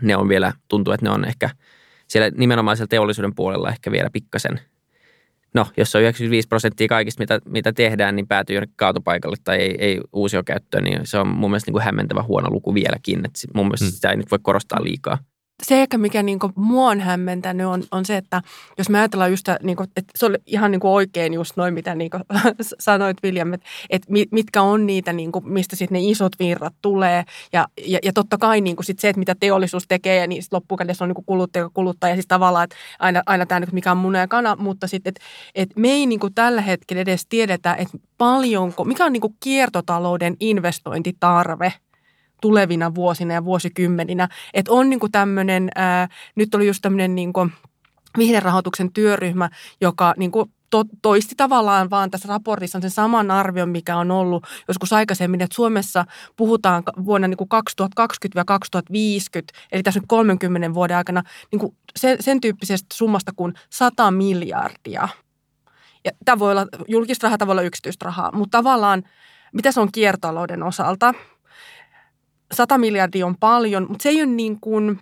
ne 0.02 0.16
on 0.16 0.30
vielä, 0.30 0.54
tuntuu, 0.68 0.94
että 0.94 1.06
ne 1.06 1.10
on 1.10 1.26
ehkä 1.26 1.50
siellä 2.08 2.32
nimenomaan 2.38 2.78
siellä 2.78 2.90
teollisuuden 2.90 3.36
puolella 3.36 3.70
ehkä 3.70 3.92
vielä 3.92 4.10
pikkasen– 4.10 4.60
no, 5.56 5.68
jos 5.78 5.96
on 5.96 6.02
95 6.02 6.48
prosenttia 6.48 6.88
kaikista, 6.88 7.22
mitä, 7.22 7.40
mitä 7.46 7.74
tehdään, 7.74 8.16
niin 8.16 8.28
päätyy 8.28 8.56
jonnekin 8.56 8.76
kaatopaikalle 8.78 9.36
tai 9.44 9.58
ei, 9.58 9.76
ei 9.80 10.02
uusiokäyttöön, 10.14 10.84
niin 10.84 11.00
se 11.04 11.18
on 11.18 11.28
mun 11.28 11.50
mielestä 11.50 11.68
niin 11.68 11.74
kuin 11.74 11.84
hämmentävä 11.84 12.24
huono 12.24 12.50
luku 12.52 12.74
vieläkin. 12.74 13.26
Et 13.26 13.32
mun 13.54 13.66
mielestä 13.66 13.86
hmm. 13.86 13.92
sitä 13.92 14.10
ei 14.10 14.18
nyt 14.18 14.32
voi 14.32 14.40
korostaa 14.42 14.84
liikaa 14.84 15.18
se 15.64 15.82
ehkä, 15.82 15.98
mikä 15.98 16.24
niin 16.24 16.40
kuin 16.40 16.54
mua 16.56 16.90
on 16.90 17.00
hämmentänyt, 17.00 17.68
on, 17.68 17.84
on 17.92 18.06
se, 18.06 18.18
että 18.18 18.42
jos 18.78 18.90
me 18.90 19.00
ajatellaan 19.00 19.32
just, 19.32 19.46
niin 19.64 19.78
kuin, 19.78 19.90
että 19.96 20.12
se 20.16 20.26
oli 20.26 20.38
ihan 20.46 20.72
niin 20.72 20.80
kuin 20.80 20.92
oikein 20.92 21.34
just 21.34 21.58
noin, 21.58 21.74
mitä 21.74 21.96
niin 21.96 22.12
kuin 22.12 22.24
sanoit 22.80 23.18
William, 23.24 23.54
että, 23.54 23.68
että 23.90 24.08
mitkä 24.32 24.62
on 24.62 24.86
niitä, 24.86 25.14
niin 25.14 25.32
kuin, 25.32 25.50
mistä 25.50 25.76
sitten 25.76 25.96
ne 25.96 26.10
isot 26.10 26.32
virrat 26.40 26.74
tulee. 26.82 27.24
Ja, 27.54 27.68
ja, 27.86 28.00
ja 28.04 28.14
totta 28.14 28.38
kai 28.38 28.62
niin 28.62 28.76
kuin 28.76 28.86
sit 28.86 29.00
se, 29.00 29.10
että 29.10 29.20
mitä 29.20 29.36
teollisuus 29.40 29.88
tekee, 29.88 30.16
ja 30.16 30.28
niin 30.28 30.44
loppukädessä 30.52 31.06
on 31.06 31.10
niin 31.10 31.16
kuin 31.16 31.26
kuluttaja, 31.26 31.70
kuluttaja. 31.74 32.16
Siis 32.16 32.28
tavallaan, 32.28 32.64
että 32.64 32.76
aina, 33.00 33.22
aina 33.26 33.46
tämä, 33.46 33.66
mikä 33.72 33.92
on 33.92 33.98
muna 33.98 34.20
ja 34.20 34.28
kana, 34.28 34.56
mutta 34.56 34.88
sitten, 34.88 35.12
että, 35.12 35.22
että 35.56 35.80
me 35.80 35.90
ei 35.90 36.06
niin 36.06 36.20
kuin 36.20 36.34
tällä 36.34 36.62
hetkellä 36.62 37.02
edes 37.02 37.26
tiedetä, 37.30 37.76
että 37.76 37.98
paljonko, 38.18 38.84
mikä 38.84 39.06
on 39.06 39.14
niin 39.14 39.22
kuin 39.22 39.36
kiertotalouden 39.40 40.38
investointitarve– 40.40 41.74
tulevina 42.42 42.96
vuosina 42.96 43.34
ja 43.34 43.46
vuosikymmeninä. 43.46 44.30
Että 44.54 44.72
on 44.72 44.90
niin 44.90 45.12
tämmöinen, 45.12 45.70
nyt 46.36 46.56
oli 46.56 46.68
just 46.68 46.82
tämmöinen 46.82 47.16
niin 47.16 47.34
rahoituksen 48.42 48.94
työryhmä, 48.94 49.50
joka 49.82 50.14
niin 50.18 50.32
kuin 50.32 50.52
to, 50.70 50.84
toisti 51.02 51.36
tavallaan 51.36 51.90
vaan 51.90 52.12
tässä 52.12 52.28
raportissa 52.28 52.80
sen 52.82 52.92
saman 52.92 53.32
arvion, 53.32 53.70
mikä 53.70 53.98
on 53.98 54.12
ollut 54.12 54.46
joskus 54.68 54.94
aikaisemmin, 54.94 55.42
että 55.42 55.56
Suomessa 55.56 56.06
puhutaan 56.36 56.84
vuonna 57.06 57.28
niin 57.28 57.38
2020-2050, 57.82 59.60
eli 59.72 59.84
tässä 59.84 60.00
nyt 60.00 60.08
30 60.08 60.74
vuoden 60.74 60.98
aikana 60.98 61.24
niin 61.52 61.60
kuin 61.60 61.76
sen, 61.96 62.18
sen 62.20 62.42
tyyppisestä 62.42 62.88
summasta 62.94 63.32
kuin 63.36 63.54
100 63.70 64.12
miljardia. 64.12 65.08
Ja 66.06 66.12
tämä 66.26 66.40
voi 66.40 66.52
olla 66.52 66.68
julkista 66.88 67.28
rahaa, 67.28 67.38
tämä 67.38 67.48
voi 67.48 67.54
olla 67.54 67.62
yksityistä 67.62 68.06
rahaa, 68.06 68.32
mutta 68.32 68.58
tavallaan 68.58 69.04
mitä 69.54 69.72
se 69.72 69.80
on 69.80 69.92
kiertotalouden 69.92 70.64
osalta– 70.64 71.14
100 72.56 72.78
miljardia 72.78 73.26
on 73.26 73.38
paljon, 73.40 73.86
mutta 73.90 74.04
se 74.04 74.10
ei 74.10 74.24
ole 74.24 74.32
niin 74.32 74.60
kuin 74.60 75.00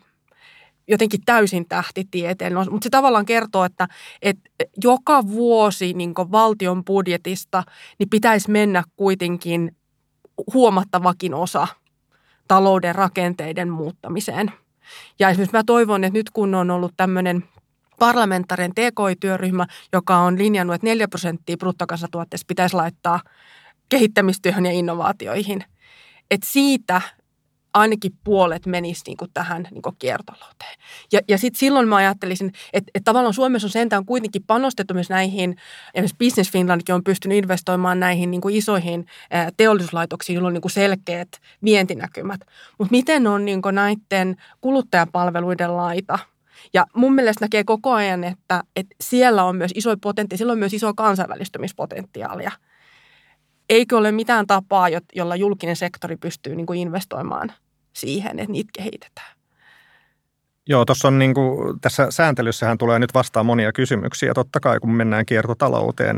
jotenkin 0.88 1.22
täysin 1.26 1.68
tähtitieteen, 1.70 2.54
mutta 2.54 2.84
se 2.84 2.90
tavallaan 2.90 3.26
kertoo, 3.26 3.66
että, 3.66 3.88
että 4.22 4.50
joka 4.84 5.28
vuosi 5.28 5.94
niin 5.94 6.14
valtion 6.16 6.86
budjetista 6.86 7.64
niin 8.00 8.10
pitäisi 8.10 8.52
mennä 8.52 8.84
kuitenkin 8.96 9.76
huomattavakin 10.54 11.34
osa 11.34 11.68
talouden 12.48 12.96
rakenteiden 12.96 13.70
muuttamiseen. 13.70 14.52
Ja 15.20 15.30
esimerkiksi 15.30 15.58
mä 15.58 15.64
toivon, 15.66 16.04
että 16.04 16.20
nyt 16.20 16.30
kun 16.30 16.56
on 16.56 16.72
ollut 16.72 16.94
tämmöinen 16.98 17.44
parlamentaarinen 18.00 18.72
TKI-työryhmä, 18.72 19.66
joka 19.94 20.18
on 20.18 20.38
linjannut, 20.38 20.76
että 20.76 20.88
4 20.88 21.08
prosenttia 21.08 21.58
bruttokansatuotteesta 21.58 22.48
pitäisi 22.48 22.76
laittaa 22.76 23.22
kehittämistyöhön 23.90 24.66
ja 24.66 24.72
innovaatioihin. 24.72 25.64
Että 26.32 26.48
siitä 26.50 27.02
ainakin 27.74 28.12
puolet 28.24 28.66
menisi 28.66 29.04
niin 29.08 29.18
kuin 29.18 29.32
tähän 29.34 29.68
niin 29.72 29.82
kuin 29.82 29.96
kiertotalouteen. 30.00 30.76
Ja, 31.12 31.20
ja 31.28 31.38
sitten 31.38 31.60
silloin 31.60 31.88
mä 31.88 31.96
ajattelisin, 31.96 32.52
että, 32.74 32.92
että 32.96 33.06
tavallaan 33.06 33.34
Suomessa 33.34 33.66
on 33.66 33.72
sentään 33.72 34.06
kuitenkin 34.06 34.44
panostettu 34.48 34.94
myös 34.94 35.10
näihin, 35.10 35.56
esimerkiksi 35.94 36.18
Business 36.18 36.52
Finlandkin 36.52 36.96
on 36.96 37.04
pystynyt 37.04 37.38
investoimaan 37.38 38.00
näihin 38.00 38.32
niin 38.32 38.42
kuin 38.42 38.56
isoihin 38.56 39.06
teollisuuslaitoksiin, 39.58 40.34
joilla 40.34 40.48
on 40.48 40.54
niin 40.54 40.62
kuin 40.62 40.72
selkeät 40.72 41.30
vientinäkymät. 41.64 42.42
Mutta 42.78 42.92
miten 42.92 43.28
on 43.28 43.46
niin 43.46 43.62
kuin 43.62 43.76
näiden 43.76 44.36
kuluttajapalveluiden 44.62 45.78
laita– 45.78 46.20
ja 46.74 46.86
mun 46.96 47.16
mielestä 47.16 47.46
näkee 47.46 47.64
koko 47.64 47.92
ajan, 47.92 48.24
että, 48.24 48.64
että 48.76 48.96
siellä 49.02 49.44
on 49.44 49.56
myös 49.56 49.72
iso 49.76 49.98
potentiaali, 50.02 50.38
siellä 50.38 50.52
on 50.52 50.60
myös 50.60 50.74
iso 50.74 50.94
kansainvälistymispotentiaalia. 50.94 52.52
Eikö 53.70 53.98
ole 53.98 54.12
mitään 54.12 54.48
tapaa, 54.48 54.88
jolla 55.16 55.36
julkinen 55.36 55.76
sektori 55.76 56.18
pystyy 56.18 56.56
niin 56.56 56.66
kuin 56.66 56.80
investoimaan 56.80 57.54
siihen, 57.94 58.40
että 58.40 58.52
niitä 58.52 58.70
kehitetään. 58.74 59.34
Joo, 60.68 60.86
tuossa 60.86 61.08
on 61.08 61.20
niin 61.20 61.34
kuin, 61.34 61.80
tässä 61.80 62.08
sääntelyssähän 62.10 62.78
tulee 62.78 63.00
nyt 63.00 63.14
vastaan 63.14 63.46
monia 63.46 63.72
kysymyksiä. 63.72 64.34
Totta 64.34 64.60
kai, 64.60 64.80
kun 64.80 64.96
mennään 64.96 65.26
kiertotalouteen, 65.26 66.18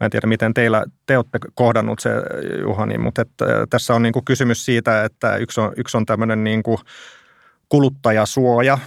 mä 0.00 0.04
en 0.04 0.10
tiedä 0.10 0.26
miten 0.26 0.54
teillä, 0.54 0.84
te 1.06 1.16
olette 1.16 1.38
kohdannut 1.54 2.00
se, 2.00 2.10
Juhani, 2.60 2.98
mutta 2.98 3.22
että, 3.22 3.46
tässä 3.70 3.94
on 3.94 4.02
niin 4.02 4.12
kuin 4.12 4.24
kysymys 4.24 4.64
siitä, 4.64 5.04
että 5.04 5.36
yksi 5.36 5.60
on, 5.60 5.72
yksi 5.76 5.96
on 5.96 6.06
tämmöinen 6.06 6.44
niin 6.44 6.62
kuin 6.62 6.78
kuluttajasuoja, 7.68 8.78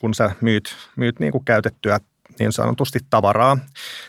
kun 0.00 0.14
sä 0.14 0.30
myyt, 0.40 0.76
myyt 0.96 1.20
niin 1.20 1.32
kuin 1.32 1.44
käytettyä 1.44 2.00
niin 2.38 2.52
sanotusti 2.52 2.98
tavaraa 3.10 3.58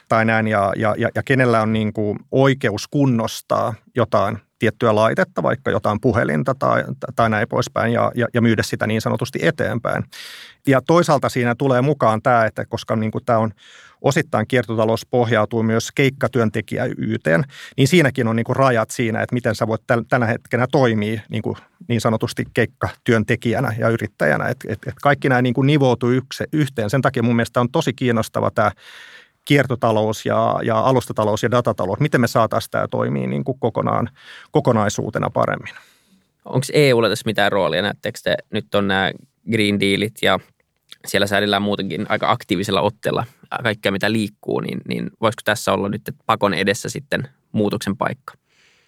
tai 0.09 0.25
näin, 0.25 0.47
ja, 0.47 0.73
ja, 0.75 0.95
ja, 0.97 1.09
ja 1.15 1.23
kenellä 1.23 1.61
on 1.61 1.73
niin 1.73 1.93
kuin 1.93 2.19
oikeus 2.31 2.87
kunnostaa 2.87 3.73
jotain 3.95 4.37
tiettyä 4.61 4.95
laitetta, 4.95 5.43
vaikka 5.43 5.71
jotain 5.71 6.01
puhelinta 6.01 6.55
tai, 6.59 6.83
tai 7.15 7.29
näin 7.29 7.47
poispäin, 7.47 7.93
ja, 7.93 8.11
ja, 8.15 8.27
ja 8.33 8.41
myydä 8.41 8.63
sitä 8.63 8.87
niin 8.87 9.01
sanotusti 9.01 9.39
eteenpäin. 9.41 10.03
Ja 10.67 10.81
toisaalta 10.81 11.29
siinä 11.29 11.55
tulee 11.55 11.81
mukaan 11.81 12.21
tämä, 12.21 12.45
että 12.45 12.65
koska 12.65 12.95
niin 12.95 13.11
kuin 13.11 13.25
tämä 13.25 13.39
on 13.39 13.51
osittain 14.01 14.47
kiertotalous 14.47 15.05
pohjautuu 15.05 15.63
myös 15.63 15.91
keikkatyöntekijäyteen, 15.91 17.43
niin 17.77 17.87
siinäkin 17.87 18.27
on 18.27 18.35
niin 18.35 18.43
kuin 18.43 18.55
rajat 18.55 18.91
siinä, 18.91 19.21
että 19.21 19.33
miten 19.33 19.55
sä 19.55 19.67
voit 19.67 19.81
tänä 20.09 20.25
hetkenä 20.25 20.67
toimia 20.71 21.21
niin, 21.29 21.41
kuin 21.41 21.57
niin 21.87 22.01
sanotusti 22.01 22.45
keikkatyöntekijänä 22.53 23.75
ja 23.77 23.89
yrittäjänä. 23.89 24.47
Että 24.47 24.67
et, 24.73 24.79
et 24.87 24.95
kaikki 25.01 25.29
nämä 25.29 25.41
niin 25.41 25.53
kuin 25.53 25.67
nivoutuu 25.67 26.09
yhteen. 26.53 26.89
Sen 26.89 27.01
takia 27.01 27.23
mun 27.23 27.35
mielestä 27.35 27.61
on 27.61 27.71
tosi 27.71 27.93
kiinnostava 27.93 28.51
tämä 28.51 28.71
kiertotalous 29.45 30.25
ja, 30.25 30.59
ja 30.63 30.79
alustatalous 30.79 31.43
ja 31.43 31.51
datatalous, 31.51 31.99
miten 31.99 32.21
me 32.21 32.27
saataisiin 32.27 32.71
tämä 32.71 32.87
toimii 32.87 33.27
niin 33.27 33.43
kuin 33.43 33.59
kokonaan, 33.59 34.09
kokonaisuutena 34.51 35.29
paremmin. 35.29 35.73
Onko 36.45 36.65
EUlla 36.73 37.09
tässä 37.09 37.25
mitään 37.25 37.51
roolia? 37.51 37.81
Näettekö 37.81 38.19
te, 38.23 38.37
nyt 38.49 38.75
on 38.75 38.87
nämä 38.87 39.11
Green 39.51 39.79
Dealit 39.79 40.13
ja 40.21 40.39
siellä 41.07 41.27
säädellään 41.27 41.61
muutenkin 41.61 42.05
aika 42.09 42.31
aktiivisella 42.31 42.81
otteella 42.81 43.25
kaikkea, 43.63 43.91
mitä 43.91 44.11
liikkuu, 44.11 44.59
niin, 44.59 44.81
niin 44.87 45.09
voisiko 45.21 45.41
tässä 45.45 45.73
olla 45.73 45.89
nyt 45.89 46.01
pakon 46.25 46.53
edessä 46.53 46.89
sitten 46.89 47.27
muutoksen 47.51 47.97
paikka? 47.97 48.33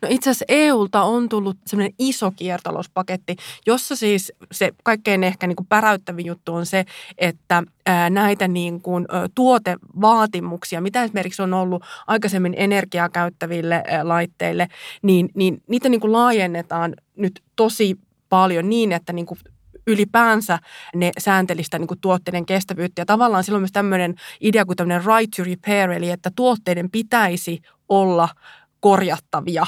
No 0.03 0.09
itse 0.11 0.29
asiassa 0.29 0.45
EUlta 0.47 1.03
on 1.03 1.29
tullut 1.29 1.57
semmoinen 1.65 1.93
iso 1.99 2.31
kiertalouspaketti, 2.31 3.35
jossa 3.65 3.95
siis 3.95 4.31
se 4.51 4.71
kaikkein 4.83 5.23
ehkä 5.23 5.47
niin 5.47 5.55
kuin 5.55 5.67
päräyttävin 5.67 6.25
juttu 6.25 6.53
on 6.53 6.65
se, 6.65 6.85
että 7.17 7.63
näitä 8.09 8.47
niin 8.47 8.81
kuin 8.81 9.05
tuotevaatimuksia, 9.35 10.81
mitä 10.81 11.03
esimerkiksi 11.03 11.41
on 11.41 11.53
ollut 11.53 11.83
aikaisemmin 12.07 12.53
energiaa 12.57 13.09
käyttäville 13.09 13.83
laitteille, 14.03 14.67
niin, 15.01 15.29
niin 15.35 15.61
niitä 15.67 15.89
niin 15.89 16.01
kuin 16.01 16.11
laajennetaan 16.11 16.95
nyt 17.15 17.43
tosi 17.55 17.97
paljon 18.29 18.69
niin, 18.69 18.91
että 18.91 19.13
niin 19.13 19.25
kuin 19.25 19.39
ylipäänsä 19.87 20.59
ne 20.95 21.11
sääntelistä 21.17 21.79
niin 21.79 21.87
tuotteiden 22.01 22.45
kestävyyttä. 22.45 23.01
Ja 23.01 23.05
tavallaan 23.05 23.43
silloin 23.43 23.61
myös 23.61 23.71
tämmöinen 23.71 24.15
idea 24.41 24.65
kuin 24.65 24.77
tämmöinen 24.77 25.05
right 25.05 25.31
to 25.37 25.43
repair, 25.43 25.91
eli 25.91 26.09
että 26.09 26.31
tuotteiden 26.35 26.91
pitäisi 26.91 27.61
olla 27.89 28.29
korjattavia. 28.79 29.65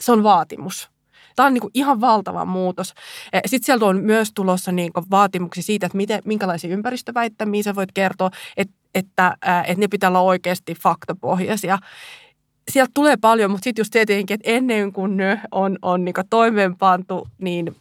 Se 0.00 0.12
on 0.12 0.22
vaatimus. 0.22 0.90
Tämä 1.36 1.46
on 1.46 1.54
niin 1.54 1.60
kuin 1.60 1.70
ihan 1.74 2.00
valtava 2.00 2.44
muutos. 2.44 2.94
E, 3.32 3.40
Sitten 3.46 3.66
sieltä 3.66 3.84
on 3.84 4.00
myös 4.00 4.32
tulossa 4.34 4.72
niin 4.72 4.92
kuin 4.92 5.06
vaatimuksia 5.10 5.62
siitä, 5.62 5.86
että 5.86 5.96
miten, 5.96 6.22
minkälaisia 6.24 6.70
ympäristöväittämiä 6.70 7.62
sä 7.62 7.74
voit 7.74 7.92
kertoa, 7.92 8.30
että, 8.56 8.74
että, 8.94 9.36
että 9.66 9.80
ne 9.80 9.88
pitää 9.88 10.10
olla 10.10 10.20
oikeasti 10.20 10.74
faktapohjaisia 10.74 11.78
sieltä 12.70 12.90
tulee 12.94 13.16
paljon, 13.16 13.50
mutta 13.50 13.64
sitten 13.64 13.80
just 13.80 13.90
tietenkin, 13.92 14.34
että 14.34 14.50
ennen 14.50 14.92
kuin 14.92 15.16
ne 15.16 15.40
on, 15.50 15.78
on 15.82 16.04
niin 16.04 16.14
toimeenpantu, 16.30 17.28
niin 17.38 17.76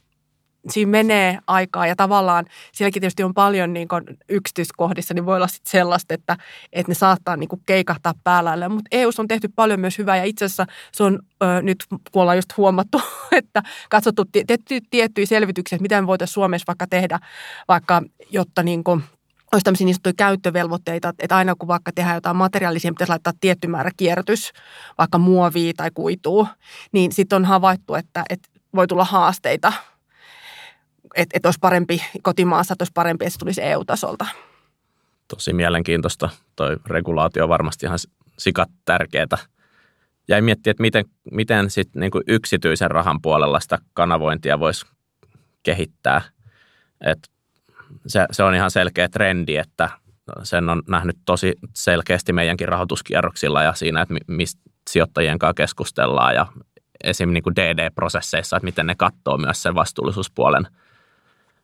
siinä 0.69 0.91
menee 0.91 1.39
aikaa 1.47 1.87
ja 1.87 1.95
tavallaan 1.95 2.45
sielläkin 2.71 3.01
tietysti 3.01 3.23
on 3.23 3.33
paljon 3.33 3.73
niin 3.73 3.87
kuin 3.87 4.03
yksityiskohdissa, 4.29 5.13
niin 5.13 5.25
voi 5.25 5.35
olla 5.35 5.47
sitten 5.47 5.71
sellaista, 5.71 6.13
että, 6.13 6.37
että 6.73 6.91
ne 6.91 6.95
saattaa 6.95 7.37
niin 7.37 7.49
kuin 7.49 7.61
keikahtaa 7.65 8.13
päällä. 8.23 8.69
Mutta 8.69 8.87
EU 8.91 9.09
on 9.17 9.27
tehty 9.27 9.49
paljon 9.55 9.79
myös 9.79 9.97
hyvää 9.97 10.17
ja 10.17 10.23
itse 10.23 10.45
asiassa 10.45 10.65
se 10.91 11.03
on 11.03 11.19
ö, 11.43 11.61
nyt, 11.61 11.85
kun 11.89 12.21
ollaan 12.21 12.37
just 12.37 12.57
huomattu, 12.57 13.01
että 13.31 13.63
katsottu 13.89 14.25
tehty 14.47 14.81
tiettyjä 14.89 15.25
selvityksiä, 15.25 15.75
että 15.75 15.81
miten 15.81 16.07
voitaisiin 16.07 16.33
Suomessa 16.33 16.67
vaikka 16.67 16.87
tehdä, 16.87 17.19
vaikka 17.67 18.01
jotta 18.31 18.63
niin 18.63 18.83
kuin– 18.83 19.03
olisi 19.53 19.63
tämmöisiä 19.63 19.85
niin 19.85 19.93
sanottuja 19.93 20.13
käyttövelvoitteita, 20.17 21.13
että 21.19 21.37
aina 21.37 21.55
kun 21.55 21.67
vaikka 21.67 21.91
tehdään 21.95 22.15
jotain 22.15 22.35
materiaalisia, 22.35 22.91
pitäisi 22.91 23.09
laittaa 23.11 23.33
tietty 23.41 23.67
määrä 23.67 23.91
kierrätys, 23.97 24.51
vaikka 24.97 25.17
muovia 25.17 25.73
tai 25.77 25.91
kuituu, 25.93 26.47
niin 26.91 27.11
sitten 27.11 27.35
on 27.35 27.45
havaittu, 27.45 27.95
että, 27.95 28.23
että 28.29 28.49
voi 28.75 28.87
tulla 28.87 29.05
haasteita, 29.05 29.73
että, 31.15 31.37
että 31.37 31.47
olisi 31.47 31.59
parempi 31.59 32.03
kotimaassa, 32.21 32.73
että 32.73 32.83
olisi 32.83 32.91
parempi, 32.93 33.25
että 33.25 33.33
se 33.33 33.39
tulisi 33.39 33.61
EU-tasolta. 33.63 34.25
Tosi 35.27 35.53
mielenkiintoista. 35.53 36.29
Toi 36.55 36.77
regulaatio 36.85 37.43
on 37.43 37.49
varmasti 37.49 37.85
ihan 37.85 37.99
sikat 38.37 38.69
tärkeää. 38.85 39.37
Jäi 40.27 40.41
miettiä, 40.41 40.71
että 40.71 40.81
miten, 40.81 41.05
miten 41.31 41.69
sit 41.69 41.95
niinku 41.95 42.21
yksityisen 42.27 42.91
rahan 42.91 43.21
puolella 43.21 43.59
sitä 43.59 43.79
kanavointia 43.93 44.59
voisi 44.59 44.85
kehittää. 45.63 46.21
Et 47.01 47.31
se, 48.07 48.25
se 48.31 48.43
on 48.43 48.55
ihan 48.55 48.71
selkeä 48.71 49.09
trendi, 49.09 49.55
että 49.55 49.89
sen 50.43 50.69
on 50.69 50.83
nähnyt 50.87 51.17
tosi 51.25 51.53
selkeästi 51.73 52.33
meidänkin 52.33 52.67
rahoituskierroksilla 52.67 53.63
ja 53.63 53.73
siinä, 53.73 54.01
että 54.01 54.15
mistä 54.27 54.61
sijoittajien 54.89 55.39
kanssa 55.39 55.53
keskustellaan 55.53 56.35
ja 56.35 56.45
esim. 57.03 57.29
Niin 57.29 57.43
kuin 57.43 57.55
DD-prosesseissa, 57.55 58.57
että 58.57 58.65
miten 58.65 58.87
ne 58.87 58.95
katsoo 58.95 59.37
myös 59.37 59.63
sen 59.63 59.75
vastuullisuuspuolen 59.75 60.67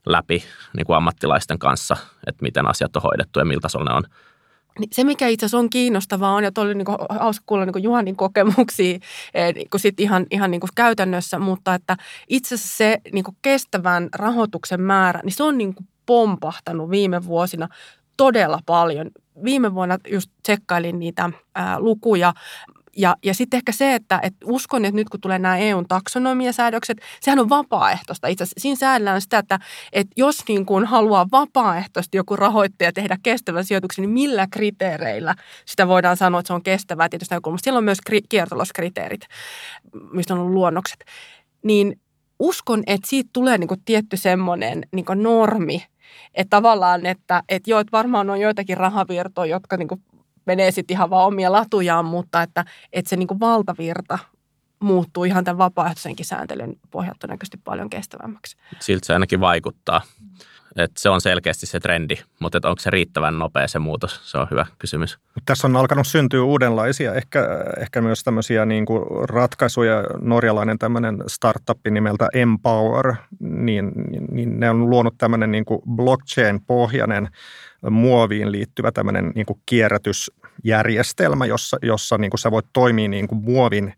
läpi 0.06 0.44
niin 0.78 0.86
kuin 0.86 0.98
ammattilaisten 0.98 1.60
kanssa, 1.60 1.98
että 2.28 2.42
miten 2.44 2.68
asiat 2.68 2.96
on 2.96 3.02
hoidettu 3.02 3.40
ja 3.40 3.46
miltä 3.46 3.68
ne 3.86 3.94
on. 3.94 4.04
Niin 4.80 4.90
se, 4.94 5.04
mikä 5.04 5.28
itse 5.28 5.46
asiassa 5.46 5.58
on 5.58 5.70
kiinnostavaa 5.70 6.34
on, 6.34 6.44
ja 6.44 6.52
tuolla 6.52 6.70
oli 6.70 6.76
niin 6.76 7.20
hauska 7.20 7.44
kuulla 7.46 7.66
niin 7.66 7.84
Juhanin 7.84 8.16
kokemuksia 8.16 9.00
eh, 9.34 9.54
niin 9.54 9.70
kuin 9.70 9.82
sit 9.82 10.00
ihan, 10.00 10.26
ihan 10.32 10.52
niin 10.52 10.62
kuin 10.62 10.70
käytännössä, 10.76 11.40
mutta 11.40 11.74
että 11.74 11.98
itse 12.28 12.56
asiassa 12.56 12.78
se 12.78 12.98
niin 13.14 13.24
kuin 13.24 13.38
kestävän 13.42 14.10
rahoituksen 14.16 14.82
määrä, 14.82 15.22
niin 15.24 15.34
se 15.34 15.44
on 15.44 15.58
niin 15.58 15.76
kuin 15.76 15.88
pompahtanut 16.06 16.90
viime 16.90 17.26
vuosina 17.26 17.68
todella 18.18 18.60
paljon. 18.66 19.12
Viime 19.44 19.74
vuonna 19.74 19.98
just 20.12 20.32
tsekkailin 20.44 21.00
niitä 21.00 21.30
ää, 21.56 21.80
lukuja. 21.80 22.34
Ja, 22.98 23.16
ja 23.24 23.34
sitten 23.34 23.58
ehkä 23.58 23.72
se, 23.72 23.96
että 23.96 24.20
et 24.24 24.34
uskon, 24.44 24.86
että 24.86 24.96
nyt 24.96 25.10
kun 25.10 25.22
tulee 25.22 25.40
nämä 25.40 25.58
EUn 25.58 25.88
taksonomiasäädökset, 25.88 26.98
sehän 27.22 27.40
on 27.40 27.50
vapaaehtoista. 27.50 28.28
Itse 28.28 28.44
asiassa 28.44 28.62
siinä 28.62 28.76
säädellään 28.76 29.22
sitä, 29.22 29.38
että, 29.38 29.60
että 29.94 30.14
jos 30.18 30.44
niin 30.48 30.66
kuin 30.66 30.86
haluaa 30.86 31.28
vapaaehtoisesti 31.32 32.18
joku 32.18 32.36
rahoittaja 32.36 32.94
tehdä 32.94 33.18
kestävän 33.24 33.66
sijoituksen, 33.66 34.02
niin 34.02 34.10
millä 34.10 34.48
kriteereillä 34.52 35.36
sitä 35.66 35.88
voidaan 35.88 36.18
sanoa, 36.18 36.40
että 36.40 36.48
se 36.48 36.54
on 36.54 36.64
kestävää 36.64 37.10
tietysti 37.10 37.36
näkökulmasta. 37.36 37.64
Siellä 37.64 37.78
on 37.78 37.84
myös 37.84 38.00
kri- 38.10 38.26
kiertoloskriteerit, 38.30 39.22
mistä 40.12 40.34
on 40.34 40.40
ollut 40.40 40.54
luonnokset. 40.54 41.06
Niin 41.64 42.00
uskon, 42.40 42.84
että 42.88 43.08
siitä 43.08 43.30
tulee 43.34 43.58
niin 43.58 43.84
tietty 43.86 44.18
semmoinen 44.18 44.84
niin 44.92 45.06
normi, 45.16 45.84
että 46.34 46.58
tavallaan, 46.58 47.06
että, 47.06 47.44
että 47.50 47.70
joo, 47.70 47.80
että 47.80 47.92
varmaan 47.92 48.30
on 48.30 48.40
joitakin 48.40 48.78
rahavirtoja, 48.78 49.52
jotka 49.52 49.78
niin 49.78 49.88
kuin 49.88 50.02
menee 50.50 50.72
sitten 50.72 50.96
ihan 50.96 51.10
vaan 51.10 51.28
omia 51.28 51.52
latujaan, 51.52 52.06
mutta 52.06 52.42
että, 52.42 52.66
että 52.94 53.10
se 53.10 53.16
niin 53.16 53.28
kuin 53.28 53.40
valtavirta 53.40 54.20
muuttuu 54.80 55.24
ihan 55.24 55.44
tämän 55.44 55.58
vapaaehtoisenkin 55.58 56.26
sääntelyn 56.26 56.74
pohjalta 56.92 57.20
todennäköisesti 57.20 57.58
paljon 57.64 57.90
kestävämmäksi. 57.90 58.58
Siltä 58.80 59.06
se 59.06 59.14
ainakin 59.14 59.40
vaikuttaa. 59.40 60.02
Et 60.76 60.92
se 60.98 61.10
on 61.10 61.22
selkeästi 61.22 61.66
se 61.66 61.80
trendi, 61.80 62.16
mutta 62.40 62.60
onko 62.64 62.80
se 62.80 62.90
riittävän 62.90 63.40
nopea 63.40 63.68
se 63.68 63.80
muutos? 63.80 64.32
Se 64.32 64.38
on 64.38 64.48
hyvä 64.52 64.66
kysymys. 64.78 65.20
Tässä 65.46 65.68
on 65.68 65.76
alkanut 65.76 66.08
syntyä 66.08 66.44
uudenlaisia, 66.44 67.14
ehkä, 67.14 67.48
ehkä 67.80 68.02
myös 68.02 68.24
tämmöisiä 68.24 68.66
niin 68.66 68.86
kuin 68.86 69.30
ratkaisuja. 69.30 70.04
Norjalainen 70.22 70.80
tämmöinen 70.80 71.24
startup 71.28 71.80
nimeltä 71.90 72.28
Empower, 72.34 73.16
niin, 73.40 73.92
niin 74.32 74.60
ne 74.60 74.70
on 74.70 74.90
luonut 74.90 75.16
tämmöinen 75.18 75.52
niin 75.52 75.66
kuin 75.66 75.82
blockchain-pohjainen 75.96 77.30
muoviin 77.90 78.52
liittyvä 78.52 78.92
tämmöinen 78.92 79.32
niin 79.36 79.46
kuin 79.46 79.60
kierrätysjärjestelmä, 80.64 81.46
jossa, 81.46 81.78
jossa 81.82 82.18
niin 82.18 82.32
kuin 82.32 82.40
sä 82.40 82.52
voit 82.52 82.66
toimia 82.74 83.10
niin 83.10 83.28
kuin 83.28 83.44
muovin 83.44 83.94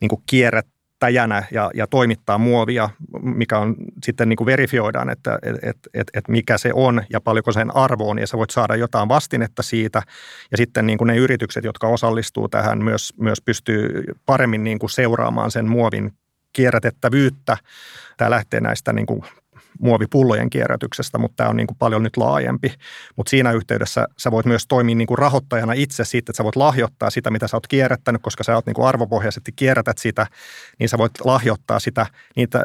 niin 0.00 0.08
kuin 0.08 0.22
kierrät, 0.26 0.66
käyttäjänä 1.04 1.44
ja, 1.50 1.70
ja 1.74 1.86
toimittaa 1.86 2.38
muovia, 2.38 2.90
mikä 3.22 3.58
on 3.58 3.76
sitten 4.04 4.28
niin 4.28 4.36
kuin 4.36 4.46
verifioidaan, 4.46 5.10
että 5.10 5.38
et, 5.42 5.56
et, 5.62 5.76
et, 5.94 6.10
et 6.14 6.28
mikä 6.28 6.58
se 6.58 6.70
on 6.74 7.02
ja 7.10 7.20
paljonko 7.20 7.52
sen 7.52 7.76
arvo 7.76 8.10
on 8.10 8.18
ja 8.18 8.26
sä 8.26 8.38
voit 8.38 8.50
saada 8.50 8.76
jotain 8.76 9.08
vastinetta 9.08 9.62
siitä. 9.62 10.02
Ja 10.50 10.56
sitten 10.56 10.86
niin 10.86 10.98
kuin 10.98 11.06
ne 11.06 11.16
yritykset, 11.16 11.64
jotka 11.64 11.88
osallistuu 11.88 12.48
tähän, 12.48 12.84
myös, 12.84 13.12
myös 13.20 13.40
pystyy 13.40 14.04
paremmin 14.26 14.64
niin 14.64 14.78
kuin 14.78 14.90
seuraamaan 14.90 15.50
sen 15.50 15.68
muovin 15.68 16.12
kierrätettävyyttä. 16.52 17.56
Tämä 18.16 18.30
lähtee 18.30 18.60
näistä 18.60 18.92
niin 18.92 19.06
kuin 19.06 19.22
muovipullojen 19.80 20.50
kierrätyksestä, 20.50 21.18
mutta 21.18 21.36
tämä 21.36 21.50
on 21.50 21.56
niin 21.56 21.66
kuin 21.66 21.78
paljon 21.78 22.02
nyt 22.02 22.16
laajempi. 22.16 22.72
Mutta 23.16 23.30
siinä 23.30 23.52
yhteydessä 23.52 24.06
sä 24.18 24.30
voit 24.30 24.46
myös 24.46 24.66
toimia 24.66 24.94
niin 24.94 25.06
kuin 25.06 25.18
rahoittajana 25.18 25.72
itse 25.72 26.04
siitä, 26.04 26.30
että 26.30 26.36
sä 26.36 26.44
voit 26.44 26.56
lahjoittaa 26.56 27.10
sitä, 27.10 27.30
mitä 27.30 27.48
sä 27.48 27.56
oot 27.56 27.66
kierrättänyt, 27.66 28.22
koska 28.22 28.44
sä 28.44 28.54
oot 28.54 28.66
niin 28.66 28.74
kuin 28.74 28.88
arvopohjaisesti 28.88 29.52
kierrätät 29.52 29.98
sitä, 29.98 30.26
niin 30.78 30.88
sä 30.88 30.98
voit 30.98 31.12
lahjoittaa 31.24 31.78
sitä 31.78 32.06
niitä, 32.36 32.64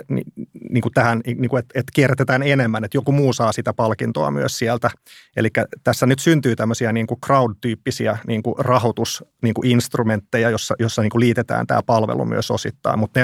niin, 0.70 0.82
kuin 0.82 0.94
tähän, 0.94 1.22
niin 1.26 1.50
kuin, 1.50 1.60
että, 1.60 1.80
että 1.80 1.92
kierrätetään 1.96 2.44
enemmän, 2.44 2.84
että 2.84 2.98
joku 2.98 3.12
muu 3.12 3.34
saa 3.34 3.52
sitä 3.52 3.74
palkintoa 3.74 4.32
myös 4.32 4.58
sieltä. 4.58 4.90
Eli 5.36 5.50
tässä 5.84 6.06
nyt 6.06 6.20
syntyy 6.20 6.56
tämmöisiä 6.56 6.92
niin 6.92 7.08
kuin 7.08 7.20
crowd-tyyppisiä 7.26 8.18
niin 8.28 8.44
kuin 8.44 8.56
rahoitusinstrumentteja, 8.58 10.48
niin 10.48 10.52
jossa, 10.52 10.76
jossa 10.80 11.02
niin 11.02 11.10
kuin 11.10 11.20
liitetään 11.20 11.68
tämä 11.68 11.82
palvelu 11.86 12.26
myös 12.26 12.52
osittain. 12.52 13.00
Mutta 13.00 13.20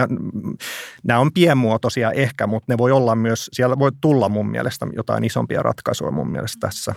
nämä 1.03 1.19
on 1.19 1.33
pienmuotoisia 1.33 2.11
ehkä, 2.11 2.47
mutta 2.47 2.73
ne 2.73 2.77
voi 2.77 2.91
olla 2.91 3.15
myös, 3.15 3.49
siellä 3.53 3.79
voi 3.79 3.91
tulla 4.01 4.29
mun 4.29 4.49
mielestä 4.49 4.87
jotain 4.95 5.23
isompia 5.23 5.61
ratkaisuja 5.61 6.11
mun 6.11 6.31
mielestä 6.31 6.67
tässä. 6.67 6.95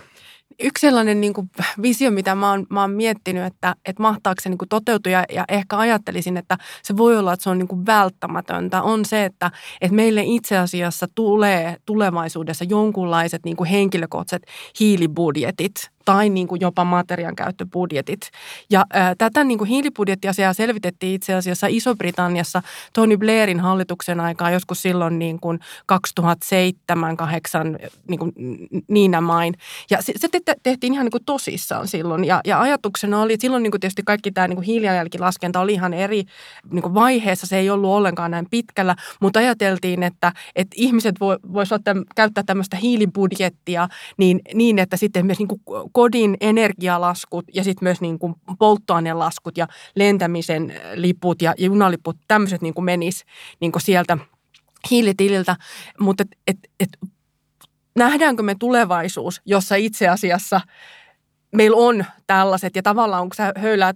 Yksi 0.59 0.81
sellainen 0.81 1.21
niin 1.21 1.33
kuin 1.33 1.49
visio, 1.81 2.11
mitä 2.11 2.35
mä 2.35 2.49
oon, 2.49 2.65
mä 2.69 2.81
oon 2.81 2.91
miettinyt, 2.91 3.43
että, 3.43 3.75
että 3.85 4.01
mahtaako 4.01 4.41
se 4.41 4.49
niin 4.49 4.57
kuin 4.57 4.69
toteutua 4.69 5.11
ja, 5.11 5.23
ja 5.33 5.45
ehkä 5.47 5.77
ajattelisin, 5.77 6.37
että 6.37 6.57
se 6.83 6.97
voi 6.97 7.17
olla, 7.17 7.33
että 7.33 7.43
se 7.43 7.49
on 7.49 7.57
niin 7.57 7.67
kuin 7.67 7.85
välttämätöntä, 7.85 8.81
on 8.81 9.05
se, 9.05 9.25
että, 9.25 9.51
että 9.81 9.95
meille 9.95 10.21
itse 10.25 10.57
asiassa 10.57 11.07
tulee 11.15 11.77
tulevaisuudessa 11.85 12.65
jonkunlaiset 12.69 13.45
niin 13.45 13.55
kuin 13.55 13.69
henkilökohtaiset 13.69 14.43
hiilibudjetit 14.79 15.91
tai 16.09 16.29
niin 16.29 16.47
kuin 16.47 16.61
jopa 16.61 16.85
materian 16.85 17.35
käyttöbudjetit. 17.35 18.19
Ja 18.69 18.85
ää, 18.93 19.15
tätä 19.17 19.43
niin 19.43 19.57
kuin 19.57 19.67
hiilibudjettiasiaa 19.67 20.53
selvitettiin 20.53 21.15
itse 21.15 21.33
asiassa 21.33 21.67
Iso-Britanniassa 21.69 22.61
Tony 22.93 23.17
Blairin 23.17 23.59
hallituksen 23.59 24.19
aikaa 24.19 24.51
joskus 24.51 24.81
silloin 24.81 25.19
niin 25.19 25.39
kuin 25.39 25.59
2007 25.85 27.17
2008 27.17 27.77
niin 28.07 28.19
kuin 28.19 28.33
Niina 28.87 29.21
Main. 29.21 29.53
Ja 29.89 30.01
se, 30.01 30.13
se 30.15 30.27
tehtiin 30.63 30.93
ihan 30.93 31.05
niin 31.05 31.11
kuin 31.11 31.25
tosissaan 31.25 31.87
silloin. 31.87 32.25
Ja, 32.25 32.41
ja 32.45 32.61
ajatuksena 32.61 33.21
oli, 33.21 33.33
että 33.33 33.41
silloin 33.41 33.63
niin 33.63 33.71
kuin 33.71 33.81
tietysti 33.81 34.03
kaikki 34.05 34.31
tämä 34.31 34.47
niin 34.47 34.57
kuin 34.57 34.65
hiilijalanjälkilaskenta 34.65 35.59
oli 35.59 35.73
ihan 35.73 35.93
eri 35.93 36.23
niin 36.71 36.81
kuin 36.81 36.93
vaiheessa. 36.93 37.47
Se 37.47 37.57
ei 37.57 37.69
ollut 37.69 37.89
ollenkaan 37.89 38.31
näin 38.31 38.47
pitkällä, 38.49 38.95
mutta 39.21 39.39
ajateltiin, 39.39 40.03
että, 40.03 40.31
että 40.55 40.75
ihmiset 40.77 41.15
voisivat 41.53 41.81
käyttää 42.15 42.43
tämmöistä 42.43 42.77
hiilibudjettia 42.77 43.87
niin, 44.17 44.41
niin 44.53 44.79
että 44.79 44.97
sitten 44.97 45.25
myös 45.25 45.39
niin 45.39 45.47
kuin 45.47 45.61
kodin 45.99 46.37
energialaskut 46.41 47.45
ja 47.53 47.63
sitten 47.63 47.85
myös 47.85 48.01
niin 48.01 48.19
kuin 48.19 48.35
polttoainelaskut 48.59 49.57
ja 49.57 49.67
lentämisen 49.95 50.73
liput 50.93 51.41
ja 51.41 51.53
junaliput, 51.57 52.17
tämmöiset 52.27 52.61
niin 52.61 52.73
kuin 52.73 52.85
menis 52.85 53.25
niin 53.59 53.71
kuin 53.71 53.81
sieltä 53.81 54.17
hiilitililtä. 54.89 55.55
Mutta 55.99 56.21
et, 56.21 56.27
et, 56.47 56.57
et, 56.79 57.09
nähdäänkö 57.95 58.43
me 58.43 58.55
tulevaisuus, 58.59 59.41
jossa 59.45 59.75
itse 59.75 60.07
asiassa 60.07 60.61
meillä 61.55 61.77
on 61.77 62.05
tällaiset 62.27 62.75
ja 62.75 62.83
tavallaan 62.83 63.23
kun 63.23 63.35
sä 63.35 63.53
höyläät 63.57 63.95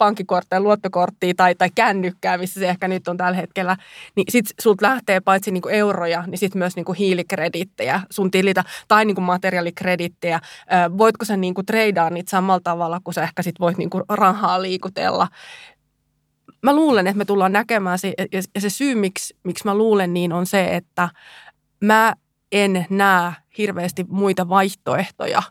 pankkikortteja, 0.00 0.60
luottokorttia 0.60 1.34
tai, 1.36 1.54
tai 1.54 1.70
kännykkää, 1.74 2.38
missä 2.38 2.60
se 2.60 2.68
ehkä 2.68 2.88
nyt 2.88 3.08
on 3.08 3.16
tällä 3.16 3.36
hetkellä, 3.36 3.76
niin 4.16 4.24
sit 4.28 4.46
sulta 4.60 4.86
lähtee 4.86 5.20
paitsi 5.20 5.50
niinku 5.50 5.68
euroja, 5.68 6.24
niin 6.26 6.38
sitten 6.38 6.58
myös 6.58 6.76
niinku 6.76 6.92
hiilikredittejä 6.92 8.00
sun 8.10 8.30
tilitä 8.30 8.64
tai 8.88 9.04
niinku 9.04 9.20
materiaalikredittejä. 9.20 10.40
voitko 10.98 11.24
sä 11.24 11.36
niinku 11.36 11.62
treidaa 11.62 12.10
niitä 12.10 12.30
samalla 12.30 12.60
tavalla, 12.64 13.00
kun 13.04 13.14
sä 13.14 13.22
ehkä 13.22 13.42
sit 13.42 13.60
voit 13.60 13.78
niinku 13.78 14.02
rahaa 14.08 14.62
liikutella? 14.62 15.28
Mä 16.62 16.74
luulen, 16.74 17.06
että 17.06 17.18
me 17.18 17.24
tullaan 17.24 17.52
näkemään 17.52 17.98
se, 17.98 18.14
ja 18.54 18.60
se 18.60 18.70
syy, 18.70 18.94
miksi, 18.94 19.36
miksi 19.44 19.64
mä 19.64 19.74
luulen 19.74 20.14
niin, 20.14 20.32
on 20.32 20.46
se, 20.46 20.76
että 20.76 21.08
mä 21.84 22.14
en 22.52 22.86
näe 22.90 23.32
hirveästi 23.58 24.04
muita 24.08 24.48
vaihtoehtoja 24.48 25.42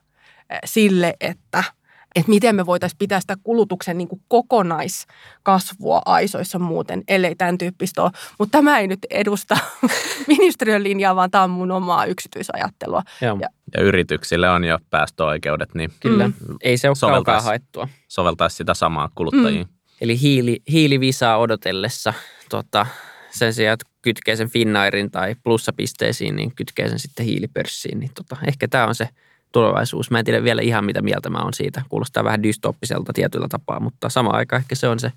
sille, 0.66 1.14
että– 1.20 1.64
että 2.16 2.30
miten 2.30 2.56
me 2.56 2.66
voitaisiin 2.66 2.98
pitää 2.98 3.20
sitä 3.20 3.36
kulutuksen 3.44 3.98
niin 3.98 4.08
kuin 4.08 4.22
kokonaiskasvua 4.28 6.02
aisoissa 6.06 6.60
muuten, 6.60 7.04
ellei 7.08 7.36
tämän 7.36 7.58
tyyppistä 7.58 8.04
ole. 8.04 8.12
Mutta 8.40 8.58
tämä 8.58 8.80
ei 8.80 8.88
nyt 8.88 9.00
edusta 9.10 9.58
ministeriön 10.28 10.84
linjaa, 10.84 11.16
vaan 11.16 11.32
tämä 11.32 11.44
on 11.44 11.50
mun 11.50 11.72
omaa 11.72 12.06
yksityisajattelua. 12.06 13.04
Joo. 13.22 13.38
Ja, 13.42 13.48
ja 13.78 13.84
yrityksille 13.84 14.50
on 14.50 14.64
jo 14.64 14.80
päästöoikeudet, 14.90 15.76
niin 15.76 15.92
Kyllä, 16.00 16.28
mm. 16.28 16.34
ei 16.62 16.78
se 16.78 16.90
ole 16.90 16.98
kaukaa 17.00 17.42
haettua. 17.42 17.88
Soveltaisi 18.08 18.56
sitä 18.56 18.74
samaa 18.74 19.10
kuluttajiin. 19.16 19.68
Mm. 19.68 19.74
Eli 20.02 20.22
hiili, 20.22 20.62
hiilivisaa 20.72 21.38
odotellessa 21.38 22.14
tota, 22.50 22.86
sen 23.32 23.54
sijaan, 23.54 23.74
että 23.74 23.86
kytkee 24.02 24.36
sen 24.36 24.50
Finnairin 24.50 25.12
tai 25.12 25.36
plussapisteisiin, 25.44 26.36
niin 26.36 26.56
kytkee 26.56 26.90
sen 26.90 27.00
sitten 27.00 27.26
hiilipörssiin. 27.26 28.00
Niin 28.00 28.12
tota, 28.16 28.38
ehkä 28.48 28.68
tämä 28.68 28.88
on 28.88 28.96
se 28.96 29.10
tulevaisuus. 29.52 30.12
Mä 30.12 30.20
en 30.20 30.26
tiedä 30.26 30.44
vielä 30.44 30.62
ihan 30.62 30.86
mitä 30.86 31.02
mieltä 31.02 31.30
mä 31.30 31.38
oon 31.38 31.54
siitä. 31.54 31.82
Kuulostaa 31.90 32.24
vähän 32.24 32.44
dystoppiselta 32.44 33.14
tietyllä 33.14 33.48
tapaa, 33.50 33.80
mutta 33.80 34.10
sama 34.10 34.30
aika 34.30 34.56
ehkä 34.56 34.76
se 34.76 34.88
on 34.88 35.00
se, 35.00 35.12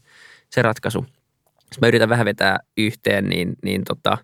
se 0.51 0.63
ratkaisu. 0.63 1.07
Jos 1.71 1.81
mä 1.81 1.89
yritän 1.89 2.09
vähän 2.09 2.27
vetää 2.27 2.59
yhteen, 2.77 3.29
niin, 3.29 3.55
niin 3.65 3.83
tota, 3.85 4.19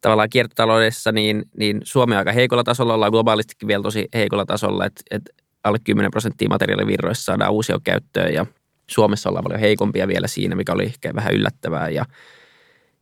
tavallaan 0.00 0.30
kiertotaloudessa 0.30 1.12
niin, 1.12 1.44
niin 1.56 1.80
Suomi 1.84 2.14
on 2.14 2.18
aika 2.18 2.32
heikolla 2.32 2.64
tasolla, 2.64 2.94
ollaan 2.94 3.12
globaalistikin 3.12 3.68
vielä 3.68 3.82
tosi 3.82 4.08
heikolla 4.14 4.46
tasolla, 4.46 4.86
että, 4.86 5.02
että 5.10 5.32
alle 5.64 5.78
10 5.84 6.10
prosenttia 6.10 6.48
materiaalivirroissa 6.48 7.24
saadaan 7.24 7.52
uusia 7.52 7.80
käyttöön 7.84 8.34
ja 8.34 8.46
Suomessa 8.90 9.28
ollaan 9.28 9.42
paljon 9.42 9.60
heikompia 9.60 10.08
vielä 10.08 10.26
siinä, 10.26 10.56
mikä 10.56 10.72
oli 10.72 10.84
ehkä 10.84 11.14
vähän 11.14 11.34
yllättävää 11.34 11.88
ja 11.88 12.04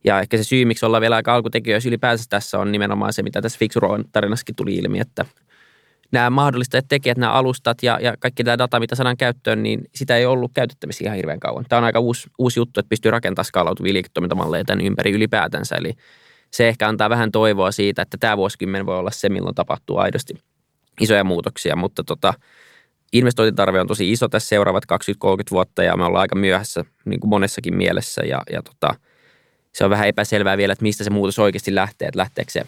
ja 0.05 0.19
ehkä 0.19 0.37
se 0.37 0.43
syy, 0.43 0.65
miksi 0.65 0.85
ollaan 0.85 1.01
vielä 1.01 1.15
aika 1.15 1.35
alkutekijöissä 1.35 1.89
ylipäänsä 1.89 2.25
tässä 2.29 2.59
on 2.59 2.71
nimenomaan 2.71 3.13
se, 3.13 3.23
mitä 3.23 3.41
tässä 3.41 3.59
Fixuron 3.59 4.05
tarinassakin 4.11 4.55
tuli 4.55 4.75
ilmi, 4.75 4.99
että 4.99 5.25
nämä 6.13 6.29
mahdollistajat 6.29 6.85
tekijät, 6.89 7.17
nämä 7.17 7.31
alustat 7.31 7.83
ja, 7.83 7.99
ja 8.01 8.13
kaikki 8.19 8.43
tämä 8.43 8.57
data, 8.57 8.79
mitä 8.79 8.95
saadaan 8.95 9.17
käyttöön, 9.17 9.63
niin 9.63 9.81
sitä 9.95 10.17
ei 10.17 10.25
ollut 10.25 10.51
käytettävissä 10.53 11.03
ihan 11.03 11.15
hirveän 11.15 11.39
kauan. 11.39 11.65
Tämä 11.69 11.77
on 11.77 11.83
aika 11.83 11.99
uusi, 11.99 12.29
uusi 12.39 12.59
juttu, 12.59 12.79
että 12.79 12.89
pystyy 12.89 13.11
rakentamaan 13.11 13.45
skaalautuvia 13.45 13.93
liiketoimintamalleja 13.93 14.63
tämän 14.63 14.85
ympäri 14.85 15.11
ylipäätänsä. 15.11 15.75
Eli 15.75 15.93
se 16.51 16.67
ehkä 16.67 16.87
antaa 16.87 17.09
vähän 17.09 17.31
toivoa 17.31 17.71
siitä, 17.71 18.01
että 18.01 18.17
tämä 18.19 18.37
vuosikymmen 18.37 18.85
voi 18.85 18.97
olla 18.97 19.11
se, 19.11 19.29
milloin 19.29 19.55
tapahtuu 19.55 19.97
aidosti 19.97 20.33
isoja 21.01 21.23
muutoksia, 21.23 21.75
mutta 21.75 22.03
tota, 22.03 22.33
investointitarve 23.13 23.81
on 23.81 23.87
tosi 23.87 24.11
iso 24.11 24.29
tässä 24.29 24.49
seuraavat 24.49 24.83
20-30 24.93 24.97
vuotta 25.51 25.83
ja 25.83 25.97
me 25.97 26.05
ollaan 26.05 26.21
aika 26.21 26.35
myöhässä 26.35 26.85
niin 27.05 27.19
kuin 27.19 27.29
monessakin 27.29 27.77
mielessä 27.77 28.21
ja, 28.25 28.41
ja 28.51 28.61
tota, 28.61 28.95
se 29.73 29.83
on 29.83 29.89
vähän 29.89 30.07
epäselvää 30.07 30.57
vielä, 30.57 30.73
että 30.73 30.83
mistä 30.83 31.03
se 31.03 31.09
muutos 31.09 31.39
oikeasti 31.39 31.75
lähtee, 31.75 32.07
että 32.07 32.19
lähteekö 32.19 32.51
se, 32.51 32.63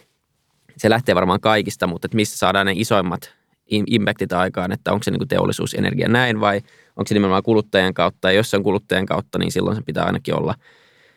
se 0.77 0.89
lähtee 0.89 1.15
varmaan 1.15 1.39
kaikista, 1.39 1.87
mutta 1.87 2.05
että 2.05 2.15
mistä 2.15 2.37
saadaan 2.37 2.65
ne 2.65 2.73
isoimmat 2.75 3.33
impactit 3.67 4.33
aikaan, 4.33 4.71
että 4.71 4.91
onko 4.91 5.03
se 5.03 5.11
niin 5.11 5.27
teollisuusenergia 5.27 6.07
näin 6.07 6.39
vai 6.39 6.55
onko 6.95 7.07
se 7.07 7.13
nimenomaan 7.13 7.43
kuluttajan 7.43 7.93
kautta, 7.93 8.31
ja 8.31 8.37
jos 8.37 8.49
se 8.49 8.57
on 8.57 8.63
kuluttajan 8.63 9.05
kautta, 9.05 9.39
niin 9.39 9.51
silloin 9.51 9.75
se 9.75 9.81
pitää 9.81 10.05
ainakin 10.05 10.35
olla, 10.35 10.55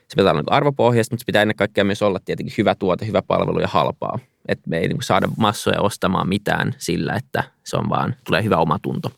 se 0.09 0.17
pitää 0.17 0.31
olla 0.31 0.41
niin 0.41 0.53
arvopohjaista, 0.53 1.15
mutta 1.15 1.23
se 1.23 1.27
pitää 1.27 1.43
ennen 1.43 1.57
kaikkea 1.57 1.85
myös 1.85 2.03
olla 2.03 2.21
tietenkin 2.25 2.55
hyvä 2.59 2.75
tuote, 2.75 3.07
hyvä 3.07 3.23
palvelu 3.23 3.61
ja 3.61 3.69
halpaa, 3.69 4.19
että 4.49 4.71
me 4.71 4.79
ei 4.79 4.89
niin 4.89 5.03
saada 5.03 5.29
massoja 5.37 5.81
ostamaan 5.81 6.29
mitään 6.29 6.75
sillä, 6.79 7.15
että 7.15 7.45
se 7.65 7.77
on 7.77 7.89
vaan, 7.89 8.17
tulee 8.27 8.43
hyvä 8.43 8.57
omatunto. 8.57 9.11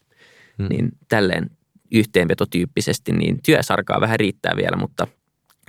Hmm. 0.58 0.66
Niin 0.68 0.88
tälleen 1.08 1.50
yhteenvetotyyppisesti, 1.90 3.12
niin 3.12 3.42
työsarkaa 3.44 4.00
vähän 4.00 4.20
riittää 4.20 4.52
vielä, 4.56 4.76
mutta 4.76 5.06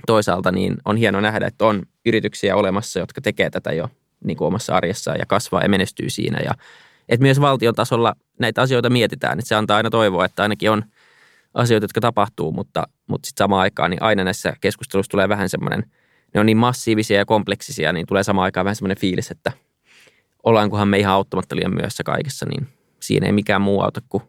toisaalta 0.06 0.52
niin 0.52 0.76
on 0.84 0.96
hieno 0.96 1.20
nähdä, 1.20 1.46
että 1.46 1.64
on 1.64 1.82
yrityksiä 2.06 2.56
olemassa, 2.56 3.00
jotka 3.00 3.20
tekee 3.20 3.50
tätä 3.50 3.72
jo 3.72 3.88
niin 4.24 4.36
kuin 4.36 4.46
omassa 4.46 4.74
arjessaan 4.74 5.18
ja 5.18 5.26
kasvaa 5.26 5.62
ja 5.62 5.68
menestyy 5.68 6.10
siinä. 6.10 6.38
Ja 6.44 6.54
että 7.08 7.22
myös 7.22 7.40
valtion 7.40 7.74
tasolla 7.74 8.14
näitä 8.38 8.62
asioita 8.62 8.90
mietitään, 8.90 9.38
että 9.38 9.48
se 9.48 9.54
antaa 9.54 9.76
aina 9.76 9.90
toivoa, 9.90 10.24
että 10.24 10.42
ainakin 10.42 10.70
on 10.70 10.82
asioita, 11.54 11.84
jotka 11.84 12.00
tapahtuu, 12.00 12.52
mutta, 12.52 12.88
mutta 13.06 13.26
sitten 13.26 13.44
samaan 13.44 13.62
aikaan 13.62 13.90
niin 13.90 14.02
aina 14.02 14.24
näissä 14.24 14.52
keskusteluissa 14.60 15.10
tulee 15.10 15.28
vähän 15.28 15.48
semmoinen, 15.48 15.84
ne 16.34 16.40
on 16.40 16.46
niin 16.46 16.56
massiivisia 16.56 17.18
ja 17.18 17.24
kompleksisia, 17.24 17.92
niin 17.92 18.06
tulee 18.06 18.22
samaan 18.22 18.44
aikaan 18.44 18.64
vähän 18.64 18.76
semmoinen 18.76 18.98
fiilis, 18.98 19.30
että 19.30 19.52
ollaankohan 20.42 20.88
me 20.88 20.98
ihan 20.98 21.14
auttamatta 21.14 21.56
liian 21.56 21.74
myössä 21.74 22.04
kaikessa, 22.04 22.46
niin 22.46 22.68
siinä 23.00 23.26
ei 23.26 23.32
mikään 23.32 23.62
muu 23.62 23.80
auta 23.80 24.00
kuin 24.08 24.22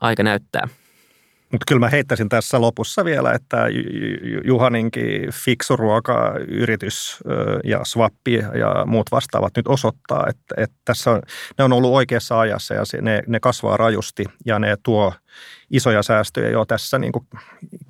aika 0.00 0.22
näyttää. 0.22 0.68
Mutta 1.52 1.64
kyllä 1.68 1.80
mä 1.80 1.88
heittäisin 1.88 2.28
tässä 2.28 2.60
lopussa 2.60 3.04
vielä, 3.04 3.32
että 3.32 3.66
Juhaninkin 4.44 5.32
fiksuruokayritys 5.32 7.18
ja 7.64 7.80
Swappi 7.84 8.34
ja 8.34 8.84
muut 8.86 9.10
vastaavat 9.12 9.56
nyt 9.56 9.68
osoittaa, 9.68 10.26
että, 10.28 10.54
että 10.56 10.76
tässä 10.84 11.10
on, 11.10 11.22
ne 11.58 11.64
on 11.64 11.72
ollut 11.72 11.92
oikeassa 11.92 12.40
ajassa 12.40 12.74
ja 12.74 12.82
ne, 13.02 13.22
ne 13.26 13.40
kasvaa 13.40 13.76
rajusti 13.76 14.24
ja 14.46 14.58
ne 14.58 14.76
tuo 14.82 15.12
isoja 15.70 16.02
säästöjä 16.02 16.50
jo 16.50 16.64
tässä 16.64 16.98
niin 16.98 17.12
kuin 17.12 17.26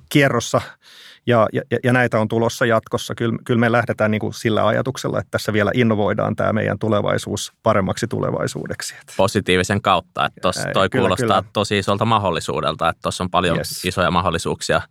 kierrossa 0.09 0.61
ja, 1.25 1.47
ja, 1.53 1.61
ja 1.83 1.93
näitä 1.93 2.19
on 2.19 2.27
tulossa 2.27 2.65
jatkossa. 2.65 3.15
Kyllä, 3.15 3.37
kyllä 3.45 3.59
me 3.59 3.71
lähdetään 3.71 4.11
niin 4.11 4.19
kuin 4.19 4.33
sillä 4.33 4.67
ajatuksella, 4.67 5.19
että 5.19 5.31
tässä 5.31 5.53
vielä 5.53 5.71
innovoidaan 5.73 6.35
tämä 6.35 6.53
meidän 6.53 6.79
tulevaisuus 6.79 7.53
paremmaksi 7.63 8.07
tulevaisuudeksi. 8.07 8.95
Positiivisen 9.17 9.81
kautta, 9.81 10.25
että 10.25 10.41
tos, 10.41 10.55
toi 10.73 10.89
kyllä, 10.89 11.03
kuulostaa 11.03 11.41
kyllä. 11.41 11.51
tosi 11.53 11.77
isolta 11.77 12.05
mahdollisuudelta, 12.05 12.89
että 12.89 13.01
tuossa 13.01 13.23
on 13.23 13.29
paljon 13.29 13.57
yes. 13.57 13.85
isoja 13.85 14.11
mahdollisuuksia 14.11 14.81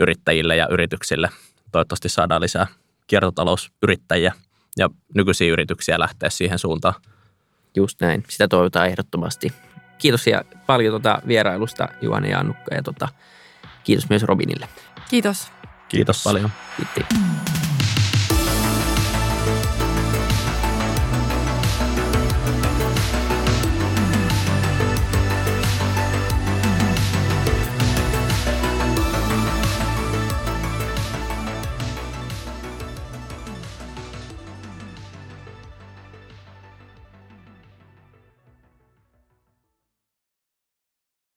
yrittäjille 0.00 0.56
ja 0.56 0.68
yrityksille. 0.70 1.28
Toivottavasti 1.72 2.08
saadaan 2.08 2.40
lisää 2.40 2.66
kiertotalousyrittäjiä 3.06 4.32
ja 4.76 4.88
nykyisiä 5.14 5.52
yrityksiä 5.52 5.98
lähteä 5.98 6.30
siihen 6.30 6.58
suuntaan. 6.58 6.94
Just 7.76 8.00
näin, 8.00 8.24
sitä 8.28 8.48
toivotaan 8.48 8.88
ehdottomasti. 8.88 9.52
Kiitos 9.98 10.26
ja 10.26 10.44
paljon 10.66 10.92
tuota 10.92 11.22
vierailusta 11.26 11.88
Juhani 12.00 12.30
ja 12.30 12.38
Annukka 12.38 12.74
ja 12.74 12.82
tuota, 12.82 13.08
kiitos 13.84 14.08
myös 14.08 14.22
Robinille. 14.22 14.68
Kiitos. 15.08 15.48
Kiitos 15.88 16.22
paljon. 16.24 16.52
Kiitos. 16.76 17.18